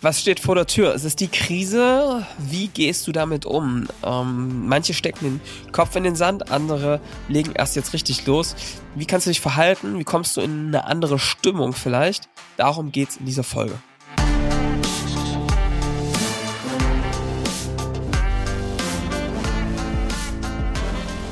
Was 0.00 0.20
steht 0.20 0.38
vor 0.38 0.54
der 0.54 0.66
Tür? 0.66 0.94
Es 0.94 1.02
ist 1.02 1.18
die 1.18 1.26
Krise. 1.26 2.24
Wie 2.38 2.68
gehst 2.68 3.08
du 3.08 3.12
damit 3.12 3.44
um? 3.44 3.88
Ähm, 4.04 4.68
manche 4.68 4.94
stecken 4.94 5.24
den 5.24 5.72
Kopf 5.72 5.96
in 5.96 6.04
den 6.04 6.14
Sand, 6.14 6.52
andere 6.52 7.00
legen 7.26 7.50
erst 7.52 7.74
jetzt 7.74 7.92
richtig 7.92 8.24
los. 8.24 8.54
Wie 8.94 9.06
kannst 9.06 9.26
du 9.26 9.30
dich 9.30 9.40
verhalten? 9.40 9.98
Wie 9.98 10.04
kommst 10.04 10.36
du 10.36 10.40
in 10.40 10.68
eine 10.68 10.84
andere 10.84 11.18
Stimmung 11.18 11.72
vielleicht? 11.72 12.28
Darum 12.56 12.92
geht's 12.92 13.16
in 13.16 13.26
dieser 13.26 13.42
Folge. 13.42 13.74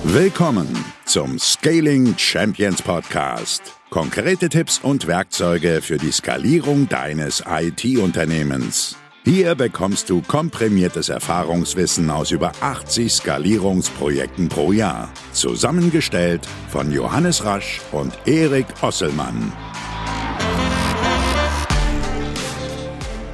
Willkommen 0.02 0.84
zum 1.04 1.38
Scaling 1.38 2.18
Champions 2.18 2.82
Podcast. 2.82 3.75
Konkrete 3.90 4.48
Tipps 4.48 4.80
und 4.80 5.06
Werkzeuge 5.06 5.80
für 5.80 5.96
die 5.96 6.10
Skalierung 6.10 6.88
deines 6.88 7.44
IT-Unternehmens. 7.48 8.96
Hier 9.24 9.54
bekommst 9.54 10.10
du 10.10 10.22
komprimiertes 10.22 11.08
Erfahrungswissen 11.08 12.10
aus 12.10 12.32
über 12.32 12.50
80 12.60 13.12
Skalierungsprojekten 13.12 14.48
pro 14.48 14.72
Jahr. 14.72 15.12
Zusammengestellt 15.32 16.44
von 16.68 16.90
Johannes 16.90 17.44
Rasch 17.44 17.80
und 17.92 18.18
Erik 18.26 18.66
Osselmann. 18.82 19.52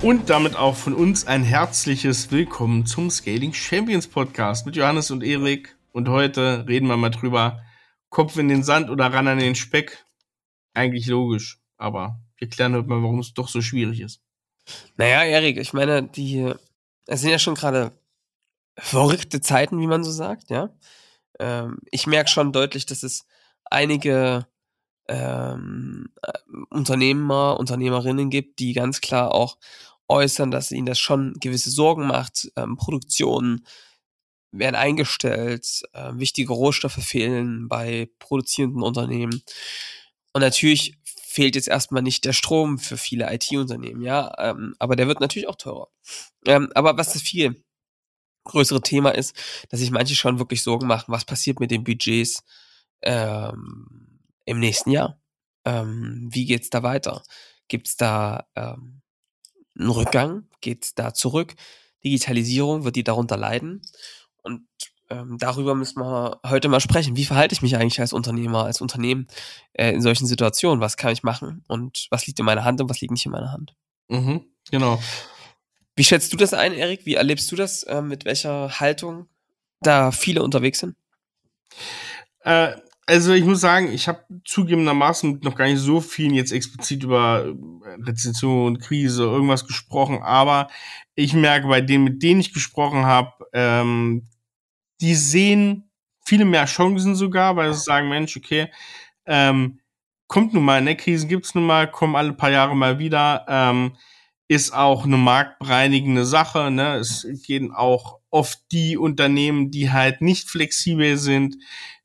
Und 0.03 0.29
damit 0.29 0.57
auch 0.57 0.77
von 0.77 0.93
uns 0.93 1.27
ein 1.27 1.45
herzliches 1.45 2.31
Willkommen 2.31 2.85
zum 2.85 3.11
Scaling 3.11 3.55
Champions 3.55 4.07
Podcast 4.07 4.67
mit 4.67 4.77
Johannes 4.77 5.11
und 5.11 5.25
Erik. 5.25 5.77
Und 5.93 6.11
heute 6.11 6.67
reden 6.69 6.89
wir 6.89 6.99
mal 6.99 7.11
drüber, 7.11 7.63
Kopf 8.11 8.37
in 8.37 8.49
den 8.49 8.63
Sand 8.63 8.91
oder 8.91 9.07
ran 9.07 9.29
an 9.29 9.39
den 9.39 9.55
Speck 9.55 10.05
eigentlich 10.75 11.07
logisch, 11.07 11.61
aber 11.77 12.21
wir 12.37 12.49
klären 12.49 12.75
heute 12.75 12.89
mal, 12.89 13.03
warum 13.03 13.21
es 13.21 13.35
doch 13.35 13.49
so 13.49 13.61
schwierig 13.61 14.01
ist. 14.01 14.21
Naja, 14.97 15.23
Erik, 15.23 15.59
ich 15.59 15.73
meine, 15.73 16.03
die, 16.03 16.53
es 17.07 17.21
sind 17.21 17.31
ja 17.31 17.39
schon 17.39 17.55
gerade 17.55 17.93
verrückte 18.79 19.41
Zeiten, 19.41 19.81
wie 19.81 19.87
man 19.87 20.05
so 20.05 20.11
sagt, 20.11 20.51
ja. 20.51 20.71
Ähm, 21.39 21.79
ich 21.91 22.07
merke 22.07 22.31
schon 22.31 22.53
deutlich, 22.53 22.87
dass 22.87 23.03
es 23.03 23.27
einige 23.65 24.47
ähm, 25.09 26.09
äh, 26.23 26.33
Unternehmer, 26.71 27.59
Unternehmerinnen 27.59 28.31
gibt, 28.31 28.59
die 28.61 28.73
ganz 28.73 29.01
klar 29.01 29.35
auch 29.35 29.59
äußern, 30.09 30.51
dass 30.51 30.73
ihnen 30.73 30.87
das 30.87 30.99
schon 30.99 31.35
gewisse 31.41 31.71
Sorgen 31.71 32.07
macht. 32.07 32.51
Ähm, 32.57 32.77
Produktionen 32.77 33.67
werden 34.53 34.77
eingestellt, 34.77 35.83
äh, 35.95 36.13
wichtige 36.15 36.53
Rohstoffe 36.53 37.03
fehlen 37.03 37.69
bei 37.69 38.11
produzierenden 38.19 38.83
Unternehmen. 38.83 39.43
Und 40.33 40.41
natürlich 40.41 40.97
fehlt 41.05 41.57
jetzt 41.57 41.69
erstmal 41.69 42.03
nicht 42.03 42.25
der 42.25 42.33
Strom 42.33 42.79
für 42.79 42.97
viele 42.97 43.33
IT-Unternehmen, 43.33 44.03
ja, 44.03 44.33
ähm, 44.39 44.75
aber 44.79 44.97
der 44.97 45.09
wird 45.09 45.21
natürlich 45.21 45.49
auch 45.49 45.57
teurer. 45.57 45.89
Ähm, 46.47 46.71
aber 46.75 46.97
was 46.99 47.13
das 47.13 47.23
viel 47.23 47.63
größere 48.45 48.83
Thema 48.83 49.11
ist, 49.11 49.37
dass 49.71 49.81
sich 49.81 49.91
manche 49.91 50.15
schon 50.15 50.39
wirklich 50.39 50.63
Sorgen 50.63 50.87
machen, 50.87 51.13
was 51.13 51.25
passiert 51.25 51.61
mit 51.61 51.71
den 51.71 51.85
Budgets 51.85 52.43
ähm, 53.03 54.21
im 54.45 54.59
nächsten 54.59 54.91
Jahr? 54.91 55.21
Ähm, 55.65 56.29
wie 56.31 56.45
geht's 56.45 56.71
da 56.71 56.83
weiter? 56.83 57.23
Gibt's 57.69 57.97
da 57.97 58.47
ähm, 58.57 59.03
einen 59.79 59.91
Rückgang? 59.91 60.49
Geht's 60.61 60.95
da 60.95 61.15
zurück? 61.15 61.55
Digitalisierung, 62.05 62.85
wird 62.85 62.97
die 62.97 63.05
darunter 63.05 63.37
leiden? 63.37 63.83
Und 64.43 64.67
ähm, 65.13 65.37
darüber 65.39 65.75
müssen 65.75 66.01
wir 66.01 66.41
heute 66.47 66.69
mal 66.69 66.81
sprechen. 66.81 67.17
Wie 67.17 67.25
verhalte 67.25 67.55
ich 67.55 67.63
mich 67.63 67.77
eigentlich 67.77 68.01
als 68.01 68.13
Unternehmer, 68.13 68.65
als 68.65 68.81
Unternehmen 68.81 69.27
äh, 69.75 69.93
in 69.93 70.01
solchen 70.01 70.27
Situationen? 70.27 70.81
Was 70.81 70.97
kann 70.97 71.13
ich 71.13 71.23
machen 71.23 71.65
und 71.69 72.07
was 72.11 72.27
liegt 72.27 72.39
in 72.39 72.47
meiner 72.47 72.65
Hand 72.65 72.81
und 72.81 72.89
was 72.89 73.01
liegt 73.01 73.13
nicht 73.13 73.27
in 73.27 73.33
meiner 73.33 73.53
Hand? 73.53 73.75
Mhm, 74.09 74.47
genau. 74.71 75.01
Wie 75.97 76.05
schätzt 76.05 76.33
du 76.33 76.37
das 76.37 76.55
ein, 76.55 76.73
Erik? 76.73 77.05
Wie 77.05 77.15
erlebst 77.15 77.53
du 77.53 77.57
das? 77.57 77.83
Äh, 77.83 78.01
mit 78.01 78.25
welcher 78.25 78.81
Haltung 78.81 79.27
da 79.81 80.11
viele 80.11 80.43
unterwegs 80.43 80.79
sind? 80.79 80.97
Äh, 82.41 82.77
also 83.07 83.33
ich 83.33 83.45
muss 83.45 83.61
sagen, 83.61 83.93
ich 83.93 84.09
habe 84.09 84.25
zugegebenermaßen 84.45 85.41
noch 85.43 85.57
gar 85.57 85.67
nicht 85.67 85.81
so 85.81 86.01
viel 86.01 86.33
jetzt 86.35 86.53
explizit 86.53 87.03
über 87.03 87.45
äh, 87.45 88.03
Rezession, 88.03 88.79
Krise, 88.79 89.25
irgendwas 89.25 89.67
gesprochen, 89.67 90.23
aber 90.23 90.69
ich 91.15 91.35
merke 91.35 91.69
bei 91.69 91.81
denen, 91.81 92.05
mit 92.05 92.23
denen 92.23 92.41
ich 92.41 92.55
gesprochen 92.55 93.05
habe, 93.05 93.33
ähm, 93.53 94.29
die 95.03 95.15
sehen 95.15 95.91
viele 96.25 96.45
mehr 96.45 96.65
Chancen 96.65 97.15
sogar, 97.15 97.57
weil 97.57 97.75
sie 97.75 97.81
sagen, 97.81 98.09
Mensch, 98.09 98.37
okay, 98.37 98.69
ähm, 99.27 99.81
kommt 100.29 100.55
nun 100.55 100.65
mal, 100.65 100.81
ne, 100.81 100.97
Krisen 100.97 101.29
gibt's 101.29 101.55
nun 101.55 101.67
mal, 101.67 101.91
kommen 101.91 102.17
alle 102.17 102.33
paar 102.33 102.51
Jahre 102.51 102.75
mal 102.75 102.99
wieder, 102.99 103.45
ähm, 103.49 103.97
ist 104.49 104.73
auch 104.73 105.05
eine 105.05 105.17
marktbereinigende 105.17 106.25
Sache, 106.25 106.71
ne, 106.71 106.97
es 106.97 107.27
gehen 107.45 107.73
auch 107.73 108.21
oft 108.31 108.61
die 108.73 108.97
Unternehmen, 108.97 109.71
die 109.71 109.91
halt 109.91 110.23
nicht 110.23 110.49
flexibel 110.49 111.19
sind, 111.19 111.57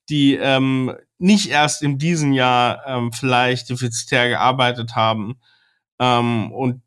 die 0.09 0.35
ähm, 0.35 0.93
nicht 1.19 1.49
erst 1.49 1.83
in 1.83 1.97
diesem 1.97 2.33
Jahr 2.33 2.85
ähm, 2.85 3.13
vielleicht 3.13 3.69
defizitär 3.69 4.27
gearbeitet 4.29 4.95
haben 4.95 5.39
ähm, 5.99 6.51
und 6.51 6.81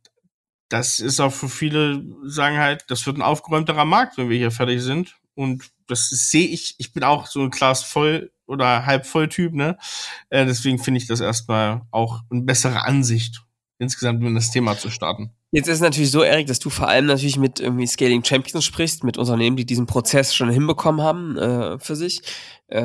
das 0.69 1.01
ist 1.01 1.21
auch 1.21 1.33
für 1.33 1.49
viele, 1.49 2.03
sagen 2.25 2.59
halt, 2.59 2.85
das 2.89 3.05
wird 3.07 3.19
ein 3.19 3.23
aufgeräumterer 3.23 3.85
Markt, 3.85 4.17
wenn 4.17 4.31
wir 4.31 4.39
hier 4.39 4.53
fertig 4.53 4.81
sind. 4.83 5.17
Und 5.35 5.69
das 5.91 6.09
sehe 6.09 6.47
ich, 6.47 6.75
ich 6.79 6.93
bin 6.93 7.05
auch 7.05 7.27
so 7.27 7.41
ein 7.41 7.51
Glas 7.51 7.83
voll 7.83 8.33
oder 8.47 8.87
halb 8.87 9.07
voll 9.07 9.29
Typ, 9.29 9.55
ne? 9.55 9.79
Äh, 10.31 10.47
deswegen 10.47 10.79
finde 10.79 10.99
ich 10.99 11.07
das 11.07 11.21
erstmal 11.21 11.83
auch 11.91 12.21
eine 12.31 12.43
bessere 12.43 12.85
Ansicht, 12.85 13.43
insgesamt 13.79 14.23
in 14.25 14.35
das 14.35 14.51
Thema 14.51 14.77
zu 14.77 14.91
starten. 14.91 15.33
Jetzt 15.53 15.67
ist 15.67 15.77
es 15.77 15.81
natürlich 15.81 16.13
so, 16.13 16.23
Erik, 16.23 16.47
dass 16.47 16.61
du 16.61 16.71
vor 16.71 16.89
allem 16.89 17.07
natürlich 17.07 17.37
mit 17.37 17.59
irgendwie 17.59 17.87
Scaling 17.87 18.25
Champions 18.25 18.65
sprichst, 18.65 19.03
mit 19.03 19.19
Unternehmen, 19.19 19.57
die 19.57 19.67
diesen 19.67 19.87
Prozess 19.87 20.35
schon 20.35 20.49
hinbekommen 20.49 21.03
haben 21.03 21.37
äh, 21.37 21.79
für 21.81 21.97
sich. 21.97 22.23
Äh, 22.69 22.85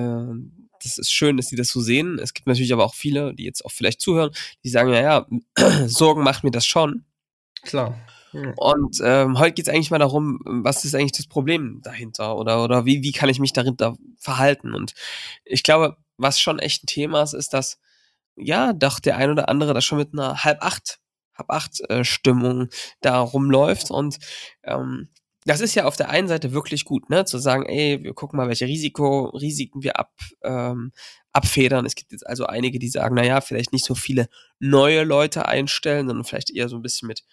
das 0.83 0.97
ist 0.97 1.11
schön, 1.11 1.37
dass 1.37 1.47
die 1.47 1.55
das 1.55 1.69
so 1.69 1.81
sehen. 1.81 2.19
Es 2.19 2.33
gibt 2.33 2.47
natürlich 2.47 2.73
aber 2.73 2.85
auch 2.85 2.95
viele, 2.95 3.33
die 3.35 3.43
jetzt 3.43 3.63
auch 3.65 3.71
vielleicht 3.71 4.01
zuhören, 4.01 4.31
die 4.63 4.69
sagen, 4.69 4.91
ja, 4.93 5.01
ja, 5.01 5.27
Sorgen 5.87 6.23
macht 6.23 6.43
mir 6.43 6.51
das 6.51 6.65
schon. 6.65 7.05
Klar. 7.61 7.99
Und 8.57 8.99
ähm, 9.03 9.39
heute 9.39 9.53
geht 9.53 9.67
es 9.67 9.73
eigentlich 9.73 9.91
mal 9.91 9.99
darum, 9.99 10.39
was 10.45 10.85
ist 10.85 10.95
eigentlich 10.95 11.11
das 11.13 11.27
Problem 11.27 11.81
dahinter 11.83 12.37
oder, 12.37 12.63
oder 12.63 12.85
wie, 12.85 13.03
wie 13.03 13.11
kann 13.11 13.29
ich 13.29 13.39
mich 13.39 13.53
dahinter 13.53 13.95
verhalten? 14.17 14.73
Und 14.73 14.93
ich 15.43 15.63
glaube, 15.63 15.97
was 16.17 16.39
schon 16.39 16.59
echt 16.59 16.83
ein 16.83 16.87
Thema 16.87 17.21
ist, 17.23 17.33
ist, 17.33 17.53
dass 17.53 17.79
ja, 18.35 18.73
doch 18.73 18.99
der 18.99 19.17
ein 19.17 19.31
oder 19.31 19.49
andere 19.49 19.73
da 19.73 19.81
schon 19.81 19.97
mit 19.97 20.13
einer 20.13 20.43
halb 20.43 20.61
acht, 20.61 20.99
halb 21.37 21.49
acht 21.49 21.81
äh, 21.89 22.03
Stimmung 22.03 22.69
da 23.01 23.19
rumläuft 23.19 23.91
und 23.91 24.17
ähm, 24.63 25.09
das 25.45 25.61
ist 25.61 25.75
ja 25.75 25.85
auf 25.85 25.95
der 25.95 26.09
einen 26.09 26.27
Seite 26.27 26.53
wirklich 26.53 26.85
gut, 26.85 27.09
ne, 27.11 27.23
zu 27.23 27.37
sagen, 27.37 27.65
ey, 27.67 28.03
wir 28.03 28.15
gucken 28.15 28.37
mal, 28.37 28.47
welche 28.47 28.65
Risiko, 28.65 29.25
Risiken 29.27 29.83
wir 29.83 29.99
ab, 29.99 30.11
ähm, 30.41 30.91
abfedern. 31.33 31.85
Es 31.85 31.93
gibt 31.93 32.11
jetzt 32.13 32.25
also 32.25 32.47
einige, 32.47 32.79
die 32.79 32.89
sagen, 32.89 33.13
naja, 33.13 33.41
vielleicht 33.41 33.71
nicht 33.71 33.85
so 33.85 33.93
viele 33.93 34.27
neue 34.57 35.03
Leute 35.03 35.47
einstellen, 35.47 36.07
sondern 36.07 36.25
vielleicht 36.25 36.49
eher 36.49 36.67
so 36.67 36.77
ein 36.77 36.81
bisschen 36.81 37.07
mit 37.07 37.23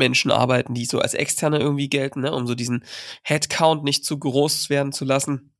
Menschen 0.00 0.32
arbeiten, 0.32 0.74
die 0.74 0.84
so 0.84 0.98
als 0.98 1.14
Externe 1.14 1.60
irgendwie 1.60 1.88
gelten, 1.88 2.22
ne, 2.22 2.32
um 2.32 2.46
so 2.46 2.56
diesen 2.56 2.84
Headcount 3.22 3.84
nicht 3.84 4.04
zu 4.04 4.18
groß 4.18 4.70
werden 4.70 4.92
zu 4.92 5.04
lassen. 5.04 5.54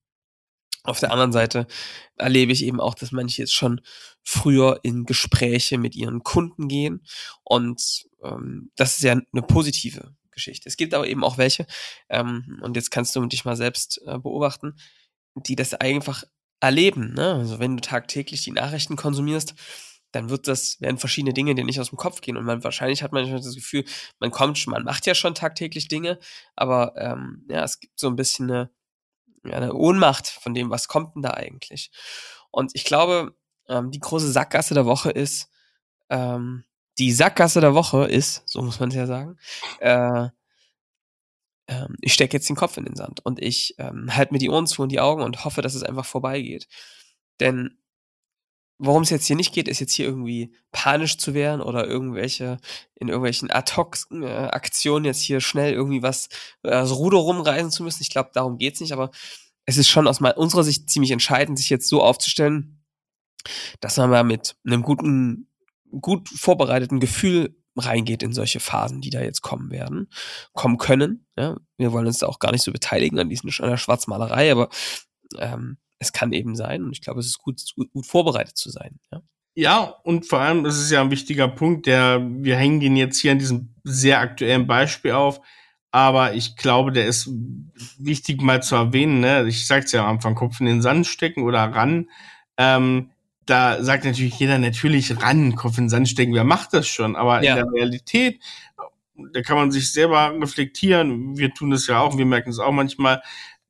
Auf 0.82 0.98
der 0.98 1.12
anderen 1.12 1.32
Seite 1.32 1.66
erlebe 2.16 2.52
ich 2.52 2.64
eben 2.64 2.80
auch, 2.80 2.94
dass 2.94 3.12
manche 3.12 3.42
jetzt 3.42 3.54
schon 3.54 3.82
früher 4.22 4.80
in 4.82 5.04
Gespräche 5.04 5.78
mit 5.78 5.94
ihren 5.94 6.22
Kunden 6.24 6.68
gehen 6.68 7.04
und 7.44 8.06
ähm, 8.24 8.70
das 8.76 8.96
ist 8.96 9.04
ja 9.04 9.12
eine 9.12 9.42
positive 9.42 10.14
Geschichte. 10.30 10.68
Es 10.68 10.76
gibt 10.76 10.94
aber 10.94 11.06
eben 11.06 11.22
auch 11.22 11.38
welche 11.38 11.66
ähm, 12.08 12.60
und 12.62 12.76
jetzt 12.76 12.90
kannst 12.90 13.14
du 13.14 13.24
dich 13.26 13.44
mal 13.44 13.56
selbst 13.56 14.00
äh, 14.06 14.18
beobachten, 14.18 14.74
die 15.34 15.54
das 15.54 15.74
einfach 15.74 16.24
erleben. 16.60 17.14
Ne? 17.14 17.34
Also 17.34 17.58
wenn 17.58 17.76
du 17.76 17.80
tagtäglich 17.82 18.42
die 18.42 18.52
Nachrichten 18.52 18.96
konsumierst, 18.96 19.54
dann 20.12 20.30
wird 20.30 20.48
das, 20.48 20.80
werden 20.80 20.98
verschiedene 20.98 21.32
Dinge 21.32 21.54
dir 21.54 21.64
nicht 21.64 21.80
aus 21.80 21.90
dem 21.90 21.98
Kopf 21.98 22.20
gehen. 22.20 22.36
Und 22.36 22.44
man 22.44 22.64
wahrscheinlich 22.64 23.02
hat 23.02 23.12
man 23.12 23.30
das 23.30 23.54
Gefühl, 23.54 23.84
man 24.18 24.30
kommt 24.30 24.58
schon, 24.58 24.72
man 24.72 24.84
macht 24.84 25.06
ja 25.06 25.14
schon 25.14 25.34
tagtäglich 25.34 25.88
Dinge, 25.88 26.18
aber 26.56 26.94
ähm, 26.96 27.44
ja, 27.48 27.64
es 27.64 27.80
gibt 27.80 27.98
so 27.98 28.08
ein 28.08 28.16
bisschen 28.16 28.50
eine, 28.50 28.70
ja, 29.44 29.56
eine 29.56 29.74
Ohnmacht 29.74 30.28
von 30.28 30.54
dem, 30.54 30.70
was 30.70 30.88
kommt 30.88 31.14
denn 31.14 31.22
da 31.22 31.30
eigentlich. 31.30 31.90
Und 32.50 32.72
ich 32.74 32.84
glaube, 32.84 33.36
ähm, 33.68 33.90
die 33.90 34.00
große 34.00 34.30
Sackgasse 34.30 34.74
der 34.74 34.86
Woche 34.86 35.10
ist, 35.10 35.48
ähm, 36.08 36.64
die 36.98 37.12
Sackgasse 37.12 37.60
der 37.60 37.74
Woche 37.74 38.04
ist, 38.04 38.42
so 38.46 38.60
muss 38.62 38.80
man 38.80 38.90
es 38.90 38.96
ja 38.96 39.06
sagen, 39.06 39.38
äh, 39.78 40.28
ähm, 41.68 41.96
ich 42.00 42.12
stecke 42.12 42.36
jetzt 42.36 42.48
den 42.48 42.56
Kopf 42.56 42.76
in 42.76 42.84
den 42.84 42.96
Sand 42.96 43.24
und 43.24 43.40
ich 43.40 43.76
ähm, 43.78 44.14
halte 44.14 44.34
mir 44.34 44.38
die 44.38 44.50
Ohren 44.50 44.66
zu 44.66 44.82
und 44.82 44.90
die 44.90 45.00
Augen 45.00 45.22
und 45.22 45.44
hoffe, 45.44 45.62
dass 45.62 45.74
es 45.74 45.84
einfach 45.84 46.04
vorbeigeht. 46.04 46.66
Denn 47.38 47.79
worum 48.82 49.02
es 49.02 49.10
jetzt 49.10 49.26
hier 49.26 49.36
nicht 49.36 49.52
geht, 49.52 49.68
ist 49.68 49.78
jetzt 49.78 49.92
hier 49.92 50.06
irgendwie 50.06 50.52
panisch 50.72 51.18
zu 51.18 51.34
werden 51.34 51.60
oder 51.60 51.86
irgendwelche, 51.86 52.56
in 52.94 53.08
irgendwelchen 53.08 53.50
Ad-Hoc-Aktionen 53.50 55.04
jetzt 55.04 55.20
hier 55.20 55.40
schnell 55.42 55.74
irgendwie 55.74 56.02
was, 56.02 56.28
äh, 56.62 56.70
das 56.70 56.92
Ruder 56.92 57.18
rumreißen 57.18 57.70
zu 57.70 57.82
müssen. 57.82 58.02
Ich 58.02 58.08
glaube, 58.08 58.30
darum 58.32 58.56
geht's 58.56 58.80
nicht, 58.80 58.92
aber 58.92 59.10
es 59.66 59.76
ist 59.76 59.88
schon 59.88 60.08
aus 60.08 60.20
unserer 60.20 60.64
Sicht 60.64 60.88
ziemlich 60.88 61.10
entscheidend, 61.10 61.58
sich 61.58 61.68
jetzt 61.68 61.88
so 61.88 62.02
aufzustellen, 62.02 62.82
dass 63.80 63.98
man 63.98 64.08
mal 64.08 64.24
mit 64.24 64.56
einem 64.66 64.82
guten, 64.82 65.48
gut 66.00 66.28
vorbereiteten 66.30 67.00
Gefühl 67.00 67.54
reingeht 67.76 68.22
in 68.22 68.32
solche 68.32 68.60
Phasen, 68.60 69.02
die 69.02 69.10
da 69.10 69.20
jetzt 69.20 69.42
kommen 69.42 69.70
werden, 69.70 70.08
kommen 70.54 70.78
können. 70.78 71.26
Ja? 71.36 71.58
Wir 71.76 71.92
wollen 71.92 72.06
uns 72.06 72.18
da 72.18 72.28
auch 72.28 72.38
gar 72.38 72.52
nicht 72.52 72.64
so 72.64 72.72
beteiligen 72.72 73.18
an 73.18 73.28
diesen 73.28 73.50
an 73.58 73.70
der 73.70 73.76
Schwarzmalerei, 73.76 74.50
aber 74.50 74.70
ähm, 75.38 75.76
es 76.00 76.12
kann 76.12 76.32
eben 76.32 76.56
sein 76.56 76.82
und 76.82 76.92
ich 76.92 77.02
glaube, 77.02 77.20
es 77.20 77.26
ist 77.26 77.38
gut, 77.38 77.62
gut, 77.76 77.92
gut 77.92 78.06
vorbereitet 78.06 78.56
zu 78.56 78.70
sein. 78.70 78.98
Ja? 79.12 79.22
Ja, 79.54 79.80
und 80.04 80.26
vor 80.26 80.40
allem, 80.40 80.64
das 80.64 80.78
ist 80.78 80.90
ja 80.90 81.00
ein 81.00 81.10
wichtiger 81.10 81.48
Punkt, 81.48 81.86
der, 81.86 82.20
wir 82.24 82.56
hängen 82.56 82.80
den 82.80 82.96
jetzt 82.96 83.20
hier 83.20 83.32
an 83.32 83.38
diesem 83.38 83.74
sehr 83.84 84.20
aktuellen 84.20 84.66
Beispiel 84.66 85.12
auf, 85.12 85.40
aber 85.90 86.34
ich 86.34 86.56
glaube, 86.56 86.92
der 86.92 87.06
ist 87.06 87.28
wichtig 87.98 88.40
mal 88.42 88.62
zu 88.62 88.76
erwähnen, 88.76 89.20
ne? 89.20 89.46
Ich 89.48 89.66
sag's 89.66 89.92
ja 89.92 90.02
am 90.02 90.16
Anfang, 90.16 90.36
Kopf 90.36 90.60
in 90.60 90.66
den 90.66 90.82
Sand 90.82 91.06
stecken 91.06 91.42
oder 91.42 91.64
ran. 91.64 92.08
Ähm, 92.56 93.10
da 93.44 93.82
sagt 93.82 94.04
natürlich 94.04 94.38
jeder 94.38 94.58
natürlich 94.58 95.20
ran, 95.20 95.56
Kopf 95.56 95.76
in 95.78 95.84
den 95.84 95.90
Sand 95.90 96.08
stecken, 96.08 96.34
wer 96.34 96.44
macht 96.44 96.72
das 96.72 96.86
schon? 96.86 97.16
Aber 97.16 97.42
ja. 97.42 97.56
in 97.56 97.64
der 97.64 97.72
Realität, 97.72 98.40
da 99.32 99.42
kann 99.42 99.56
man 99.56 99.72
sich 99.72 99.92
selber 99.92 100.32
reflektieren. 100.40 101.36
Wir 101.36 101.52
tun 101.52 101.70
das 101.70 101.86
ja 101.88 102.00
auch, 102.00 102.16
wir 102.16 102.24
merken 102.24 102.50
es 102.50 102.60
auch 102.60 102.72
manchmal 102.72 103.20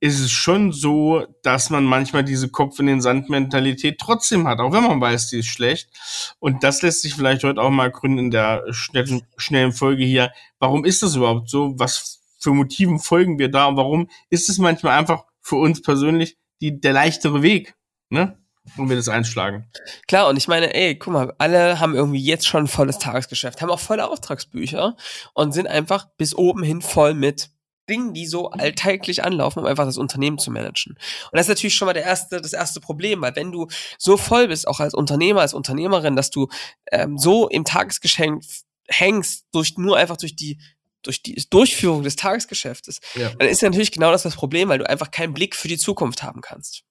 ist 0.01 0.19
es 0.19 0.31
schon 0.31 0.73
so, 0.73 1.27
dass 1.43 1.69
man 1.69 1.85
manchmal 1.85 2.25
diese 2.25 2.49
Kopf 2.49 2.79
in 2.79 2.87
den 2.87 3.03
Sand 3.03 3.29
Mentalität 3.29 3.99
trotzdem 3.99 4.49
hat, 4.49 4.59
auch 4.59 4.73
wenn 4.73 4.83
man 4.83 5.01
weiß, 5.01 5.29
die 5.29 5.41
ist 5.41 5.49
schlecht. 5.49 5.91
Und 6.39 6.65
das 6.65 6.81
lässt 6.81 7.03
sich 7.03 7.15
vielleicht 7.15 7.45
heute 7.45 7.61
auch 7.61 7.71
mal 7.71 7.91
gründen 7.91 8.19
in 8.19 8.31
der 8.31 8.65
schnellen, 8.71 9.23
schnellen 9.37 9.73
Folge 9.73 10.05
hier. 10.05 10.33
Warum 10.59 10.87
ist 10.87 11.03
das 11.03 11.17
überhaupt 11.17 11.51
so? 11.51 11.75
Was 11.79 12.23
für 12.39 12.55
Motiven 12.55 12.99
folgen 12.99 13.39
wir 13.39 13.51
da? 13.51 13.67
Und 13.67 13.77
warum 13.77 14.09
ist 14.31 14.49
es 14.49 14.57
manchmal 14.57 14.99
einfach 14.99 15.25
für 15.43 15.57
uns 15.57 15.83
persönlich 15.83 16.39
die, 16.63 16.81
der 16.81 16.95
leichtere 16.95 17.43
Weg, 17.43 17.75
ne? 18.09 18.39
Und 18.77 18.89
wir 18.89 18.97
das 18.97 19.09
einschlagen. 19.09 19.71
Klar, 20.07 20.29
und 20.29 20.37
ich 20.37 20.47
meine, 20.47 20.75
ey, 20.75 20.97
guck 20.97 21.13
mal, 21.13 21.35
alle 21.39 21.81
haben 21.81 21.95
irgendwie 21.95 22.23
jetzt 22.23 22.47
schon 22.47 22.69
volles 22.69 22.99
Tagesgeschäft, 22.99 23.63
haben 23.63 23.71
auch 23.71 23.81
volle 23.81 24.09
Auftragsbücher 24.09 24.97
und 25.33 25.53
sind 25.53 25.67
einfach 25.67 26.07
bis 26.19 26.35
oben 26.35 26.63
hin 26.63 26.83
voll 26.83 27.15
mit 27.15 27.51
Dingen, 27.91 28.15
die 28.15 28.27
so 28.27 28.51
alltäglich 28.51 29.25
anlaufen, 29.25 29.61
um 29.61 29.67
einfach 29.67 29.85
das 29.85 29.99
Unternehmen 29.99 30.39
zu 30.39 30.51
managen. 30.51 30.95
Und 30.95 31.37
das 31.37 31.43
ist 31.43 31.49
natürlich 31.51 31.75
schon 31.75 31.87
mal 31.87 31.93
der 31.93 32.05
erste, 32.05 32.41
das 32.41 32.53
erste 32.53 32.81
Problem, 32.81 33.21
weil 33.21 33.37
wenn 33.37 33.53
du 33.53 33.67
so 33.99 34.17
voll 34.17 34.49
bist, 34.49 34.67
auch 34.67 34.81
als 34.81 34.95
Unternehmer, 34.95 35.43
als 35.43 35.55
Unternehmerin, 35.55 36.17
dass 36.17 36.31
du 36.31 36.49
ähm, 36.91 37.19
so 37.19 37.49
im 37.49 37.65
Tagesgeschenk 37.65 38.43
hängst, 38.89 39.45
durch 39.53 39.77
nur 39.77 39.97
einfach 39.97 40.17
durch 40.17 40.37
die 40.37 40.59
durch 41.03 41.23
die 41.23 41.43
Durchführung 41.49 42.03
des 42.03 42.17
Tagesgeschäftes, 42.17 43.01
ja. 43.15 43.31
dann 43.31 43.49
ist 43.49 43.63
natürlich 43.63 43.91
genau 43.91 44.13
das 44.13 44.23
das 44.23 44.35
Problem, 44.35 44.69
weil 44.69 44.79
du 44.79 44.89
einfach 44.89 45.11
keinen 45.11 45.33
Blick 45.33 45.57
für 45.57 45.69
die 45.69 45.79
Zukunft 45.79 46.23
haben 46.23 46.43
kannst. 46.43 46.83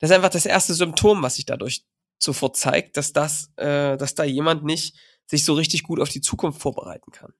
Das 0.00 0.10
ist 0.10 0.16
einfach 0.16 0.30
das 0.30 0.44
erste 0.44 0.74
Symptom, 0.74 1.22
was 1.22 1.36
sich 1.36 1.46
dadurch 1.46 1.84
sofort 2.18 2.56
zeigt, 2.56 2.96
dass 2.96 3.12
das, 3.12 3.50
äh, 3.56 3.96
dass 3.96 4.16
da 4.16 4.24
jemand 4.24 4.64
nicht 4.64 4.96
sich 5.26 5.44
so 5.44 5.54
richtig 5.54 5.82
gut 5.82 6.00
auf 6.00 6.08
die 6.08 6.20
Zukunft 6.20 6.60
vorbereiten 6.60 7.10
kann. 7.12 7.32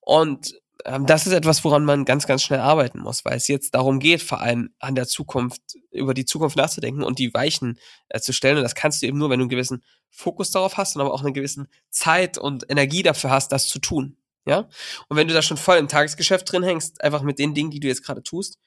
Und 0.00 0.54
das 0.84 1.26
ist 1.26 1.32
etwas, 1.32 1.64
woran 1.64 1.84
man 1.84 2.04
ganz, 2.04 2.26
ganz 2.26 2.42
schnell 2.42 2.60
arbeiten 2.60 3.00
muss, 3.00 3.24
weil 3.24 3.36
es 3.36 3.48
jetzt 3.48 3.74
darum 3.74 3.98
geht, 3.98 4.22
vor 4.22 4.40
allem 4.40 4.74
an 4.78 4.94
der 4.94 5.06
Zukunft, 5.06 5.62
über 5.90 6.14
die 6.14 6.24
Zukunft 6.24 6.56
nachzudenken 6.56 7.02
und 7.02 7.18
die 7.18 7.32
Weichen 7.32 7.78
äh, 8.08 8.20
zu 8.20 8.32
stellen. 8.32 8.58
Und 8.58 8.62
das 8.62 8.74
kannst 8.74 9.02
du 9.02 9.06
eben 9.06 9.18
nur, 9.18 9.30
wenn 9.30 9.38
du 9.38 9.44
einen 9.44 9.50
gewissen 9.50 9.82
Fokus 10.10 10.50
darauf 10.50 10.76
hast 10.76 10.94
und 10.94 11.02
aber 11.02 11.12
auch 11.12 11.22
eine 11.22 11.32
gewissen 11.32 11.68
Zeit 11.90 12.38
und 12.38 12.70
Energie 12.70 13.02
dafür 13.02 13.30
hast, 13.30 13.52
das 13.52 13.68
zu 13.68 13.78
tun. 13.78 14.16
Ja? 14.44 14.68
Und 15.08 15.16
wenn 15.16 15.28
du 15.28 15.34
da 15.34 15.42
schon 15.42 15.56
voll 15.56 15.78
im 15.78 15.88
Tagesgeschäft 15.88 16.50
drin 16.50 16.62
hängst, 16.62 17.02
einfach 17.02 17.22
mit 17.22 17.38
den 17.38 17.54
Dingen, 17.54 17.70
die 17.70 17.80
du 17.80 17.88
jetzt 17.88 18.04
gerade 18.04 18.22
tust, 18.22 18.58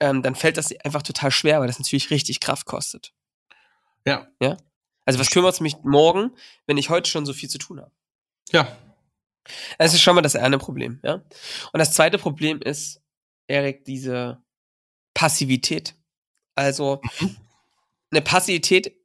ähm, 0.00 0.22
dann 0.22 0.34
fällt 0.34 0.56
das 0.56 0.74
einfach 0.84 1.02
total 1.02 1.30
schwer, 1.30 1.60
weil 1.60 1.68
das 1.68 1.78
natürlich 1.78 2.10
richtig 2.10 2.40
Kraft 2.40 2.66
kostet. 2.66 3.12
Ja. 4.06 4.26
Ja? 4.40 4.56
Also 5.04 5.18
was 5.18 5.30
kümmert 5.30 5.54
es 5.54 5.60
mich 5.60 5.76
morgen, 5.82 6.32
wenn 6.66 6.78
ich 6.78 6.90
heute 6.90 7.10
schon 7.10 7.26
so 7.26 7.32
viel 7.32 7.48
zu 7.48 7.58
tun 7.58 7.80
habe? 7.80 7.92
Ja, 8.50 8.76
das 9.78 9.94
ist 9.94 10.02
schon 10.02 10.14
mal 10.14 10.22
das 10.22 10.36
eine 10.36 10.58
Problem, 10.58 11.00
ja. 11.02 11.14
Und 11.14 11.78
das 11.78 11.92
zweite 11.92 12.18
Problem 12.18 12.60
ist, 12.60 13.00
Erik, 13.46 13.84
diese 13.84 14.42
Passivität. 15.14 15.94
Also 16.54 17.00
mhm. 17.20 17.36
eine 18.10 18.22
Passivität, 18.22 18.96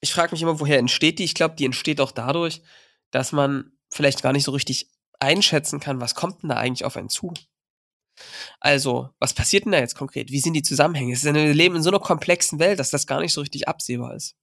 ich 0.00 0.12
frage 0.12 0.32
mich 0.32 0.42
immer, 0.42 0.60
woher 0.60 0.78
entsteht 0.78 1.18
die? 1.18 1.24
Ich 1.24 1.34
glaube, 1.34 1.56
die 1.56 1.64
entsteht 1.64 2.00
auch 2.00 2.12
dadurch, 2.12 2.62
dass 3.10 3.32
man 3.32 3.72
vielleicht 3.90 4.22
gar 4.22 4.32
nicht 4.32 4.44
so 4.44 4.52
richtig 4.52 4.90
einschätzen 5.18 5.80
kann, 5.80 6.00
was 6.00 6.14
kommt 6.14 6.42
denn 6.42 6.50
da 6.50 6.56
eigentlich 6.56 6.84
auf 6.84 6.96
einen 6.96 7.08
zu. 7.08 7.32
Also, 8.60 9.10
was 9.18 9.34
passiert 9.34 9.64
denn 9.64 9.72
da 9.72 9.78
jetzt 9.78 9.94
konkret? 9.94 10.30
Wie 10.30 10.40
sind 10.40 10.54
die 10.54 10.62
Zusammenhänge? 10.62 11.12
Es 11.12 11.22
ist 11.22 11.28
ein 11.28 11.52
Leben 11.52 11.76
in 11.76 11.82
so 11.82 11.90
einer 11.90 12.00
komplexen 12.00 12.58
Welt, 12.58 12.78
dass 12.78 12.90
das 12.90 13.06
gar 13.06 13.20
nicht 13.20 13.32
so 13.32 13.40
richtig 13.40 13.68
absehbar 13.68 14.14
ist. 14.14 14.36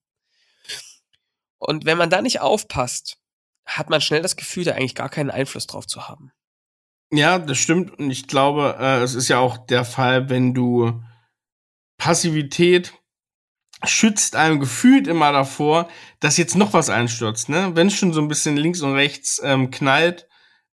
Und 1.57 1.85
wenn 1.85 1.97
man 1.97 2.09
da 2.09 2.21
nicht 2.21 2.41
aufpasst, 2.41 3.17
hat 3.65 3.89
man 3.89 4.01
schnell 4.01 4.21
das 4.21 4.35
Gefühl, 4.35 4.63
da 4.63 4.73
eigentlich 4.73 4.95
gar 4.95 5.09
keinen 5.09 5.31
Einfluss 5.31 5.67
drauf 5.67 5.87
zu 5.87 6.07
haben. 6.07 6.31
Ja, 7.11 7.37
das 7.37 7.57
stimmt. 7.57 7.97
Und 7.99 8.09
ich 8.09 8.27
glaube, 8.27 8.75
äh, 8.79 9.01
es 9.01 9.13
ist 9.13 9.27
ja 9.27 9.39
auch 9.39 9.57
der 9.57 9.85
Fall, 9.85 10.29
wenn 10.29 10.53
du 10.53 11.01
Passivität 11.97 12.93
schützt 13.85 14.35
einem 14.35 14.59
gefühlt 14.59 15.07
immer 15.07 15.31
davor, 15.31 15.89
dass 16.19 16.37
jetzt 16.37 16.55
noch 16.55 16.73
was 16.73 16.89
einstürzt. 16.89 17.49
Ne? 17.49 17.71
Wenn 17.75 17.87
es 17.87 17.93
schon 17.93 18.13
so 18.13 18.21
ein 18.21 18.27
bisschen 18.27 18.57
links 18.57 18.81
und 18.81 18.93
rechts 18.93 19.41
ähm, 19.43 19.71
knallt, 19.71 20.27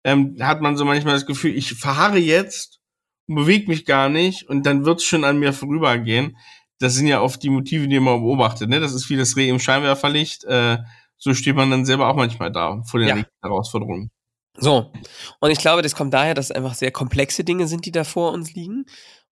ähm, 0.04 0.38
hat 0.40 0.62
man 0.62 0.78
so 0.78 0.86
manchmal 0.86 1.16
das 1.16 1.26
Gefühl, 1.26 1.56
ich 1.56 1.74
verharre 1.74 2.20
jetzt 2.20 2.80
und 3.28 3.36
bewege 3.36 3.68
mich 3.68 3.86
gar 3.86 4.10
nicht 4.10 4.48
und 4.48 4.66
dann 4.66 4.86
wird 4.86 5.00
es 5.00 5.06
schon 5.06 5.24
an 5.24 5.40
mir 5.40 5.54
vorübergehen. 5.54 6.38
Das 6.80 6.96
sind 6.96 7.08
ja 7.08 7.22
oft 7.22 7.44
die 7.44 7.50
Motive, 7.50 7.88
die 7.88 8.00
man 8.00 8.22
beobachtet. 8.22 8.70
Ne? 8.70 8.80
Das 8.80 8.94
ist 8.94 9.10
wie 9.10 9.18
das 9.18 9.36
Reh 9.36 9.50
im 9.50 9.60
Scheinwerferlicht. 9.60 10.46
Äh, 10.46 10.78
so 11.20 11.34
steht 11.34 11.56
man 11.56 11.70
dann 11.70 11.86
selber 11.86 12.08
auch 12.08 12.16
manchmal 12.16 12.52
da 12.52 12.82
vor 12.84 13.00
den 13.00 13.10
ja. 13.10 13.26
Herausforderungen. 13.42 14.10
So. 14.58 14.92
Und 15.40 15.52
ich 15.52 15.60
glaube, 15.60 15.82
das 15.82 15.96
kommt 15.96 16.14
daher, 16.14 16.34
dass 16.34 16.46
es 16.46 16.52
einfach 16.52 16.74
sehr 16.74 16.92
komplexe 16.92 17.44
Dinge 17.44 17.68
sind, 17.68 17.86
die 17.86 17.92
da 17.92 18.04
vor 18.04 18.32
uns 18.32 18.54
liegen. 18.54 18.86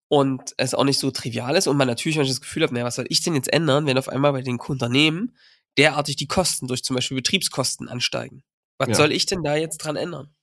Und 0.09 0.53
es 0.55 0.73
auch 0.73 0.85
nicht 0.85 0.99
so 0.99 1.11
trivial 1.11 1.55
ist 1.57 1.67
und 1.67 1.75
man 1.75 1.87
natürlich 1.87 2.15
manchmal 2.15 2.33
das 2.33 2.41
Gefühl 2.41 2.63
hat, 2.63 2.71
naja, 2.71 2.85
was 2.85 2.95
soll 2.95 3.07
ich 3.09 3.21
denn 3.23 3.35
jetzt 3.35 3.51
ändern, 3.51 3.85
wenn 3.87 3.97
auf 3.97 4.07
einmal 4.07 4.31
bei 4.31 4.41
den 4.41 4.57
Unternehmen 4.57 5.35
derartig 5.77 6.15
die 6.15 6.27
Kosten 6.27 6.67
durch 6.67 6.83
zum 6.83 6.95
Beispiel 6.95 7.17
Betriebskosten 7.17 7.89
ansteigen? 7.89 8.43
Was 8.77 8.89
ja. 8.89 8.95
soll 8.95 9.11
ich 9.11 9.25
denn 9.25 9.43
da 9.43 9.55
jetzt 9.55 9.79
dran 9.79 9.97
ändern? 9.97 10.33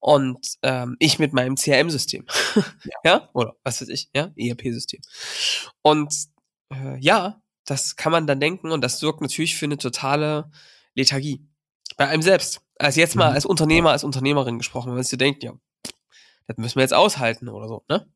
Und 0.00 0.56
ähm, 0.62 0.96
ich 1.00 1.18
mit 1.18 1.34
meinem 1.34 1.56
CRM-System. 1.56 2.26
ja. 2.84 2.96
ja. 3.04 3.30
Oder 3.34 3.56
was 3.62 3.82
weiß 3.82 3.88
ich, 3.88 4.08
ja, 4.14 4.30
ERP-System. 4.36 5.02
Und 5.82 6.14
äh, 6.72 6.96
ja, 6.98 7.41
das 7.64 7.96
kann 7.96 8.12
man 8.12 8.26
dann 8.26 8.40
denken 8.40 8.70
und 8.70 8.80
das 8.82 8.98
sorgt 8.98 9.20
natürlich 9.20 9.56
für 9.56 9.66
eine 9.66 9.78
totale 9.78 10.50
Lethargie. 10.94 11.40
Bei 11.96 12.08
einem 12.08 12.22
selbst. 12.22 12.60
Also 12.78 13.00
jetzt 13.00 13.16
mal 13.16 13.30
mhm. 13.30 13.34
als 13.34 13.46
Unternehmer, 13.46 13.90
als 13.90 14.04
Unternehmerin 14.04 14.58
gesprochen, 14.58 14.88
wenn 14.88 14.94
man 14.94 15.04
sich 15.04 15.18
denkt, 15.18 15.42
ja, 15.42 15.52
das 16.46 16.56
müssen 16.56 16.76
wir 16.76 16.82
jetzt 16.82 16.94
aushalten 16.94 17.48
oder 17.48 17.68
so, 17.68 17.84
ne? 17.88 18.06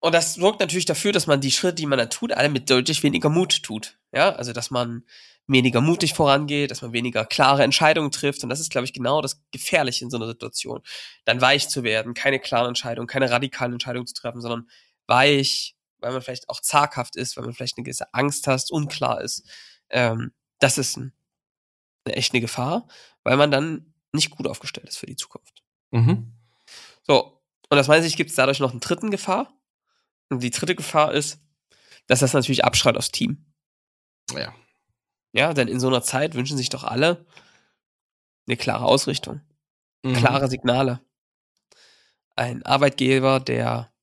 Und 0.00 0.14
das 0.14 0.34
sorgt 0.34 0.60
natürlich 0.60 0.84
dafür, 0.84 1.12
dass 1.12 1.26
man 1.26 1.40
die 1.40 1.50
Schritte, 1.50 1.76
die 1.76 1.86
man 1.86 1.98
da 1.98 2.04
tut, 2.04 2.32
alle 2.32 2.50
mit 2.50 2.68
deutlich 2.68 3.02
weniger 3.02 3.30
Mut 3.30 3.62
tut. 3.62 3.96
Ja, 4.12 4.34
also 4.34 4.52
dass 4.52 4.70
man 4.70 5.04
weniger 5.46 5.80
mutig 5.80 6.12
vorangeht, 6.12 6.70
dass 6.70 6.82
man 6.82 6.92
weniger 6.92 7.24
klare 7.24 7.62
Entscheidungen 7.62 8.10
trifft. 8.10 8.42
Und 8.42 8.50
das 8.50 8.60
ist, 8.60 8.70
glaube 8.70 8.84
ich, 8.84 8.92
genau 8.92 9.22
das 9.22 9.42
Gefährliche 9.50 10.04
in 10.04 10.10
so 10.10 10.18
einer 10.18 10.26
Situation. 10.26 10.82
Dann 11.24 11.40
weich 11.40 11.68
zu 11.70 11.84
werden, 11.84 12.12
keine 12.12 12.38
klaren 12.38 12.68
Entscheidungen, 12.68 13.06
keine 13.06 13.30
radikalen 13.30 13.72
Entscheidungen 13.72 14.06
zu 14.06 14.14
treffen, 14.14 14.42
sondern 14.42 14.68
weich, 15.06 15.73
weil 16.04 16.12
man 16.12 16.20
vielleicht 16.20 16.50
auch 16.50 16.60
zaghaft 16.60 17.16
ist, 17.16 17.36
weil 17.36 17.44
man 17.44 17.54
vielleicht 17.54 17.78
eine 17.78 17.84
gewisse 17.84 18.12
Angst 18.12 18.46
hat, 18.46 18.70
unklar 18.70 19.22
ist. 19.22 19.48
Ähm, 19.88 20.32
das 20.58 20.76
ist 20.76 20.98
ein, 20.98 21.14
eine 22.04 22.14
echte 22.16 22.40
Gefahr, 22.42 22.86
weil 23.22 23.38
man 23.38 23.50
dann 23.50 23.94
nicht 24.12 24.30
gut 24.30 24.46
aufgestellt 24.46 24.86
ist 24.86 24.98
für 24.98 25.06
die 25.06 25.16
Zukunft. 25.16 25.62
Mhm. 25.92 26.34
So, 27.04 27.42
und 27.70 27.76
das 27.78 27.88
meine 27.88 28.04
ich, 28.04 28.18
gibt 28.18 28.30
es 28.30 28.36
dadurch 28.36 28.60
noch 28.60 28.72
eine 28.72 28.80
dritten 28.80 29.10
Gefahr. 29.10 29.50
Und 30.28 30.42
die 30.42 30.50
dritte 30.50 30.74
Gefahr 30.74 31.12
ist, 31.12 31.40
dass 32.06 32.20
das 32.20 32.34
natürlich 32.34 32.64
abschreit 32.64 32.98
aufs 32.98 33.10
Team. 33.10 33.46
Ja. 34.32 34.54
Ja, 35.32 35.54
denn 35.54 35.68
in 35.68 35.80
so 35.80 35.86
einer 35.88 36.02
Zeit 36.02 36.34
wünschen 36.34 36.58
sich 36.58 36.68
doch 36.68 36.84
alle 36.84 37.24
eine 38.46 38.58
klare 38.58 38.84
Ausrichtung, 38.84 39.40
mhm. 40.02 40.16
klare 40.16 40.48
Signale. 40.48 41.00
Ein 42.36 42.62
Arbeitgeber, 42.66 43.40
der 43.40 43.93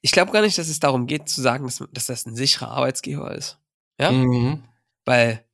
ich 0.00 0.12
glaube 0.12 0.32
gar 0.32 0.42
nicht, 0.42 0.58
dass 0.58 0.68
es 0.68 0.80
darum 0.80 1.06
geht 1.06 1.28
zu 1.28 1.40
sagen, 1.40 1.64
dass, 1.64 1.82
dass 1.92 2.06
das 2.06 2.26
ein 2.26 2.36
sicherer 2.36 2.68
Arbeitsgeber 2.68 3.34
ist. 3.34 3.58
Ja? 3.98 4.10
Mhm. 4.12 4.64
Weil, 5.04 5.44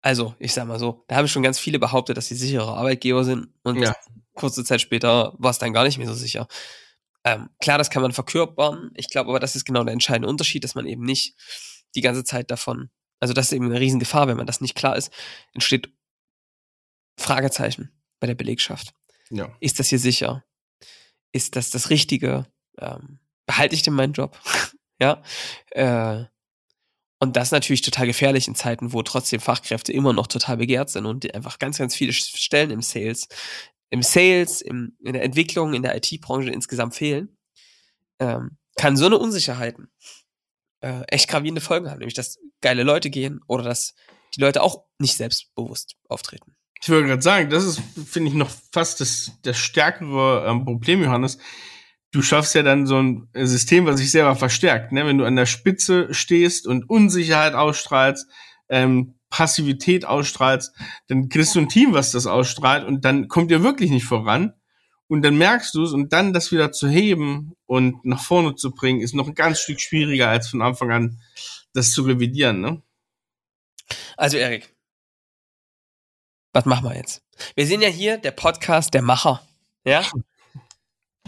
also, 0.00 0.34
ich 0.38 0.52
sag 0.52 0.66
mal 0.66 0.78
so, 0.78 1.04
da 1.08 1.16
haben 1.16 1.28
schon 1.28 1.42
ganz 1.42 1.58
viele 1.58 1.78
behauptet, 1.78 2.16
dass 2.16 2.28
sie 2.28 2.34
sichere 2.34 2.74
Arbeitgeber 2.74 3.24
sind 3.24 3.48
und 3.62 3.78
ja. 3.78 3.94
kurze 4.34 4.64
Zeit 4.64 4.80
später 4.80 5.34
war 5.38 5.50
es 5.50 5.58
dann 5.58 5.72
gar 5.72 5.84
nicht 5.84 5.98
mehr 5.98 6.08
so 6.08 6.14
sicher. 6.14 6.46
Ähm, 7.24 7.50
klar, 7.60 7.78
das 7.78 7.90
kann 7.90 8.02
man 8.02 8.12
verkörpern. 8.12 8.90
Ich 8.94 9.08
glaube 9.08 9.30
aber, 9.30 9.40
das 9.40 9.54
ist 9.54 9.64
genau 9.64 9.84
der 9.84 9.92
entscheidende 9.92 10.28
Unterschied, 10.28 10.64
dass 10.64 10.74
man 10.74 10.86
eben 10.86 11.04
nicht 11.04 11.36
die 11.94 12.00
ganze 12.00 12.24
Zeit 12.24 12.50
davon, 12.50 12.90
also 13.20 13.32
das 13.34 13.46
ist 13.46 13.52
eben 13.52 13.66
eine 13.66 13.78
Riesengefahr, 13.78 14.26
wenn 14.26 14.36
man 14.36 14.46
das 14.46 14.60
nicht 14.60 14.74
klar 14.74 14.96
ist, 14.96 15.12
entsteht 15.52 15.92
Fragezeichen 17.18 17.92
bei 18.18 18.26
der 18.26 18.34
Belegschaft. 18.34 18.94
Ja. 19.30 19.54
Ist 19.60 19.78
das 19.78 19.88
hier 19.88 19.98
sicher? 19.98 20.44
Ist 21.32 21.56
das 21.56 21.70
das 21.70 21.90
Richtige? 21.90 22.46
Ähm, 22.78 23.18
behalte 23.52 23.74
ich 23.74 23.82
denn 23.82 23.94
meinen 23.94 24.14
Job? 24.14 24.38
ja. 25.00 25.22
Äh, 25.70 26.24
Und 27.20 27.36
das 27.36 27.48
ist 27.48 27.52
natürlich 27.52 27.82
total 27.82 28.06
gefährlich 28.06 28.48
in 28.48 28.54
Zeiten, 28.54 28.92
wo 28.92 29.02
trotzdem 29.02 29.40
Fachkräfte 29.40 29.92
immer 29.92 30.12
noch 30.12 30.26
total 30.26 30.56
begehrt 30.56 30.90
sind 30.90 31.06
und 31.06 31.32
einfach 31.34 31.58
ganz, 31.58 31.78
ganz 31.78 31.94
viele 31.94 32.12
Stellen 32.12 32.70
im 32.70 32.80
Sales, 32.82 33.28
im 33.90 34.02
Sales, 34.02 34.62
im, 34.62 34.96
in 35.04 35.12
der 35.12 35.22
Entwicklung, 35.22 35.74
in 35.74 35.82
der 35.82 35.94
IT-Branche 35.96 36.50
insgesamt 36.50 36.94
fehlen, 36.94 37.36
ähm, 38.18 38.56
kann 38.76 38.96
so 38.96 39.06
eine 39.06 39.18
Unsicherheiten 39.18 39.90
äh, 40.80 41.02
echt 41.08 41.28
gravierende 41.28 41.60
Folgen 41.60 41.90
haben, 41.90 41.98
nämlich 41.98 42.14
dass 42.14 42.38
geile 42.62 42.82
Leute 42.84 43.10
gehen 43.10 43.40
oder 43.46 43.62
dass 43.62 43.94
die 44.34 44.40
Leute 44.40 44.62
auch 44.62 44.84
nicht 44.98 45.16
selbstbewusst 45.16 45.96
auftreten. 46.08 46.56
Ich 46.80 46.88
würde 46.88 47.06
gerade 47.06 47.22
sagen, 47.22 47.50
das 47.50 47.64
ist, 47.64 47.82
finde 48.06 48.30
ich, 48.30 48.34
noch 48.34 48.50
fast 48.72 49.00
das, 49.00 49.32
das 49.42 49.58
stärkere 49.58 50.46
ähm, 50.48 50.64
Problem, 50.64 51.02
Johannes. 51.02 51.38
Du 52.12 52.22
schaffst 52.22 52.54
ja 52.54 52.62
dann 52.62 52.86
so 52.86 52.98
ein 52.98 53.28
System, 53.34 53.86
was 53.86 53.98
sich 53.98 54.10
selber 54.10 54.36
verstärkt. 54.36 54.92
Ne? 54.92 55.06
Wenn 55.06 55.18
du 55.18 55.24
an 55.24 55.36
der 55.36 55.46
Spitze 55.46 56.12
stehst 56.12 56.66
und 56.66 56.88
Unsicherheit 56.88 57.54
ausstrahlst, 57.54 58.28
ähm, 58.68 59.14
Passivität 59.30 60.04
ausstrahlst, 60.04 60.72
dann 61.08 61.30
kriegst 61.30 61.54
du 61.54 61.60
ein 61.60 61.68
Team, 61.68 61.94
was 61.94 62.12
das 62.12 62.26
ausstrahlt 62.26 62.86
und 62.86 63.04
dann 63.04 63.28
kommt 63.28 63.50
ihr 63.50 63.62
wirklich 63.62 63.90
nicht 63.90 64.04
voran. 64.04 64.52
Und 65.08 65.22
dann 65.22 65.36
merkst 65.36 65.74
du 65.74 65.84
es 65.84 65.92
und 65.92 66.12
dann 66.12 66.32
das 66.32 66.52
wieder 66.52 66.72
zu 66.72 66.88
heben 66.88 67.52
und 67.66 68.04
nach 68.04 68.22
vorne 68.22 68.54
zu 68.54 68.72
bringen, 68.72 69.00
ist 69.00 69.14
noch 69.14 69.26
ein 69.28 69.34
ganz 69.34 69.60
Stück 69.60 69.80
schwieriger, 69.80 70.28
als 70.28 70.48
von 70.48 70.62
Anfang 70.62 70.90
an 70.90 71.20
das 71.72 71.92
zu 71.92 72.02
revidieren. 72.02 72.60
Ne? 72.60 72.82
Also 74.16 74.36
Erik, 74.36 74.74
was 76.52 76.66
machen 76.66 76.84
wir 76.84 76.96
jetzt? 76.96 77.22
Wir 77.54 77.66
sind 77.66 77.82
ja 77.82 77.88
hier 77.88 78.18
der 78.18 78.30
Podcast 78.30 78.94
der 78.94 79.02
Macher. 79.02 79.42
Ja? 79.84 80.04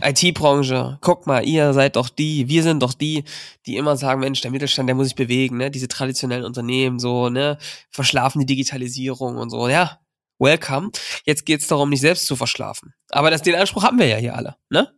IT-Branche, 0.03 0.99
guck 1.01 1.27
mal, 1.27 1.47
ihr 1.47 1.73
seid 1.73 1.97
doch 1.97 2.09
die, 2.09 2.49
wir 2.49 2.63
sind 2.63 2.83
doch 2.83 2.95
die, 2.95 3.25
die 3.67 3.77
immer 3.77 3.97
sagen, 3.97 4.21
Mensch, 4.21 4.41
der 4.41 4.51
Mittelstand, 4.51 4.89
der 4.89 4.97
muss 4.97 5.07
sich 5.07 5.15
bewegen, 5.15 5.57
ne? 5.59 5.71
Diese 5.71 5.89
traditionellen 5.89 6.45
Unternehmen, 6.45 6.99
so, 6.99 7.29
ne, 7.29 7.59
verschlafen 7.91 8.41
die 8.41 8.47
Digitalisierung 8.47 9.37
und 9.37 9.51
so, 9.51 9.69
ja, 9.69 10.01
welcome. 10.39 10.91
Jetzt 11.25 11.47
geht's 11.47 11.69
darum, 11.69 11.91
nicht 11.91 12.01
selbst 12.01 12.27
zu 12.27 12.35
verschlafen. 12.35 12.93
Aber 13.11 13.31
das, 13.31 13.43
den 13.43 13.55
Anspruch 13.55 13.85
haben 13.85 13.99
wir 13.99 14.07
ja 14.07 14.17
hier 14.17 14.35
alle, 14.35 14.57
ne? 14.69 14.93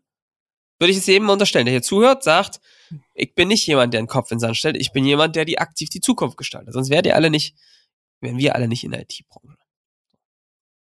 Würde 0.79 0.93
ich 0.93 0.99
es 0.99 1.07
jedem 1.07 1.29
unterstellen, 1.29 1.67
der 1.67 1.73
hier 1.73 1.83
zuhört, 1.83 2.23
sagt, 2.23 2.61
ich 3.15 3.35
bin 3.35 3.49
nicht 3.49 3.67
jemand, 3.67 3.95
der 3.95 3.99
einen 3.99 4.09
Kopf 4.09 4.31
in 4.31 4.37
den 4.37 4.41
Sand 4.41 4.57
stellt, 4.57 4.77
ich 4.77 4.93
bin 4.93 5.05
jemand, 5.05 5.37
der 5.37 5.45
die 5.45 5.59
aktiv 5.59 5.89
die 5.89 6.01
Zukunft 6.01 6.37
gestaltet. 6.37 6.75
Sonst 6.75 6.91
wären 6.91 7.05
ihr 7.05 7.17
alle 7.17 7.31
nicht, 7.31 7.55
wären 8.21 8.39
wir 8.39 8.55
alle 8.55 8.69
nicht 8.69 8.85
in 8.85 8.91
der 8.93 9.03
IT-Branche. 9.03 9.56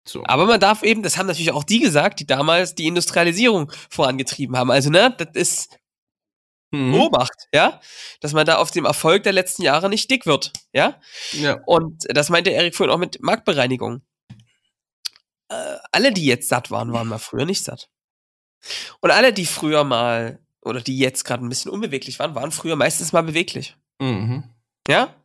So. 0.05 0.23
Aber 0.25 0.45
man 0.45 0.59
darf 0.59 0.83
eben, 0.83 1.01
das 1.01 1.17
haben 1.17 1.27
natürlich 1.27 1.51
auch 1.51 1.63
die 1.63 1.79
gesagt, 1.79 2.19
die 2.19 2.27
damals 2.27 2.75
die 2.75 2.87
Industrialisierung 2.87 3.71
vorangetrieben 3.89 4.57
haben. 4.57 4.69
Also, 4.69 4.89
ne, 4.89 5.15
das 5.17 5.29
ist 5.33 5.79
mhm. 6.71 6.91
Beobacht, 6.91 7.47
ja, 7.53 7.79
dass 8.19 8.33
man 8.33 8.45
da 8.45 8.57
auf 8.57 8.71
dem 8.71 8.85
Erfolg 8.85 9.23
der 9.23 9.33
letzten 9.33 9.61
Jahre 9.61 9.89
nicht 9.89 10.11
dick 10.11 10.25
wird, 10.25 10.51
ja. 10.73 10.99
ja. 11.33 11.59
Und 11.65 12.03
das 12.09 12.29
meinte 12.29 12.49
Erik 12.49 12.75
vorhin 12.75 12.93
auch 12.93 12.99
mit 12.99 13.21
Marktbereinigung. 13.21 14.01
Äh, 15.49 15.77
alle, 15.91 16.11
die 16.11 16.25
jetzt 16.25 16.49
satt 16.49 16.71
waren, 16.71 16.91
waren 16.91 17.07
mal 17.07 17.19
früher 17.19 17.45
nicht 17.45 17.63
satt. 17.63 17.89
Und 18.99 19.11
alle, 19.11 19.33
die 19.33 19.45
früher 19.45 19.83
mal 19.83 20.39
oder 20.61 20.81
die 20.81 20.97
jetzt 20.97 21.23
gerade 21.25 21.45
ein 21.45 21.49
bisschen 21.49 21.71
unbeweglich 21.71 22.19
waren, 22.19 22.35
waren 22.35 22.51
früher 22.51 22.75
meistens 22.75 23.13
mal 23.13 23.23
beweglich. 23.23 23.75
Mhm. 23.99 24.52
Ja? 24.87 25.15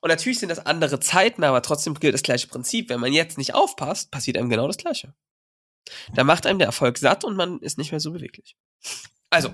Und 0.00 0.08
natürlich 0.08 0.38
sind 0.38 0.48
das 0.48 0.64
andere 0.64 1.00
Zeiten, 1.00 1.44
aber 1.44 1.62
trotzdem 1.62 1.94
gilt 1.94 2.14
das 2.14 2.22
gleiche 2.22 2.46
Prinzip. 2.46 2.88
Wenn 2.88 3.00
man 3.00 3.12
jetzt 3.12 3.38
nicht 3.38 3.54
aufpasst, 3.54 4.10
passiert 4.10 4.36
einem 4.36 4.50
genau 4.50 4.66
das 4.66 4.76
Gleiche. 4.76 5.14
Da 6.14 6.24
macht 6.24 6.46
einem 6.46 6.58
der 6.58 6.66
Erfolg 6.66 6.98
satt 6.98 7.24
und 7.24 7.36
man 7.36 7.58
ist 7.60 7.78
nicht 7.78 7.90
mehr 7.90 8.00
so 8.00 8.12
beweglich. 8.12 8.56
Also, 9.30 9.52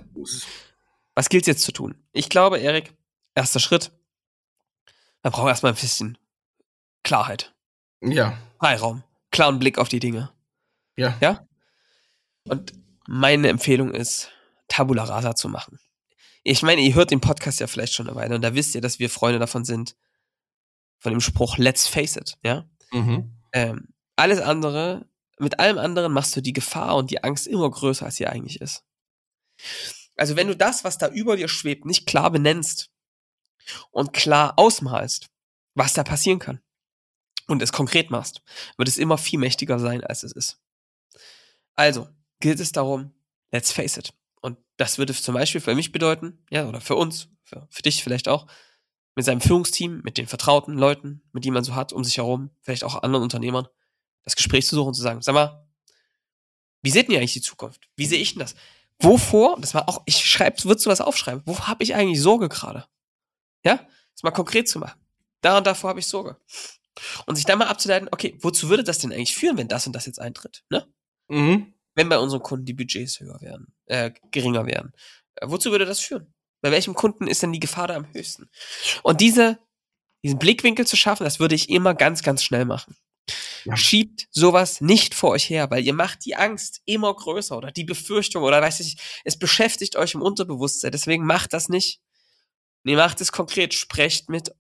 was 1.15 1.29
gilt 1.29 1.47
jetzt 1.47 1.63
zu 1.63 1.73
tun? 1.73 1.95
Ich 2.13 2.29
glaube, 2.29 2.59
Erik, 2.59 2.93
erster 3.35 3.61
Schritt, 3.61 3.93
man 5.23 5.33
braucht 5.33 5.49
erstmal 5.49 5.73
ein 5.73 5.79
bisschen 5.81 6.19
Klarheit. 7.03 7.55
Ja. 8.01 8.37
Freiraum. 8.59 9.05
Klaren 9.31 9.59
Blick 9.59 9.79
auf 9.79 9.89
die 9.89 10.01
Dinge. 10.01 10.31
Ja. 10.97 11.17
Ja? 11.21 11.47
Und 12.45 12.73
meine 13.07 13.49
Empfehlung 13.49 13.93
ist, 13.95 14.31
Tabula 14.69 15.05
Rasa 15.05 15.35
zu 15.35 15.49
machen 15.49 15.79
ich 16.45 16.63
meine, 16.63 16.83
ihr 16.83 16.95
hört 16.95 17.11
den 17.11 17.21
Podcast 17.21 17.59
ja 17.61 17.67
vielleicht 17.67 17.95
schon 17.95 18.07
eine 18.07 18.17
Weile 18.17 18.35
und 18.35 18.43
da 18.43 18.55
wisst 18.55 18.75
ihr, 18.75 18.81
dass 18.83 18.99
wir 18.99 19.11
Freunde 19.11 19.39
davon 19.39 19.65
sind, 19.65 19.97
von 20.99 21.11
dem 21.13 21.21
Spruch 21.21 21.59
Let's 21.59 21.89
face 21.89 22.17
it, 22.17 22.37
ja. 22.43 22.69
Mhm. 22.93 23.33
Ähm, 23.53 23.89
alles 24.15 24.41
andere, 24.41 25.09
mit 25.39 25.59
allem 25.59 25.79
anderen 25.79 26.13
machst 26.13 26.37
du 26.37 26.43
die 26.43 26.53
Gefahr 26.53 26.97
und 26.97 27.11
die 27.11 27.25
Angst 27.25 27.47
immer 27.47 27.69
größer, 27.71 28.07
als 28.07 28.17
sie 28.17 28.27
eigentlich 28.27 28.61
ist. 28.61 28.85
Also 30.17 30.37
wenn 30.37 30.47
du 30.47 30.57
das, 30.57 30.85
was 30.85 30.99
da 30.99 31.09
über 31.09 31.37
dir 31.37 31.49
schwebt, 31.49 31.87
nicht 31.87 32.07
klar 32.07 32.31
benennst 32.31 32.91
und 33.91 34.13
klar 34.13 34.55
ausmalst, 34.57 35.31
was 35.75 35.95
da 35.95 36.05
passieren 36.05 36.39
kann 36.39 36.61
und 37.47 37.63
es 37.63 37.73
konkret 37.73 38.11
machst, 38.11 38.43
wird 38.77 38.89
es 38.89 38.99
immer 38.99 39.19
viel 39.19 39.39
mächtiger 39.39 39.79
sein, 39.79 40.05
als 40.05 40.23
es 40.23 40.33
ist. 40.33 40.61
Also 41.75 42.09
gilt 42.41 42.61
es 42.61 42.73
darum, 42.73 43.15
let's 43.51 43.73
face 43.73 43.97
it. 43.97 44.13
Das 44.77 44.99
würde 44.99 45.15
zum 45.15 45.35
Beispiel 45.35 45.61
für 45.61 45.75
mich 45.75 45.93
bedeuten, 45.93 46.45
ja, 46.51 46.67
oder 46.67 46.81
für 46.81 46.97
uns, 46.97 47.29
für, 47.45 47.67
für 47.71 47.83
dich 47.83 48.03
vielleicht 48.03 48.29
auch, 48.29 48.47
mit 49.15 49.25
seinem 49.25 49.41
Führungsteam, 49.41 50.01
mit 50.03 50.19
den 50.19 50.27
vertrauten 50.27 50.75
Leuten, 50.75 51.23
mit 51.33 51.45
denen 51.45 51.55
man 51.55 51.65
so 51.65 51.75
hat, 51.75 51.93
um 51.93 52.03
sich 52.03 52.17
herum, 52.17 52.51
vielleicht 52.63 52.83
auch 52.83 53.03
anderen 53.03 53.23
Unternehmern, 53.23 53.69
das 54.25 54.35
Gespräch 54.35 54.67
zu 54.67 54.75
suchen 54.75 54.89
und 54.89 54.95
zu 54.95 55.03
sagen, 55.03 55.23
sag 55.23 55.35
mal, 55.35 55.69
wie 56.83 56.91
seht 56.91 57.09
ihr 57.09 57.19
eigentlich 57.19 57.35
die 57.35 57.41
Zukunft? 57.41 57.89
Wie 57.97 58.07
sehe 58.07 58.21
ich 58.21 58.33
denn 58.33 58.41
das? 58.41 58.55
Wovor, 58.99 59.59
das 59.61 59.75
war 59.75 59.89
auch, 59.89 60.03
ich 60.07 60.25
schreibe, 60.27 60.65
würdest 60.65 60.87
du 60.87 60.91
was 60.91 61.01
aufschreiben? 61.01 61.43
Wo 61.47 61.59
habe 61.61 61.85
ich 61.85 61.95
eigentlich 61.95 62.21
Sorge 62.21 62.49
gerade? 62.49 62.87
Ja? 63.65 63.87
Das 64.13 64.23
mal 64.23 64.33
konkret 64.33 64.69
zu 64.69 64.79
machen. 64.79 65.01
Da 65.41 65.59
und 65.59 65.67
davor 65.67 65.91
habe 65.91 66.01
ich 66.01 66.07
Sorge. 66.07 66.37
Und 67.27 67.37
sich 67.37 67.45
dann 67.45 67.59
mal 67.59 67.69
abzuleiten, 67.69 68.09
okay, 68.11 68.37
wozu 68.41 68.69
würde 68.69 68.85
das 68.85 68.99
denn 68.99 69.13
eigentlich 69.13 69.35
führen, 69.35 69.57
wenn 69.57 69.69
das 69.69 69.87
und 69.87 69.95
das 69.95 70.07
jetzt 70.07 70.21
eintritt? 70.21 70.65
Ne? 70.71 70.87
Mhm 71.29 71.74
wenn 71.95 72.09
bei 72.09 72.19
unseren 72.19 72.43
Kunden 72.43 72.67
die 72.67 72.75
Budgets 72.75 73.21
höher 73.21 73.41
werden, 73.41 73.75
äh, 73.87 74.11
geringer 74.31 74.67
werden. 74.67 74.93
Äh, 75.37 75.47
wozu 75.49 75.71
würde 75.71 75.87
das 75.87 76.01
führen? 76.01 76.35
Bei 76.61 76.71
welchem 76.71 76.95
Kunden 76.95 77.27
ist 77.27 77.43
denn 77.43 77.53
die 77.53 77.61
Gefahr 77.61 77.89
da 77.89 77.95
am 77.95 78.13
höchsten? 78.13 78.49
Und 79.03 79.21
diese, 79.21 79.59
diesen 80.23 80.39
Blickwinkel 80.39 80.87
zu 80.87 80.97
schaffen, 80.97 81.25
das 81.25 81.41
würde 81.41 81.55
ich 81.55 81.69
immer 81.69 81.95
ganz, 81.95 82.23
ganz 82.23 82.43
schnell 82.43 82.65
machen. 82.65 82.97
Ja. 83.65 83.77
Schiebt 83.77 84.29
sowas 84.31 84.81
nicht 84.81 85.15
vor 85.15 85.31
euch 85.31 85.49
her, 85.49 85.71
weil 85.71 85.85
ihr 85.85 85.95
macht 85.95 86.25
die 86.25 86.37
Angst 86.37 86.83
immer 86.85 87.15
größer 87.15 87.57
oder 87.57 87.73
die 87.73 87.85
Befürchtung 87.85 88.43
oder 88.43 88.61
weiß 88.61 88.81
ich, 88.81 88.97
es 89.25 89.39
beschäftigt 89.39 89.97
euch 89.97 90.15
im 90.15 90.23
Unterbewusstsein. 90.23 90.93
Deswegen 90.93 91.25
macht 91.25 91.53
das 91.53 91.69
nicht. 91.69 92.01
Nee, 92.83 92.97
macht 92.97 93.21
es 93.23 93.33
konkret. 93.33 93.73
Sprecht 93.73 94.29
mit 94.29 94.55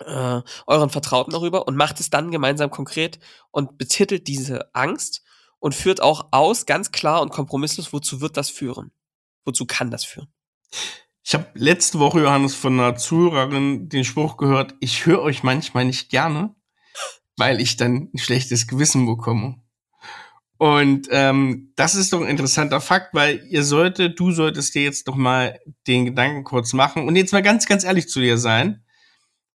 äh, 0.00 0.42
euren 0.66 0.90
Vertrauten 0.90 1.32
darüber 1.32 1.66
und 1.66 1.76
macht 1.76 2.00
es 2.00 2.10
dann 2.10 2.30
gemeinsam 2.30 2.70
konkret 2.70 3.18
und 3.50 3.78
betitelt 3.78 4.26
diese 4.26 4.74
Angst 4.74 5.22
und 5.64 5.74
führt 5.74 6.02
auch 6.02 6.28
aus, 6.30 6.66
ganz 6.66 6.92
klar 6.92 7.22
und 7.22 7.30
kompromisslos, 7.30 7.94
wozu 7.94 8.20
wird 8.20 8.36
das 8.36 8.50
führen? 8.50 8.90
Wozu 9.46 9.64
kann 9.64 9.90
das 9.90 10.04
führen? 10.04 10.28
Ich 11.22 11.32
habe 11.32 11.46
letzte 11.54 11.98
Woche, 11.98 12.20
Johannes, 12.20 12.54
von 12.54 12.78
einer 12.78 12.96
Zuhörerin 12.96 13.88
den 13.88 14.04
Spruch 14.04 14.36
gehört, 14.36 14.74
ich 14.80 15.06
höre 15.06 15.22
euch 15.22 15.42
manchmal 15.42 15.86
nicht 15.86 16.10
gerne, 16.10 16.54
weil 17.38 17.62
ich 17.62 17.78
dann 17.78 18.10
ein 18.12 18.18
schlechtes 18.18 18.66
Gewissen 18.66 19.06
bekomme. 19.06 19.56
Und 20.58 21.08
ähm, 21.10 21.72
das 21.76 21.94
ist 21.94 22.12
doch 22.12 22.20
ein 22.20 22.28
interessanter 22.28 22.82
Fakt, 22.82 23.14
weil 23.14 23.42
ihr 23.48 23.64
solltet, 23.64 24.20
du 24.20 24.32
solltest 24.32 24.74
dir 24.74 24.82
jetzt 24.82 25.08
doch 25.08 25.16
mal 25.16 25.58
den 25.86 26.04
Gedanken 26.04 26.44
kurz 26.44 26.74
machen 26.74 27.08
und 27.08 27.16
jetzt 27.16 27.32
mal 27.32 27.42
ganz, 27.42 27.64
ganz 27.64 27.84
ehrlich 27.84 28.08
zu 28.08 28.20
dir 28.20 28.36
sein. 28.36 28.84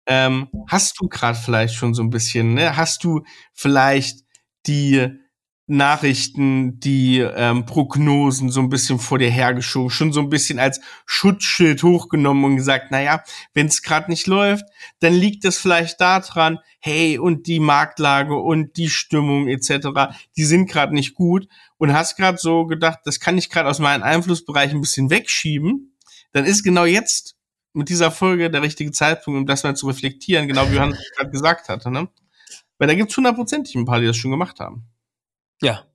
Ähm, 0.06 0.48
hast 0.70 1.02
du 1.02 1.10
gerade 1.10 1.38
vielleicht 1.38 1.76
schon 1.76 1.94
so 1.94 2.02
ein 2.02 2.12
bisschen, 2.12 2.54
ne? 2.54 2.78
Hast 2.78 3.04
du 3.04 3.26
vielleicht 3.54 4.22
die 4.68 5.27
Nachrichten, 5.70 6.80
die 6.80 7.20
ähm, 7.20 7.66
Prognosen 7.66 8.50
so 8.50 8.62
ein 8.62 8.70
bisschen 8.70 9.00
vor 9.00 9.20
dir 9.20 9.30
hergeschoben, 9.30 9.90
schon 9.90 10.14
so 10.14 10.22
ein 10.22 10.30
bisschen 10.30 10.60
als 10.60 10.80
Schutzschild 11.06 11.84
hochgenommen 11.84 12.46
und 12.46 12.56
gesagt, 12.56 12.90
naja, 12.90 13.22
wenn 13.54 13.68
es 13.68 13.82
gerade 13.82 14.10
nicht 14.10 14.28
läuft, 14.28 14.64
dann 15.00 15.14
liegt 15.14 15.44
es 15.44 15.58
vielleicht 15.58 16.00
daran, 16.00 16.60
hey, 16.80 17.18
und 17.20 17.48
die 17.48 17.60
Marktlage 17.60 18.36
und 18.36 18.78
die 18.78 18.90
Stimmung 18.90 19.50
etc., 19.50 20.16
die 20.38 20.46
sind 20.46 20.70
gerade 20.70 20.94
nicht 20.94 21.16
gut 21.16 21.50
und 21.78 21.92
hast 21.92 22.16
gerade 22.16 22.38
so 22.38 22.66
gedacht, 22.66 23.00
das 23.04 23.20
kann 23.20 23.38
ich 23.38 23.50
gerade 23.50 23.68
aus 23.68 23.80
meinem 23.80 24.04
Einflussbereich 24.04 24.72
ein 24.72 24.82
bisschen 24.82 25.10
wegschieben, 25.10 25.98
dann 26.32 26.46
ist 26.46 26.64
genau 26.64 26.86
jetzt 26.86 27.36
mit 27.74 27.90
dieser 27.90 28.12
Folge 28.12 28.50
der 28.50 28.62
richtige 28.62 28.92
Zeitpunkt, 28.92 29.38
um 29.38 29.46
das 29.46 29.64
mal 29.64 29.76
zu 29.76 29.88
reflektieren, 29.88 30.48
genau 30.48 30.70
wie 30.72 30.76
Johannes 30.76 30.98
gerade 31.18 31.30
gesagt 31.30 31.68
hatte, 31.68 31.92
ne? 31.92 32.08
Weil 32.78 32.88
da 32.88 32.94
gibt's 32.94 33.18
hundertprozentig 33.18 33.76
ein 33.76 33.86
paar, 33.86 34.00
die 34.00 34.06
das 34.06 34.16
schon 34.16 34.32
gemacht 34.32 34.60
haben. 34.60 34.88
Ja. 35.62 35.86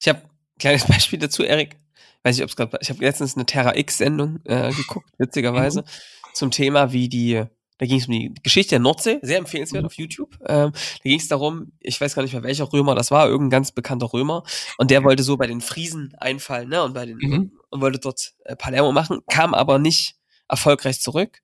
Ich 0.00 0.08
habe 0.08 0.22
kleines 0.58 0.84
Beispiel 0.88 1.18
dazu, 1.18 1.42
Erik. 1.42 1.76
Weiß 2.22 2.36
ich, 2.36 2.42
ob 2.42 2.50
es 2.50 2.56
gerade. 2.56 2.78
Ich 2.80 2.88
habe 2.88 3.00
letztens 3.04 3.34
eine 3.34 3.46
Terra 3.46 3.76
X-Sendung 3.76 4.40
äh, 4.44 4.72
geguckt, 4.72 5.10
witzigerweise, 5.18 5.80
mhm. 5.80 5.86
zum 6.34 6.50
Thema, 6.50 6.92
wie 6.92 7.08
die. 7.08 7.44
Da 7.78 7.86
ging 7.86 7.98
es 7.98 8.06
um 8.06 8.12
die 8.12 8.32
Geschichte 8.44 8.70
der 8.70 8.78
Nordsee, 8.78 9.18
sehr 9.22 9.38
empfehlenswert 9.38 9.82
mhm. 9.82 9.86
auf 9.86 9.94
YouTube. 9.94 10.38
Ähm, 10.46 10.70
da 10.72 11.02
ging 11.02 11.18
es 11.18 11.26
darum, 11.26 11.72
ich 11.80 12.00
weiß 12.00 12.14
gar 12.14 12.22
nicht 12.22 12.32
mehr 12.32 12.44
welcher 12.44 12.72
Römer 12.72 12.94
das 12.94 13.10
war, 13.10 13.26
irgendein 13.26 13.58
ganz 13.58 13.72
bekannter 13.72 14.12
Römer, 14.12 14.44
und 14.78 14.92
der 14.92 15.02
wollte 15.02 15.24
so 15.24 15.36
bei 15.36 15.48
den 15.48 15.60
Friesen 15.60 16.14
einfallen, 16.18 16.68
ne, 16.68 16.84
und 16.84 16.94
bei 16.94 17.06
den 17.06 17.16
mhm. 17.16 17.52
und 17.70 17.80
wollte 17.80 17.98
dort 17.98 18.34
äh, 18.44 18.54
Palermo 18.54 18.92
machen, 18.92 19.22
kam 19.28 19.52
aber 19.52 19.80
nicht 19.80 20.14
erfolgreich 20.48 21.00
zurück, 21.00 21.42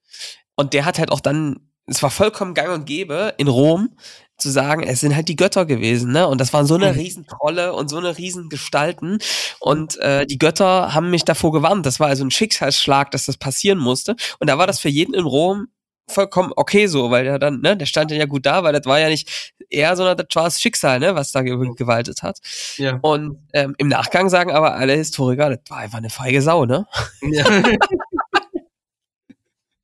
Und 0.54 0.74
der 0.74 0.84
hat 0.84 1.00
halt 1.00 1.10
auch 1.10 1.20
dann, 1.20 1.70
es 1.86 2.02
war 2.04 2.10
vollkommen 2.10 2.54
gang 2.54 2.72
und 2.72 2.84
gäbe 2.84 3.34
in 3.38 3.48
Rom, 3.48 3.96
zu 4.38 4.50
sagen, 4.50 4.82
es 4.84 5.00
sind 5.00 5.14
halt 5.14 5.28
die 5.28 5.36
Götter 5.36 5.66
gewesen, 5.66 6.12
ne? 6.12 6.26
Und 6.28 6.40
das 6.40 6.52
waren 6.52 6.66
so 6.66 6.74
eine 6.74 6.92
Mhm. 6.92 6.98
Riesentrolle 6.98 7.72
und 7.74 7.88
so 7.88 7.98
eine 7.98 8.16
Riesengestalten. 8.16 9.18
Und 9.60 9.98
äh, 9.98 10.26
die 10.26 10.38
Götter 10.38 10.94
haben 10.94 11.10
mich 11.10 11.24
davor 11.24 11.52
gewarnt. 11.52 11.84
Das 11.84 12.00
war 12.00 12.08
also 12.08 12.24
ein 12.24 12.30
Schicksalsschlag, 12.30 13.10
dass 13.10 13.26
das 13.26 13.36
passieren 13.36 13.78
musste. 13.78 14.16
Und 14.38 14.48
da 14.48 14.58
war 14.58 14.66
das 14.66 14.80
für 14.80 14.88
jeden 14.88 15.14
in 15.14 15.24
Rom 15.24 15.68
vollkommen 16.10 16.52
okay 16.56 16.86
so, 16.86 17.10
weil 17.10 17.24
der 17.24 17.38
dann, 17.38 17.60
ne, 17.60 17.76
der 17.76 17.86
stand 17.86 18.10
ja 18.10 18.24
gut 18.24 18.46
da, 18.46 18.62
weil 18.64 18.72
das 18.72 18.86
war 18.86 18.98
ja 18.98 19.08
nicht 19.08 19.52
er, 19.68 19.94
sondern 19.94 20.16
das 20.16 20.26
war 20.34 20.44
das 20.44 20.60
Schicksal, 20.60 21.00
ne, 21.00 21.14
was 21.14 21.32
da 21.32 21.42
ge 21.42 21.54
gewaltet 21.76 22.22
hat. 22.22 22.38
Ja. 22.76 22.98
Und 23.02 23.36
ähm, 23.52 23.74
im 23.78 23.88
Nachgang 23.88 24.30
sagen 24.30 24.50
aber 24.50 24.74
alle 24.74 24.94
Historiker, 24.94 25.50
das 25.50 25.60
war 25.68 25.78
einfach 25.78 25.98
eine 25.98 26.10
feige 26.10 26.40
Sau, 26.40 26.64
ne? 26.64 26.86
ja. 27.22 27.44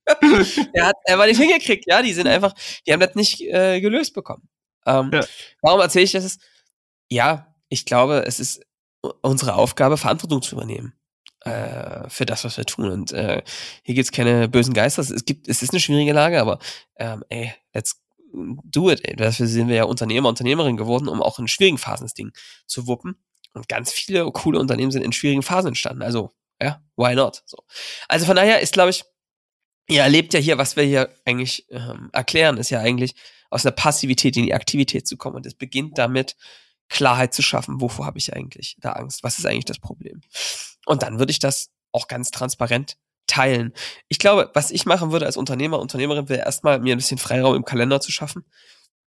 er 0.73 0.87
hat 0.87 0.97
einfach 1.07 1.27
nicht 1.27 1.41
hingekriegt, 1.41 1.85
ja. 1.87 2.03
Die 2.03 2.13
sind 2.13 2.27
einfach, 2.27 2.55
die 2.87 2.93
haben 2.93 3.01
das 3.01 3.15
nicht 3.15 3.41
äh, 3.41 3.81
gelöst 3.81 4.15
bekommen. 4.15 4.49
Ähm, 4.87 5.11
Ja. 5.13 5.25
Warum 5.63 5.81
erzähle 5.81 6.05
ich 6.05 6.13
das? 6.13 6.39
Ja, 7.09 7.55
ich 7.69 7.87
glaube, 7.87 8.25
es 8.27 8.41
ist 8.41 8.63
unsere 9.23 9.55
Aufgabe, 9.55 9.97
Verantwortung 9.97 10.43
zu 10.43 10.55
übernehmen 10.57 10.95
äh, 11.45 12.09
für 12.09 12.27
das, 12.27 12.45
was 12.45 12.57
wir 12.57 12.65
tun. 12.65 12.91
Und 12.91 13.13
äh, 13.13 13.43
hier 13.83 13.95
gibt's 13.95 14.13
keine 14.13 14.49
bösen 14.49 14.75
Geister. 14.75 15.03
Es 15.03 15.25
gibt, 15.25 15.49
es 15.49 15.63
ist 15.63 15.73
eine 15.73 15.81
schwierige 15.81 16.13
Lage, 16.13 16.41
aber 16.41 16.59
ähm, 16.97 17.25
ey, 17.29 17.55
let's 17.73 18.03
do 18.33 18.91
it. 18.91 19.07
Ey. 19.07 19.17
Dafür 19.17 19.47
sind 19.47 19.69
wir 19.69 19.77
ja 19.77 19.85
Unternehmer, 19.85 20.29
Unternehmerin 20.29 20.77
geworden, 20.77 21.09
um 21.09 21.23
auch 21.23 21.39
in 21.39 21.49
schwierigen 21.49 21.79
Phasen 21.79 22.05
das 22.05 22.15
Ding 22.15 22.33
zu 22.67 22.87
wuppen. 22.87 23.17
Und 23.53 23.69
ganz 23.69 23.93
viele 23.93 24.31
coole 24.33 24.59
Unternehmen 24.59 24.91
sind 24.91 25.03
in 25.03 25.13
schwierigen 25.13 25.43
Phasen 25.43 25.69
entstanden. 25.69 26.03
Also, 26.03 26.33
ja, 26.61 26.83
why 26.97 27.15
not? 27.15 27.43
So. 27.47 27.59
Also 28.09 28.27
von 28.27 28.37
daher 28.37 28.61
ist, 28.61 28.73
glaube 28.73 28.91
ich, 28.91 29.05
ihr 29.89 30.03
erlebt 30.03 30.35
ja 30.35 30.41
hier, 30.41 30.59
was 30.59 30.77
wir 30.77 30.85
hier 30.85 31.11
eigentlich 31.25 31.67
ähm, 31.71 32.11
erklären, 32.13 32.57
ist 32.57 32.71
ja 32.71 32.81
eigentlich 32.81 33.15
aus 33.51 33.63
der 33.63 33.71
Passivität 33.71 34.37
in 34.37 34.45
die 34.45 34.55
Aktivität 34.55 35.07
zu 35.07 35.17
kommen. 35.17 35.37
Und 35.37 35.47
es 35.47 35.55
beginnt 35.55 35.99
damit, 35.99 36.37
Klarheit 36.89 37.35
zu 37.35 37.43
schaffen. 37.43 37.81
Wovor 37.81 38.07
habe 38.07 38.19
ich 38.19 38.35
eigentlich 38.35 38.77
da 38.81 38.93
Angst? 38.93 39.23
Was 39.23 39.39
ist 39.39 39.47
eigentlich 39.47 39.65
das 39.65 39.79
Problem? 39.79 40.21
Und 40.87 41.03
dann 41.03 41.19
würde 41.19 41.31
ich 41.31 41.39
das 41.39 41.71
auch 41.93 42.09
ganz 42.09 42.31
transparent 42.31 42.97
teilen. 43.27 43.73
Ich 44.09 44.19
glaube, 44.19 44.51
was 44.55 44.71
ich 44.71 44.85
machen 44.85 45.11
würde 45.11 45.27
als 45.27 45.37
Unternehmer, 45.37 45.79
Unternehmerin, 45.79 46.29
wäre 46.29 46.45
erstmal 46.45 46.79
mir 46.81 46.95
ein 46.95 46.99
bisschen 46.99 47.19
Freiraum 47.19 47.55
im 47.55 47.65
Kalender 47.65 48.01
zu 48.01 48.13
schaffen 48.13 48.45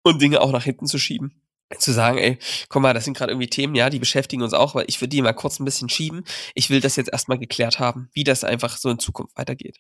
und 0.03 0.21
Dinge 0.21 0.41
auch 0.41 0.51
nach 0.51 0.65
hinten 0.65 0.87
zu 0.87 0.99
schieben. 0.99 1.43
Zu 1.79 1.93
sagen, 1.93 2.19
ey, 2.19 2.37
guck 2.69 2.83
mal, 2.83 2.95
das 2.95 3.05
sind 3.05 3.17
gerade 3.17 3.31
irgendwie 3.31 3.47
Themen, 3.47 3.77
ja, 3.77 3.91
die 3.91 4.01
beschäftigen 4.01 4.43
uns 4.43 4.55
auch, 4.55 4.75
weil 4.75 4.87
ich 4.89 5.01
würde 5.01 5.11
die 5.11 5.23
mal 5.23 5.33
kurz 5.33 5.61
ein 5.61 5.65
bisschen 5.65 5.89
schieben. 5.89 6.25
Ich 6.57 6.69
will 6.69 6.81
das 6.81 6.97
jetzt 6.97 7.13
erstmal 7.13 7.39
geklärt 7.39 7.79
haben, 7.79 8.09
wie 8.13 8.25
das 8.25 8.43
einfach 8.43 8.77
so 8.77 8.91
in 8.91 8.99
Zukunft 8.99 9.37
weitergeht 9.37 9.79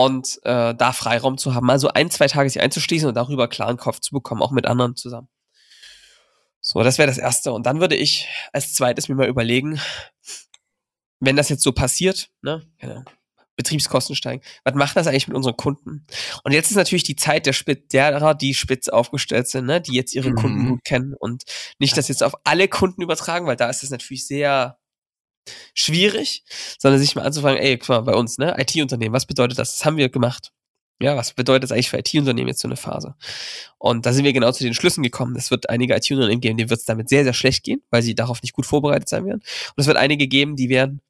und 0.00 0.40
äh, 0.44 0.74
da 0.74 0.92
Freiraum 0.92 1.36
zu 1.36 1.54
haben, 1.54 1.66
mal 1.66 1.78
so 1.78 1.88
ein, 1.88 2.10
zwei 2.10 2.26
Tage 2.26 2.48
sich 2.48 2.62
einzuschließen 2.62 3.06
und 3.06 3.14
darüber 3.14 3.48
klaren 3.48 3.76
Kopf 3.76 4.00
zu 4.00 4.12
bekommen, 4.12 4.40
auch 4.40 4.50
mit 4.50 4.66
anderen 4.66 4.96
zusammen. 4.96 5.28
So, 6.62 6.82
das 6.82 6.96
wäre 6.96 7.06
das 7.06 7.18
Erste. 7.18 7.52
Und 7.52 7.66
dann 7.66 7.80
würde 7.80 7.96
ich 7.96 8.26
als 8.54 8.72
zweites 8.72 9.08
mir 9.10 9.14
mal 9.14 9.28
überlegen, 9.28 9.78
wenn 11.18 11.36
das 11.36 11.50
jetzt 11.50 11.62
so 11.62 11.72
passiert, 11.72 12.30
ne, 12.40 12.66
genau, 12.78 13.04
Betriebskosten 13.56 14.16
steigen, 14.16 14.42
was 14.64 14.74
macht 14.74 14.96
das 14.96 15.06
eigentlich 15.06 15.28
mit 15.28 15.36
unseren 15.36 15.58
Kunden? 15.58 16.06
Und 16.44 16.52
jetzt 16.52 16.70
ist 16.70 16.78
natürlich 16.78 17.02
die 17.02 17.16
Zeit 17.16 17.44
der 17.44 17.52
Spitz, 17.52 17.88
derer, 17.88 18.34
die 18.34 18.54
spitz 18.54 18.88
aufgestellt 18.88 19.48
sind, 19.48 19.66
ne, 19.66 19.82
die 19.82 19.92
jetzt 19.92 20.14
ihre 20.14 20.30
Mhm. 20.30 20.36
Kunden 20.36 20.68
gut 20.70 20.84
kennen 20.84 21.14
und 21.18 21.42
nicht 21.78 21.94
das 21.98 22.08
jetzt 22.08 22.22
auf 22.22 22.32
alle 22.44 22.68
Kunden 22.68 23.02
übertragen, 23.02 23.46
weil 23.46 23.56
da 23.56 23.68
ist 23.68 23.82
es 23.82 23.90
natürlich 23.90 24.26
sehr 24.26 24.79
schwierig, 25.74 26.44
sondern 26.78 27.00
sich 27.00 27.14
mal 27.14 27.24
anzufangen, 27.24 27.58
ey, 27.58 27.78
guck 27.78 27.88
mal, 27.88 28.00
bei 28.00 28.14
uns, 28.14 28.38
ne, 28.38 28.54
IT-Unternehmen, 28.58 29.14
was 29.14 29.26
bedeutet 29.26 29.58
das? 29.58 29.76
Das 29.76 29.84
haben 29.84 29.96
wir 29.96 30.08
gemacht. 30.08 30.52
Ja, 31.02 31.16
was 31.16 31.32
bedeutet 31.32 31.64
das 31.64 31.72
eigentlich 31.72 31.88
für 31.88 31.98
IT-Unternehmen 31.98 32.48
jetzt 32.48 32.60
so 32.60 32.68
eine 32.68 32.76
Phase? 32.76 33.14
Und 33.78 34.04
da 34.04 34.12
sind 34.12 34.24
wir 34.24 34.34
genau 34.34 34.52
zu 34.52 34.64
den 34.64 34.74
Schlüssen 34.74 35.02
gekommen. 35.02 35.34
Es 35.34 35.50
wird 35.50 35.70
einige 35.70 35.94
IT-Unternehmen 35.96 36.42
geben, 36.42 36.58
denen 36.58 36.68
wird 36.68 36.80
es 36.80 36.86
damit 36.86 37.08
sehr, 37.08 37.24
sehr 37.24 37.32
schlecht 37.32 37.64
gehen, 37.64 37.82
weil 37.90 38.02
sie 38.02 38.14
darauf 38.14 38.42
nicht 38.42 38.52
gut 38.52 38.66
vorbereitet 38.66 39.08
sein 39.08 39.24
werden. 39.24 39.40
Und 39.40 39.80
es 39.80 39.86
wird 39.86 39.96
einige 39.96 40.28
geben, 40.28 40.56
die 40.56 40.68
werden 40.68 41.00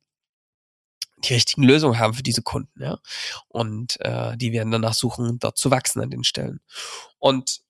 die 1.25 1.35
richtigen 1.35 1.65
Lösungen 1.65 1.99
haben 1.99 2.15
für 2.15 2.23
diese 2.23 2.43
Kunden, 2.43 2.83
ja. 2.83 2.99
Und 3.49 4.01
äh, 4.01 4.37
die 4.37 4.53
werden 4.53 4.71
danach 4.71 4.95
suchen, 4.95 5.39
dort 5.39 5.59
zu 5.59 5.71
wachsen 5.71 6.01
an 6.01 6.11
den 6.11 6.25
Stellen. 6.25 6.61
Und 7.19 7.61